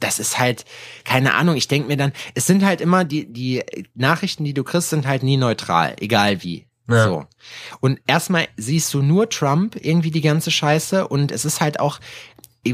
[0.00, 0.64] das ist halt,
[1.04, 3.62] keine Ahnung, ich denk mir dann, es sind halt immer, die, die
[3.94, 6.66] Nachrichten, die du kriegst, sind halt nie neutral, egal wie.
[6.88, 7.04] Ja.
[7.04, 7.26] So.
[7.80, 12.00] Und erstmal siehst du nur Trump irgendwie die ganze Scheiße und es ist halt auch,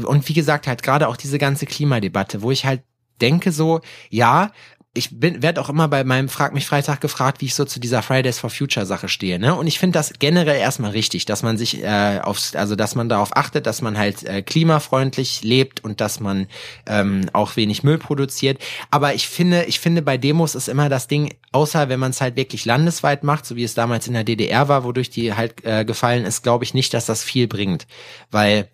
[0.03, 2.81] und wie gesagt, halt gerade auch diese ganze Klimadebatte, wo ich halt
[3.21, 4.51] denke so, ja,
[4.99, 7.79] ich bin werde auch immer bei meinem Frag mich Freitag gefragt, wie ich so zu
[7.79, 9.55] dieser Fridays for Future Sache stehe, ne?
[9.55, 13.09] Und ich finde das generell erstmal richtig, dass man sich äh, aufs also dass man
[13.09, 16.47] darauf achtet, dass man halt äh, klimafreundlich lebt und dass man
[16.85, 18.59] ähm, auch wenig Müll produziert,
[18.91, 22.21] aber ich finde, ich finde bei Demos ist immer das Ding, außer wenn man es
[22.21, 25.65] halt wirklich landesweit macht, so wie es damals in der DDR war, wodurch die halt
[25.65, 27.87] äh, gefallen ist, glaube ich nicht, dass das viel bringt,
[28.29, 28.67] weil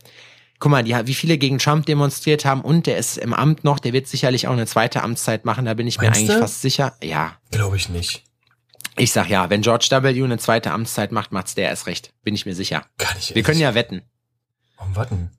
[0.60, 3.80] guck mal, die, wie viele gegen Trump demonstriert haben und der ist im Amt noch,
[3.80, 6.42] der wird sicherlich auch eine zweite Amtszeit machen, da bin ich Meinst mir eigentlich du?
[6.42, 6.96] fast sicher.
[7.04, 7.38] Ja.
[7.52, 8.24] Glaube ich nicht.
[8.98, 10.24] Ich sag ja, wenn George W.
[10.24, 12.14] eine zweite Amtszeit macht, macht's der erst recht.
[12.24, 12.86] Bin ich mir sicher.
[12.98, 14.04] Kann ich Wir können ja wetten.
[14.78, 15.32] Warum warten?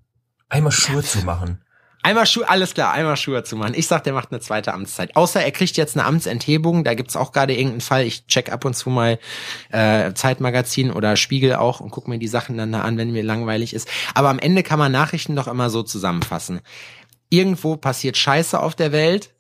[0.49, 1.03] Einmal Schuhe ja.
[1.03, 1.63] zu machen.
[2.07, 3.75] Einmal Schuhe, alles klar, einmal Schuhe zu machen.
[3.75, 5.17] Ich sag, der macht eine zweite Amtszeit.
[5.17, 8.07] Außer er kriegt jetzt eine Amtsenthebung, da gibt's auch gerade irgendeinen Fall.
[8.07, 9.19] Ich check ab und zu mal
[9.73, 13.25] äh, Zeitmagazin oder Spiegel auch und guck mir die Sachen dann da an, wenn mir
[13.25, 13.89] langweilig ist.
[14.15, 16.61] Aber am Ende kann man Nachrichten doch immer so zusammenfassen.
[17.29, 19.31] Irgendwo passiert Scheiße auf der Welt.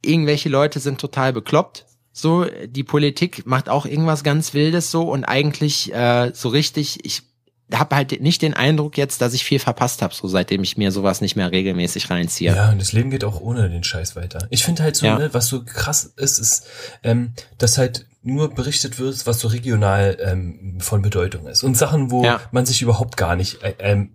[0.00, 1.86] Irgendwelche Leute sind total bekloppt.
[2.12, 7.33] So, die Politik macht auch irgendwas ganz Wildes so und eigentlich äh, so richtig, ich
[7.74, 10.92] habe halt nicht den Eindruck jetzt, dass ich viel verpasst habe, so seitdem ich mir
[10.92, 12.54] sowas nicht mehr regelmäßig reinziehe.
[12.54, 14.46] Ja, und das Leben geht auch ohne den Scheiß weiter.
[14.50, 15.18] Ich finde halt so, ja.
[15.18, 16.66] ne, was so krass ist, ist,
[17.02, 21.62] ähm, dass halt nur berichtet wird, was so regional ähm, von Bedeutung ist.
[21.62, 22.40] Und Sachen, wo ja.
[22.52, 24.14] man sich überhaupt gar nicht äh, ähm,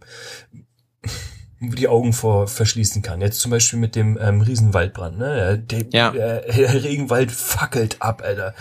[1.61, 3.21] die Augen vor verschließen kann.
[3.21, 5.59] Jetzt zum Beispiel mit dem ähm, Riesenwaldbrand, ne?
[5.59, 6.11] Der, ja.
[6.11, 8.53] der, der Regenwald fackelt ab, Alter.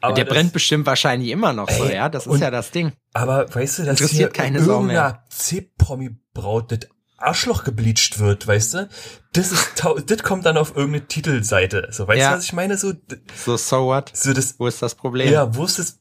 [0.00, 2.08] Aber der das, brennt bestimmt wahrscheinlich immer noch ey, so, ja?
[2.08, 2.92] Das ist und, ja das Ding.
[3.12, 5.24] Aber weißt du, dass hier keine mehr.
[5.28, 6.80] C-Promi-Braut das
[7.18, 8.88] Arschloch gebleached wird, weißt du?
[9.32, 11.88] Das ist, das kommt dann auf irgendeine Titelseite.
[11.90, 12.30] So, weißt ja.
[12.30, 12.76] du, was ich meine?
[12.76, 12.92] So,
[13.34, 14.10] so, so what?
[14.14, 15.32] So das, wo ist das Problem?
[15.32, 15.98] Ja, wo ist das,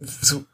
[0.00, 0.44] so,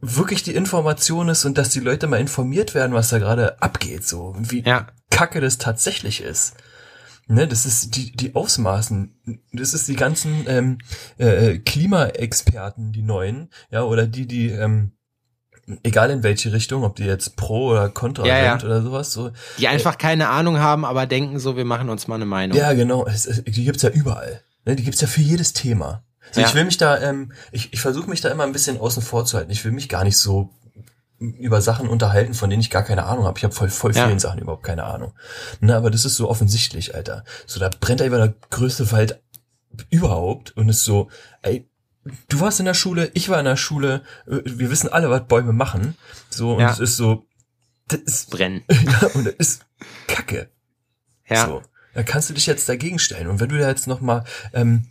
[0.00, 4.06] wirklich die Information ist und dass die Leute mal informiert werden, was da gerade abgeht,
[4.06, 4.86] so wie ja.
[5.10, 6.54] kacke das tatsächlich ist.
[7.26, 9.14] Ne, das ist die, die Ausmaßen,
[9.52, 10.78] das ist die ganzen ähm,
[11.16, 14.92] äh, Klimaexperten, die neuen, ja, oder die, die, ähm,
[15.84, 18.66] egal in welche Richtung, ob die jetzt pro oder contra ja, sind ja.
[18.66, 19.30] oder sowas, so.
[19.58, 22.58] Die einfach äh, keine Ahnung haben, aber denken so, wir machen uns mal eine Meinung.
[22.58, 24.42] Ja, genau, es, es, die gibt's ja überall.
[24.64, 26.02] Ne, die gibt's ja für jedes Thema.
[26.32, 26.46] So, ja.
[26.46, 29.24] Ich will mich da, ähm, ich, ich versuche mich da immer ein bisschen außen vor
[29.24, 29.50] zu halten.
[29.50, 30.50] Ich will mich gar nicht so
[31.18, 33.38] über Sachen unterhalten, von denen ich gar keine Ahnung habe.
[33.38, 34.18] Ich habe voll, voll vielen ja.
[34.18, 35.12] Sachen überhaupt keine Ahnung.
[35.60, 37.24] Na, aber das ist so offensichtlich, Alter.
[37.46, 39.20] So, da brennt einfach der größte Wald
[39.90, 41.10] überhaupt und ist so,
[41.42, 41.68] ey,
[42.28, 45.52] du warst in der Schule, ich war in der Schule, wir wissen alle, was Bäume
[45.52, 45.94] machen.
[46.30, 46.70] So, und ja.
[46.70, 47.26] es ist so,
[47.88, 48.62] das ist, brennen.
[48.70, 49.66] ja, und das ist
[50.06, 50.48] Kacke.
[51.28, 51.46] Ja.
[51.46, 51.62] So,
[51.92, 53.26] da kannst du dich jetzt dagegen stellen.
[53.26, 54.86] Und wenn du da jetzt noch mal ähm,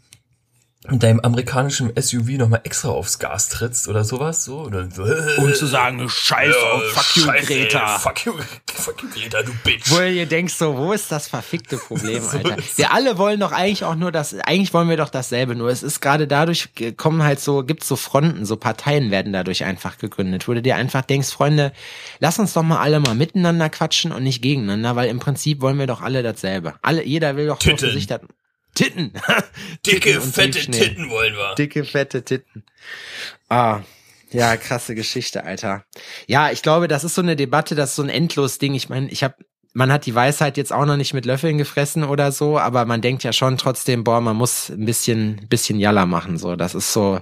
[0.88, 4.62] in deinem amerikanischen SUV nochmal extra aufs Gas trittst oder sowas, so.
[4.62, 4.88] Oder,
[5.38, 7.96] Um zu sagen, scheiß auf, fuck you, Scheiße, Greta.
[7.96, 8.34] Ey, fuck you,
[8.74, 9.92] fuck you, Greta, du Bitch.
[9.92, 12.58] Wo ihr denkst so, wo ist das verfickte Problem, So Alter?
[12.78, 15.84] Wir alle wollen doch eigentlich auch nur das, eigentlich wollen wir doch dasselbe, nur es
[15.84, 20.48] ist gerade dadurch, kommen halt so, gibt's so Fronten, so Parteien werden dadurch einfach gegründet,
[20.48, 21.74] wo du dir einfach denkst, Freunde,
[22.20, 25.78] lass uns doch mal alle mal miteinander quatschen und nicht gegeneinander, weil im Prinzip wollen
[25.78, 26.76] wir doch alle dasselbe.
[26.82, 27.94] Alle, jeder will doch nur für Titten.
[27.94, 28.22] sich das,
[28.76, 29.14] Titten.
[29.86, 30.72] Dicke, Titten fette.
[30.72, 31.56] Titten wollen wir.
[31.56, 32.64] Dicke, fette Titten.
[33.50, 33.82] Ah,
[34.32, 35.86] ja, krasse Geschichte, Alter.
[36.28, 38.76] Ja, ich glaube, das ist so eine Debatte, das ist so ein endlos Ding.
[38.76, 39.36] Ich meine, ich habe
[39.74, 43.02] man hat die Weisheit jetzt auch noch nicht mit Löffeln gefressen oder so, aber man
[43.02, 46.56] denkt ja schon trotzdem, boah, man muss ein bisschen, bisschen Jalla machen, so.
[46.56, 47.20] Das ist so,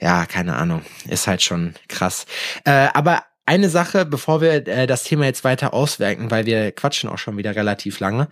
[0.00, 2.26] ja, keine Ahnung, ist halt schon krass.
[2.64, 7.10] Äh, aber eine Sache, bevor wir äh, das Thema jetzt weiter auswerten, weil wir quatschen
[7.10, 8.28] auch schon wieder relativ lange.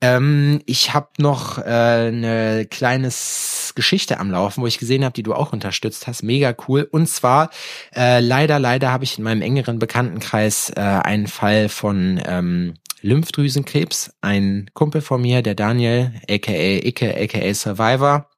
[0.00, 5.22] Ähm, ich habe noch äh, eine kleines Geschichte am Laufen, wo ich gesehen habe, die
[5.22, 6.22] du auch unterstützt hast.
[6.22, 6.88] Mega cool.
[6.90, 7.50] Und zwar
[7.94, 14.14] äh, leider, leider habe ich in meinem engeren Bekanntenkreis äh, einen Fall von ähm, Lymphdrüsenkrebs.
[14.22, 18.30] Ein Kumpel von mir, der Daniel, aka Icke, aka Survivor,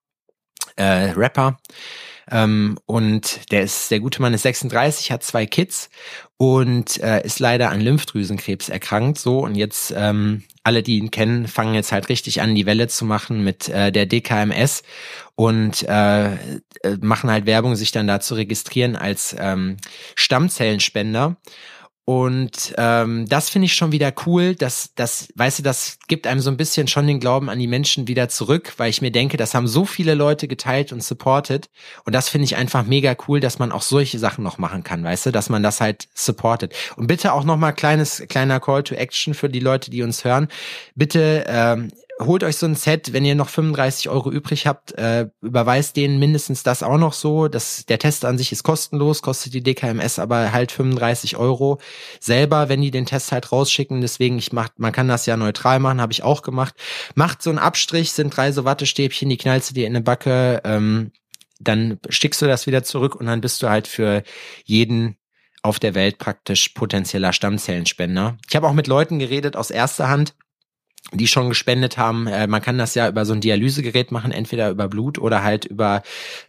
[0.77, 1.59] äh, Rapper.
[2.31, 5.91] Ähm, und der ist, der gute Mann ist 36, hat zwei Kids
[6.37, 9.19] und äh, ist leider an Lymphdrüsenkrebs erkrankt.
[9.19, 12.89] So und jetzt ähm, alle, die ihn kennen, fangen jetzt halt richtig an, die Welle
[12.89, 14.83] zu machen mit äh, der DKMS
[15.35, 16.37] und äh, äh,
[17.01, 19.79] machen halt Werbung, sich dann da zu registrieren als ähm,
[20.15, 21.37] Stammzellenspender.
[22.09, 24.55] Und ähm, das finde ich schon wieder cool.
[24.55, 27.67] dass das, weißt du, das gibt einem so ein bisschen schon den Glauben an die
[27.67, 31.69] Menschen wieder zurück, weil ich mir denke, das haben so viele Leute geteilt und supportet.
[32.07, 35.05] Und das finde ich einfach mega cool, dass man auch solche Sachen noch machen kann,
[35.05, 36.75] weißt du, dass man das halt supportet.
[36.97, 40.49] Und bitte auch nochmal kleines, kleiner Call to Action für die Leute, die uns hören.
[40.95, 41.91] Bitte ähm,
[42.21, 46.19] holt euch so ein Set, wenn ihr noch 35 Euro übrig habt, äh, überweist denen
[46.19, 47.49] mindestens das auch noch so.
[47.49, 51.81] Das, der Test an sich ist kostenlos, kostet die DKMS aber halt 35 Euro
[52.21, 54.01] selber, wenn die den Test halt rausschicken.
[54.01, 56.75] Deswegen, ich mach, man kann das ja neutral machen, habe ich auch gemacht.
[57.15, 60.61] Macht so einen Abstrich, sind drei so Wattestäbchen, die knallst du dir in eine Backe,
[60.65, 61.13] ähm,
[61.61, 64.23] dann stickst du das wieder zurück und dann bist du halt für
[64.65, 65.17] jeden
[65.63, 68.39] auf der Welt praktisch potenzieller Stammzellenspender.
[68.49, 70.35] Ich habe auch mit Leuten geredet aus erster Hand,
[71.13, 72.27] die schon gespendet haben.
[72.27, 75.65] Äh, man kann das ja über so ein Dialysegerät machen, entweder über Blut oder halt
[75.65, 76.03] über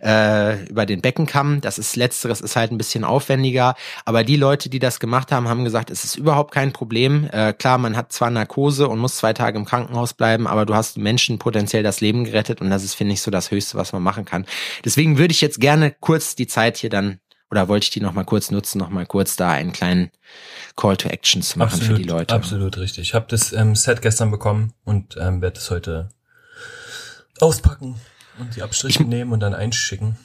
[0.04, 1.62] äh, über den Beckenkamm.
[1.62, 3.76] Das ist letzteres ist halt ein bisschen aufwendiger,
[4.06, 7.30] aber die Leute, die das gemacht haben, haben gesagt, es ist überhaupt kein Problem.
[7.32, 10.76] Äh, klar, man hat zwar Narkose und muss zwei Tage im Krankenhaus bleiben, aber du
[10.76, 13.94] hast Menschen potenziell das Leben gerettet und das ist finde ich so das Höchste, was
[13.94, 14.46] man machen kann.
[14.84, 17.20] Deswegen würde ich jetzt gerne kurz die Zeit hier dann
[17.52, 20.12] oder wollte ich die noch mal kurz nutzen, noch mal kurz da einen kleinen
[20.76, 22.34] Call to Action zu machen für die Leute.
[22.36, 23.10] Absolut richtig.
[23.10, 26.10] Ich habe das ähm, Set gestern bekommen und ähm, werde es heute
[27.40, 27.96] auspacken
[28.40, 30.18] und die Abstriche nehmen und dann einschicken.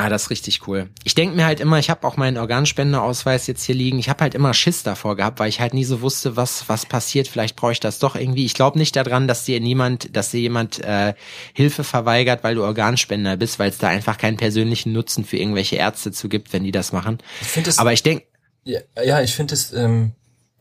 [0.00, 0.90] Ah, das ist richtig cool.
[1.02, 3.98] Ich denke mir halt immer, ich habe auch meinen Organspenderausweis jetzt hier liegen.
[3.98, 6.86] Ich habe halt immer Schiss davor gehabt, weil ich halt nie so wusste, was was
[6.86, 7.26] passiert.
[7.26, 8.44] Vielleicht brauche ich das doch irgendwie.
[8.44, 11.14] Ich glaube nicht daran, dass dir niemand, dass dir jemand äh,
[11.52, 15.74] Hilfe verweigert, weil du Organspender bist, weil es da einfach keinen persönlichen Nutzen für irgendwelche
[15.74, 17.18] Ärzte zu gibt, wenn die das machen.
[17.40, 18.24] Ich finde Aber ich denke,
[18.62, 20.12] Ja, ja ich finde es, ähm,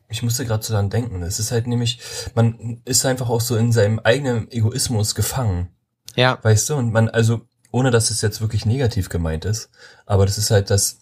[0.09, 1.21] ich musste gerade so dran denken.
[1.21, 1.99] Es ist halt nämlich,
[2.33, 5.67] man ist einfach auch so in seinem eigenen Egoismus gefangen,
[6.15, 6.75] ja, weißt du?
[6.75, 9.69] Und man, also, ohne dass es jetzt wirklich negativ gemeint ist,
[10.05, 10.99] aber das ist halt, dass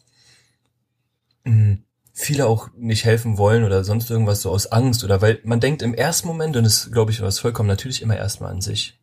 [1.44, 1.78] mh,
[2.14, 5.82] viele auch nicht helfen wollen oder sonst irgendwas so aus Angst oder weil man denkt
[5.82, 9.00] im ersten Moment, und das glaube ich was vollkommen natürlich immer erstmal an sich.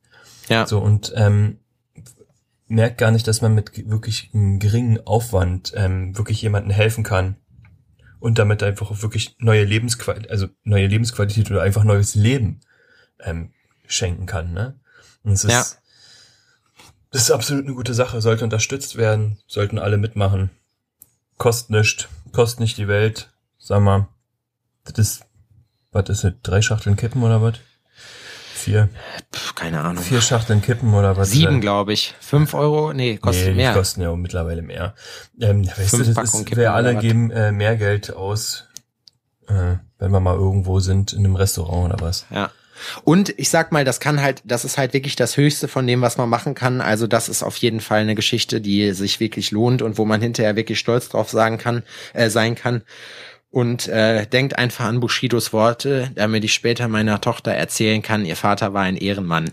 [0.48, 1.58] ja, So, und ähm,
[2.68, 7.36] merkt gar nicht, dass man mit wirklich einem geringen Aufwand ähm, wirklich jemandem helfen kann
[8.18, 12.60] und damit einfach auch wirklich neue Lebensqualität, also neue Lebensqualität oder einfach neues Leben
[13.20, 13.52] ähm,
[13.86, 14.54] schenken kann.
[14.54, 14.80] Ne?
[15.22, 15.64] Und es ist, Ja.
[17.12, 20.50] Das ist absolut eine gute Sache, sollte unterstützt werden, sollten alle mitmachen.
[21.36, 24.08] Kostet nicht, kostet nicht die Welt, sag mal.
[24.84, 25.24] Das ist,
[25.92, 27.54] was ist das, drei Schachteln Kippen oder was?
[28.54, 28.88] Vier.
[29.34, 30.02] Pff, keine Ahnung.
[30.02, 31.30] Vier Schachteln Kippen oder was?
[31.30, 32.14] Sieben, glaube ich.
[32.20, 32.92] Fünf Euro?
[32.92, 33.72] Nee, kostet nee, mehr.
[33.72, 34.94] Die kosten ja auch mittlerweile mehr.
[35.40, 38.68] Ähm, weißt Fünf du, das ist, wir alle geben äh, mehr Geld aus,
[39.48, 42.26] äh, wenn wir mal irgendwo sind, in einem Restaurant oder was.
[42.30, 42.50] Ja.
[43.04, 46.00] Und ich sag mal, das kann halt, das ist halt wirklich das Höchste von dem,
[46.00, 46.80] was man machen kann.
[46.80, 50.20] Also das ist auf jeden Fall eine Geschichte, die sich wirklich lohnt und wo man
[50.20, 51.82] hinterher wirklich stolz drauf sagen kann,
[52.14, 52.82] äh, sein kann.
[53.50, 58.36] Und äh, denkt einfach an Bushidos Worte, damit ich später meiner Tochter erzählen kann, ihr
[58.36, 59.50] Vater war ein Ehrenmann.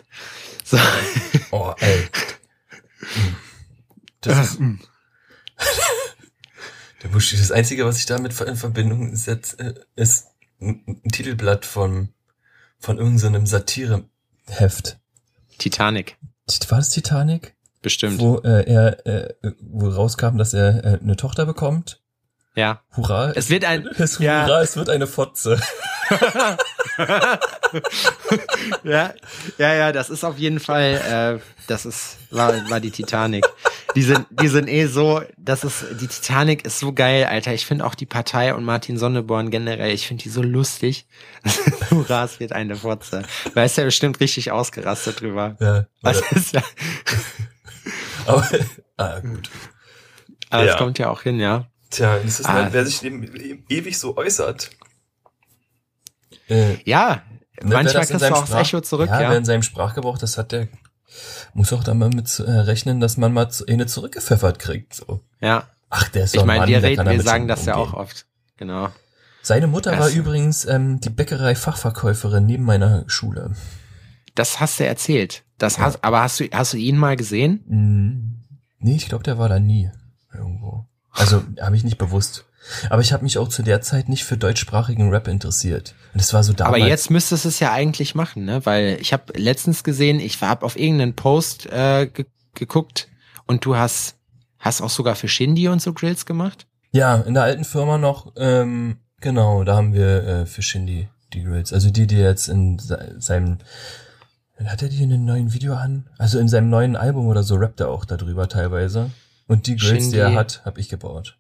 [0.64, 0.78] So.
[1.52, 2.08] Oh, ey.
[4.22, 4.60] Das ist,
[7.04, 10.28] der Busch, das Einzige, was ich damit in Verbindung setze, äh, ist
[10.62, 12.10] ein Titelblatt von,
[12.80, 14.98] von irgendeinem Satireheft.
[15.58, 16.18] Titanic.
[16.70, 17.56] War das Titanic?
[17.82, 18.20] Bestimmt.
[18.20, 22.02] wo äh, er äh, wo rauskam, dass er äh, eine Tochter bekommt.
[22.60, 22.82] Ja.
[22.98, 23.32] Hurra!
[23.36, 24.46] Es wird ein, es, ja.
[24.46, 25.60] Hurra, es wird eine Fotze.
[28.84, 29.14] ja,
[29.58, 33.46] ja, ja, das ist auf jeden Fall, äh, das ist, war, war die Titanic.
[33.96, 37.54] Die sind, die sind eh so, das ist, die Titanic ist so geil, Alter.
[37.54, 41.08] Ich finde auch die Partei und Martin Sonneborn generell, ich finde die so lustig.
[41.90, 43.24] Hurra, es wird eine Fotze.
[43.54, 45.56] Weil ist ja bestimmt richtig ausgerastet drüber.
[45.60, 46.62] Ja, Das ist ja,
[48.26, 48.48] aber,
[48.98, 49.50] ah, gut.
[50.50, 50.72] aber Ja.
[50.74, 51.66] es kommt ja auch hin, ja.
[51.90, 52.54] Tja, das ist Ah.
[52.54, 53.24] halt, wer sich eben,
[53.70, 54.70] ewig so äußert.
[56.50, 57.24] Äh, Ja,
[57.62, 59.22] Ne, manchmal das kriegst du auch das Sprach- Echo zurück, ja.
[59.22, 59.30] ja.
[59.32, 60.70] Wer in seinem Sprachgebrauch, das hat der,
[61.54, 64.94] muss auch da mal mit äh, rechnen, dass man mal zu- eine zurückgepfeffert kriegt.
[64.94, 65.22] So.
[65.42, 67.88] Ja, Ach, der ist ich doch ein meine, wir, reden, wir sagen das ja auch
[67.88, 68.00] umgehen.
[68.02, 68.26] oft.
[68.58, 68.90] Genau.
[69.42, 73.56] Seine Mutter war Das- übrigens ähm, die Bäckerei-Fachverkäuferin neben meiner Schule.
[74.36, 75.44] Das hast du erzählt.
[75.58, 78.46] Das hast, aber hast du, hast du ihn mal gesehen?
[78.80, 79.92] Nee, ich glaube, der war da nie.
[81.12, 82.46] Also habe ich nicht bewusst.
[82.90, 85.96] Aber ich habe mich auch zu der Zeit nicht für deutschsprachigen Rap interessiert.
[86.14, 86.76] Und das war so damals.
[86.76, 88.66] Aber jetzt müsstest du es ja eigentlich machen, ne?
[88.66, 93.08] Weil ich habe letztens gesehen, ich habe auf irgendeinen Post äh, ge geguckt
[93.46, 94.16] und du hast
[94.60, 96.68] hast auch sogar für Shindy und so Grills gemacht.
[96.92, 101.44] Ja, in der alten Firma noch, ähm, genau, da haben wir äh, für Shindy die
[101.44, 101.72] Grills.
[101.72, 103.60] Also die, die jetzt in se seinem,
[104.64, 106.10] hat er die in einem neuen Video an?
[106.18, 109.12] Also in seinem neuen Album oder so rappt er auch darüber teilweise.
[109.50, 110.38] Und die Grills, die er Shindy.
[110.38, 111.38] hat, habe ich gebaut.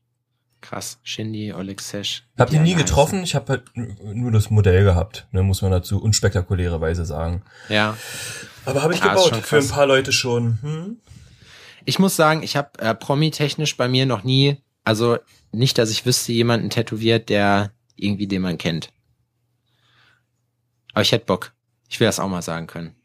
[0.61, 2.23] Krass, Shindy, Oleg Sesh.
[2.37, 3.63] Hab die nie getroffen, ich habe halt
[4.13, 7.43] nur das Modell gehabt, ne, muss man dazu unspektakulärerweise sagen.
[7.69, 7.95] Ja.
[8.65, 10.59] Aber habe ich Ah, gebaut, für ein paar Leute schon.
[10.61, 10.97] Hm?
[11.85, 15.17] Ich muss sagen, ich habe äh, Promi-technisch bei mir noch nie, also
[15.53, 18.89] nicht, dass ich wüsste, jemanden tätowiert, der irgendwie den man kennt.
[20.93, 21.53] Aber ich hätte Bock.
[21.87, 22.95] Ich will das auch mal sagen können.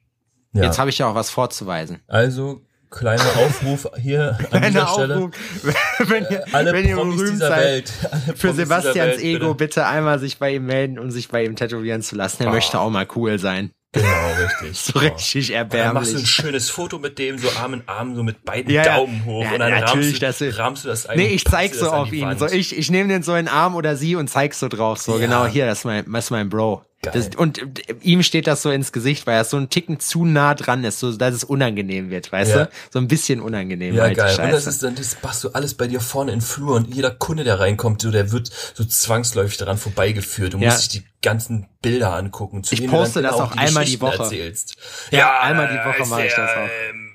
[0.54, 0.64] Ja.
[0.64, 2.00] Jetzt habe ich ja auch was vorzuweisen.
[2.08, 2.62] also,
[2.94, 5.16] kleiner Aufruf hier an dieser Stelle.
[5.16, 5.30] Aufruf,
[6.08, 7.92] wenn ihr, Alle wenn ihr Promis berühmt dieser seid, Welt.
[8.36, 9.80] Für Sebastians Welt, Ego bitte.
[9.80, 12.42] bitte einmal sich bei ihm melden und sich bei ihm tätowieren zu lassen.
[12.44, 12.52] Er Oh.
[12.52, 13.70] möchte auch mal cool sein.
[13.92, 14.06] Genau,
[14.40, 14.80] richtig.
[14.92, 16.28] So richtig Und dann machst du ein erbärmlich.
[16.30, 18.82] schönes Foto mit dem, so Arm in Arm, so mit beiden Ja.
[18.96, 19.44] Daumen hoch.
[19.44, 21.16] Ja, und dann natürlich, rahmst, du, das- rahmst du das ein.
[21.18, 22.36] Nee, ich zeig so auf ihn.
[22.36, 25.00] So, ich, ich nehme den so in den Arm oder sie und zeig so drauf.
[25.00, 25.18] So, Ja.
[25.26, 26.82] genau, hier, das ist mein, das ist mein Bro.
[27.12, 30.24] Das, und äh, ihm steht das so ins Gesicht, weil er so einen Ticken zu
[30.24, 32.64] nah dran ist, so dass es unangenehm wird, weißt Ja.
[32.66, 32.70] du?
[32.92, 33.94] So ein bisschen unangenehm.
[33.94, 34.40] Ja, alte geil.
[34.40, 37.10] Und das ist dann, das machst du alles bei dir vorne im Flur und jeder
[37.10, 40.54] Kunde, der reinkommt, so, der wird so zwangsläufig daran vorbeigeführt.
[40.54, 40.70] Du Ja.
[40.70, 42.64] musst dich die ganzen Bilder angucken.
[42.64, 44.22] Zu Ich poste das genau auch einmal die Woche.
[44.22, 44.76] Erzählst.
[45.10, 46.68] Ja, einmal die Woche mache ich ja, das auch.
[46.90, 47.12] Ähm,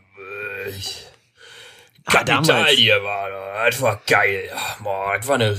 [0.65, 1.05] äh, ich-
[2.05, 4.49] Ah, Kapital hier war, das war geil.
[4.81, 5.55] Boah, das war eine,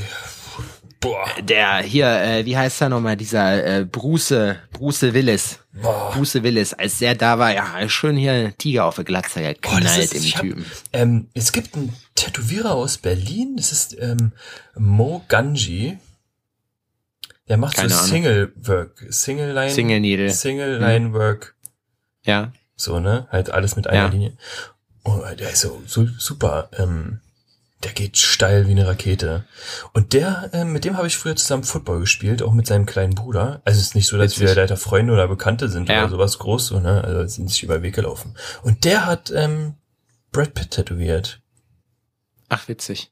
[1.01, 4.35] boah, Der hier, äh, wie heißt er nochmal, dieser äh, Bruce,
[4.73, 5.59] Bruce Willis.
[5.73, 6.11] boah.
[6.13, 10.23] Bruce Willis, als der da war, ja, schön hier Tiger auf der Glatze geknallt im
[10.23, 10.67] ich hab- Typen.
[10.93, 14.33] Ähm, es gibt einen Tätowierer aus Berlin, das ist ähm,
[14.77, 15.99] Mo Ganji.
[17.49, 18.09] Der macht Keine so Ahnung.
[18.11, 20.31] Single Work, Single Line, Single Needle.
[20.31, 21.57] Single Line Work,
[22.25, 22.53] Ja.
[22.77, 24.07] so ne, halt alles mit einer Ja.
[24.09, 24.37] Linie.
[25.03, 26.69] Oh, der ist so, so super.
[26.79, 27.21] Ähm,
[27.83, 29.47] der geht steil wie eine Rakete.
[29.95, 33.15] Und der, ähm, mit dem habe ich früher zusammen Football gespielt, auch mit seinem kleinen
[33.15, 33.63] Bruder.
[33.65, 34.49] Also es ist nicht so, dass Witzig.
[34.49, 36.03] wir leider Freunde oder Bekannte sind Ja.
[36.03, 37.03] oder sowas groß, so, ne?
[37.03, 38.35] Also sind sich über den Weg gelaufen.
[38.63, 39.75] Und der hat ähm,
[40.31, 41.41] Brad Pitt tätowiert.
[42.51, 43.11] Ach, witzig.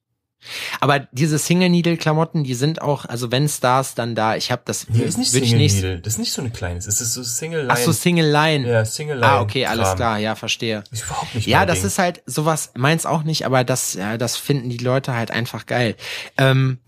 [0.80, 4.62] Aber diese Single Needle Klamotten, die sind auch, also wenn Stars dann da, ich habe
[4.64, 5.98] das Nee, ist nicht Single nicht- Needle.
[6.00, 6.86] Das ist nicht so eine kleines.
[6.86, 7.72] Es ist so Single Line.
[7.72, 8.68] Ach so Single Line.
[8.68, 9.26] Ja, Single Line.
[9.32, 9.96] ah, okay, alles Kram.
[9.96, 10.84] klar, ja, verstehe.
[10.90, 11.86] Ist überhaupt nicht Ja, das Ding.
[11.88, 15.66] ist halt sowas, meins auch nicht, aber das, ja, das finden die Leute halt einfach
[15.66, 15.96] geil.
[16.36, 16.78] Ähm,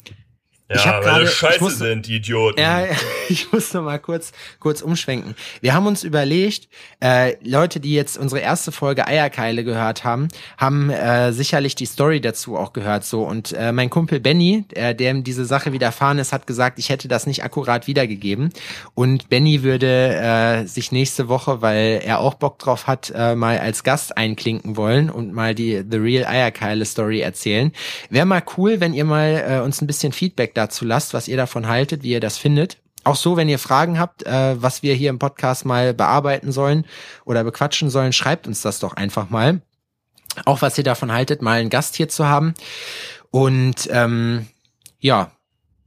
[0.75, 2.61] ich hab gerade- ich muss- sind, die Idioten.
[2.61, 2.85] Ja,
[3.29, 5.35] ich muss noch mal kurz, kurz umschwenken.
[5.61, 6.69] Wir haben uns überlegt,
[7.03, 12.21] äh, Leute, die jetzt unsere erste Folge Eierkeile gehört haben, haben äh, sicherlich die Story
[12.21, 13.05] dazu auch gehört.
[13.05, 16.89] So und äh, mein Kumpel Benny, äh, dem diese Sache widerfahren ist, hat gesagt, ich
[16.89, 18.51] hätte das nicht akkurat wiedergegeben.
[18.95, 23.59] Und Benny würde äh, sich nächste Woche, weil er auch Bock drauf hat, äh, mal
[23.59, 27.73] als Gast einklinken wollen und mal die The Real Eierkeile Story erzählen.
[28.11, 31.37] Wäre mal cool, wenn ihr mal äh, uns ein bisschen Feedback dazu lasst, was ihr
[31.37, 32.79] davon haltet, wie ihr das findet.
[33.05, 36.85] Auch so, wenn ihr Fragen habt, äh, was wir hier im Podcast mal bearbeiten sollen
[37.25, 39.63] oder bequatschen sollen, schreibt uns das doch einfach mal.
[40.45, 42.55] Auch was ihr davon haltet, mal einen Gast hier zu haben.
[43.31, 44.47] Und ähm,
[45.01, 45.31] ja,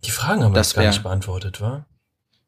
[0.03, 1.85] Die Fragen haben wir Das jetzt gar wär- nicht beantwortet, wa?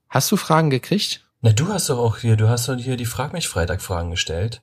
[0.10, 1.22] hast du Fragen gekriegt?
[1.41, 4.10] Na, du hast doch auch hier, du hast doch hier die Frag mich Freitag Fragen
[4.12, 4.62] gestellt.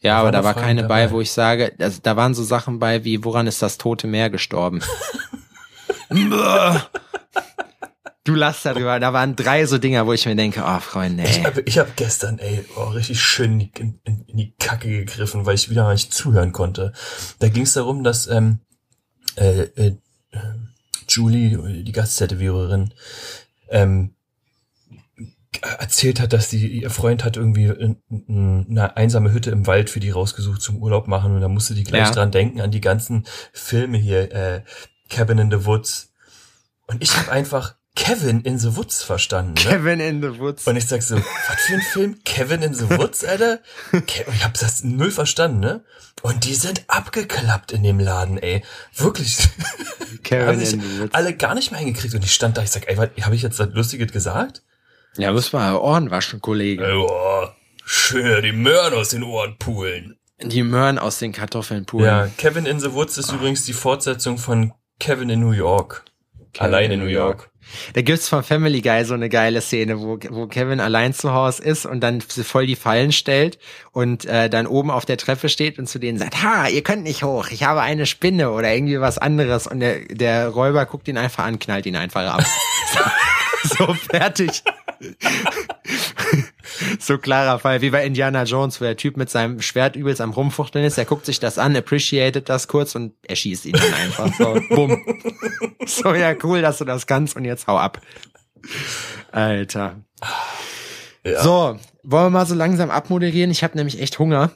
[0.00, 1.12] Ja, Da aber da war Fragen keine bei, dabei.
[1.12, 4.28] wo ich sage, also, da waren so Sachen bei wie, woran ist das Tote Meer
[4.30, 4.82] gestorben?
[8.24, 9.00] Du lachst darüber.
[9.00, 11.96] Da waren drei so Dinger, wo ich mir denke, oh Freunde, Ich habe ich hab
[11.96, 15.94] gestern, ey, oh, richtig schön in, in, in die Kacke gegriffen, weil ich wieder mal
[15.94, 16.92] nicht zuhören konnte.
[17.38, 18.58] Da ging es darum, dass ähm,
[19.36, 19.92] äh, äh,
[21.08, 22.92] Julie, die Gasttätowiererin,
[23.70, 24.14] ähm,
[25.78, 29.88] erzählt hat, dass die, ihr Freund hat irgendwie in- in- eine einsame Hütte im Wald
[29.90, 32.12] für die rausgesucht zum Urlaub machen und da musste die gleich Ja.
[32.12, 34.62] dran denken an die ganzen Filme hier, äh,
[35.08, 36.07] Cabin in the Woods.
[36.88, 39.54] Und ich habe einfach Kevin in the Woods verstanden.
[39.54, 39.60] Ne?
[39.60, 40.66] Kevin in the Woods.
[40.66, 42.18] Und ich sag so, was für ein Film?
[42.24, 43.58] Kevin in the Woods, Alter?
[44.06, 45.84] Ke ich hab das null verstanden, ne?
[46.22, 48.62] Und die sind abgeklappt in dem Laden, ey.
[48.94, 49.36] Wirklich.
[50.22, 51.14] Kevin haben sich in the Woods.
[51.14, 52.14] alle gar nicht mehr hingekriegt.
[52.14, 54.62] Und ich stand da, ich sag, ey, was, hab ich jetzt was Lustiges gesagt?
[55.16, 56.84] Ja, muss mal Ohren waschen, Kollege.
[56.94, 57.48] Oh,
[57.84, 60.16] schön, die Möhren aus den Ohren poolen.
[60.40, 62.06] Die Möhren aus den Kartoffeln pulen.
[62.06, 66.04] Ja, Kevin in the Woods ist übrigens die Fortsetzung von Kevin in New York.
[66.58, 67.50] Allein in New York.
[67.92, 71.62] Da gibt's von Family Guy so eine geile Szene, wo, wo Kevin allein zu Hause
[71.62, 73.58] ist und dann voll die Fallen stellt
[73.92, 77.02] und äh, dann oben auf der Treppe steht und zu denen sagt, ha, ihr könnt
[77.02, 81.08] nicht hoch, ich habe eine Spinne oder irgendwie was anderes und der, der Räuber guckt
[81.08, 82.42] ihn einfach an, knallt ihn einfach ab.
[83.64, 84.62] so, so fertig.
[86.98, 90.30] so klarer Fall, wie bei Indiana Jones, wo der Typ mit seinem Schwert übelst am
[90.30, 94.34] Rumfuchteln ist, der guckt sich das an, appreciated das kurz und erschießt ihn dann einfach
[94.34, 95.02] so, bumm.
[95.86, 98.00] So, ja, cool, dass du das kannst und jetzt hau ab.
[99.32, 99.96] Alter.
[101.24, 101.42] Ja.
[101.42, 103.50] So, wollen wir mal so langsam abmoderieren?
[103.50, 104.50] Ich habe nämlich echt Hunger.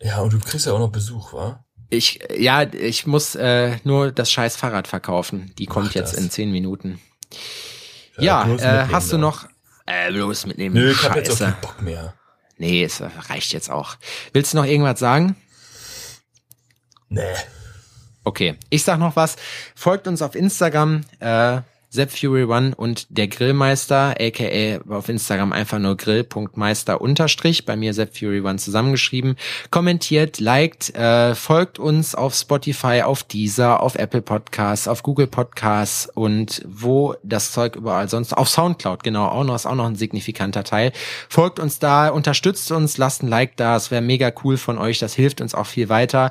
[0.00, 1.64] Ja, und du kriegst ja auch noch Besuch, wa?
[1.90, 5.52] Ich, ja, ich muss äh, nur das scheiß Fahrrad verkaufen.
[5.58, 6.20] Die kommt Mach jetzt das.
[6.20, 7.00] in zehn Minuten.
[8.18, 9.46] Ja, bloß äh, hast du noch...
[9.86, 10.74] Äh, bloß mitnehmen.
[10.74, 11.44] Nö, ich hab jetzt auch Scheiße.
[11.52, 12.14] keinen Bock mehr.
[12.58, 13.96] Nee, es reicht jetzt auch.
[14.32, 15.36] Willst du noch irgendwas sagen?
[17.08, 17.22] Nee.
[18.24, 19.36] Okay, ich sag noch was.
[19.74, 21.60] Folgt uns auf Instagram, äh,
[21.92, 29.36] ZepFury1 und der Grillmeister, aka auf Instagram einfach nur grill.meister unterstrich, bei mir ZepFury1 zusammengeschrieben.
[29.70, 36.08] Kommentiert, liked, äh, folgt uns auf Spotify, auf Deezer, auf Apple Podcasts, auf Google Podcasts
[36.14, 39.96] und wo das Zeug überall sonst, auf Soundcloud, genau, auch noch, ist auch noch ein
[39.96, 40.92] signifikanter Teil.
[41.28, 44.98] Folgt uns da, unterstützt uns, lasst ein Like da, es wäre mega cool von euch,
[44.98, 46.30] das hilft uns auch viel weiter.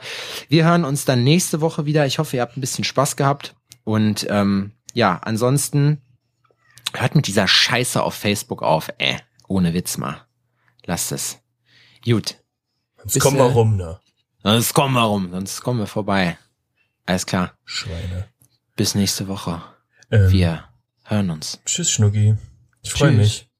[0.50, 2.06] Wir hören uns dann nächste Woche wieder.
[2.06, 3.54] Ich hoffe, ihr habt ein bisschen Spaß gehabt.
[3.84, 6.02] Und ähm, ja, ansonsten
[6.94, 8.90] hört mit dieser Scheiße auf Facebook auf.
[8.98, 10.26] Äh, ohne Witz mal.
[10.86, 11.40] Lasst es.
[12.04, 12.38] Gut.
[13.04, 14.00] Jetzt Bis, komm mal äh, rum, ne?
[14.44, 16.38] Sonst kommen wir rum, sonst kommen wir vorbei.
[17.06, 17.54] Alles klar.
[17.66, 18.28] Schweine.
[18.76, 19.62] Bis nächste Woche.
[20.10, 20.66] Ähm, Wir
[21.04, 21.60] hören uns.
[21.66, 22.36] Tschüss, Schnucki.
[22.82, 23.51] Ich freue mich.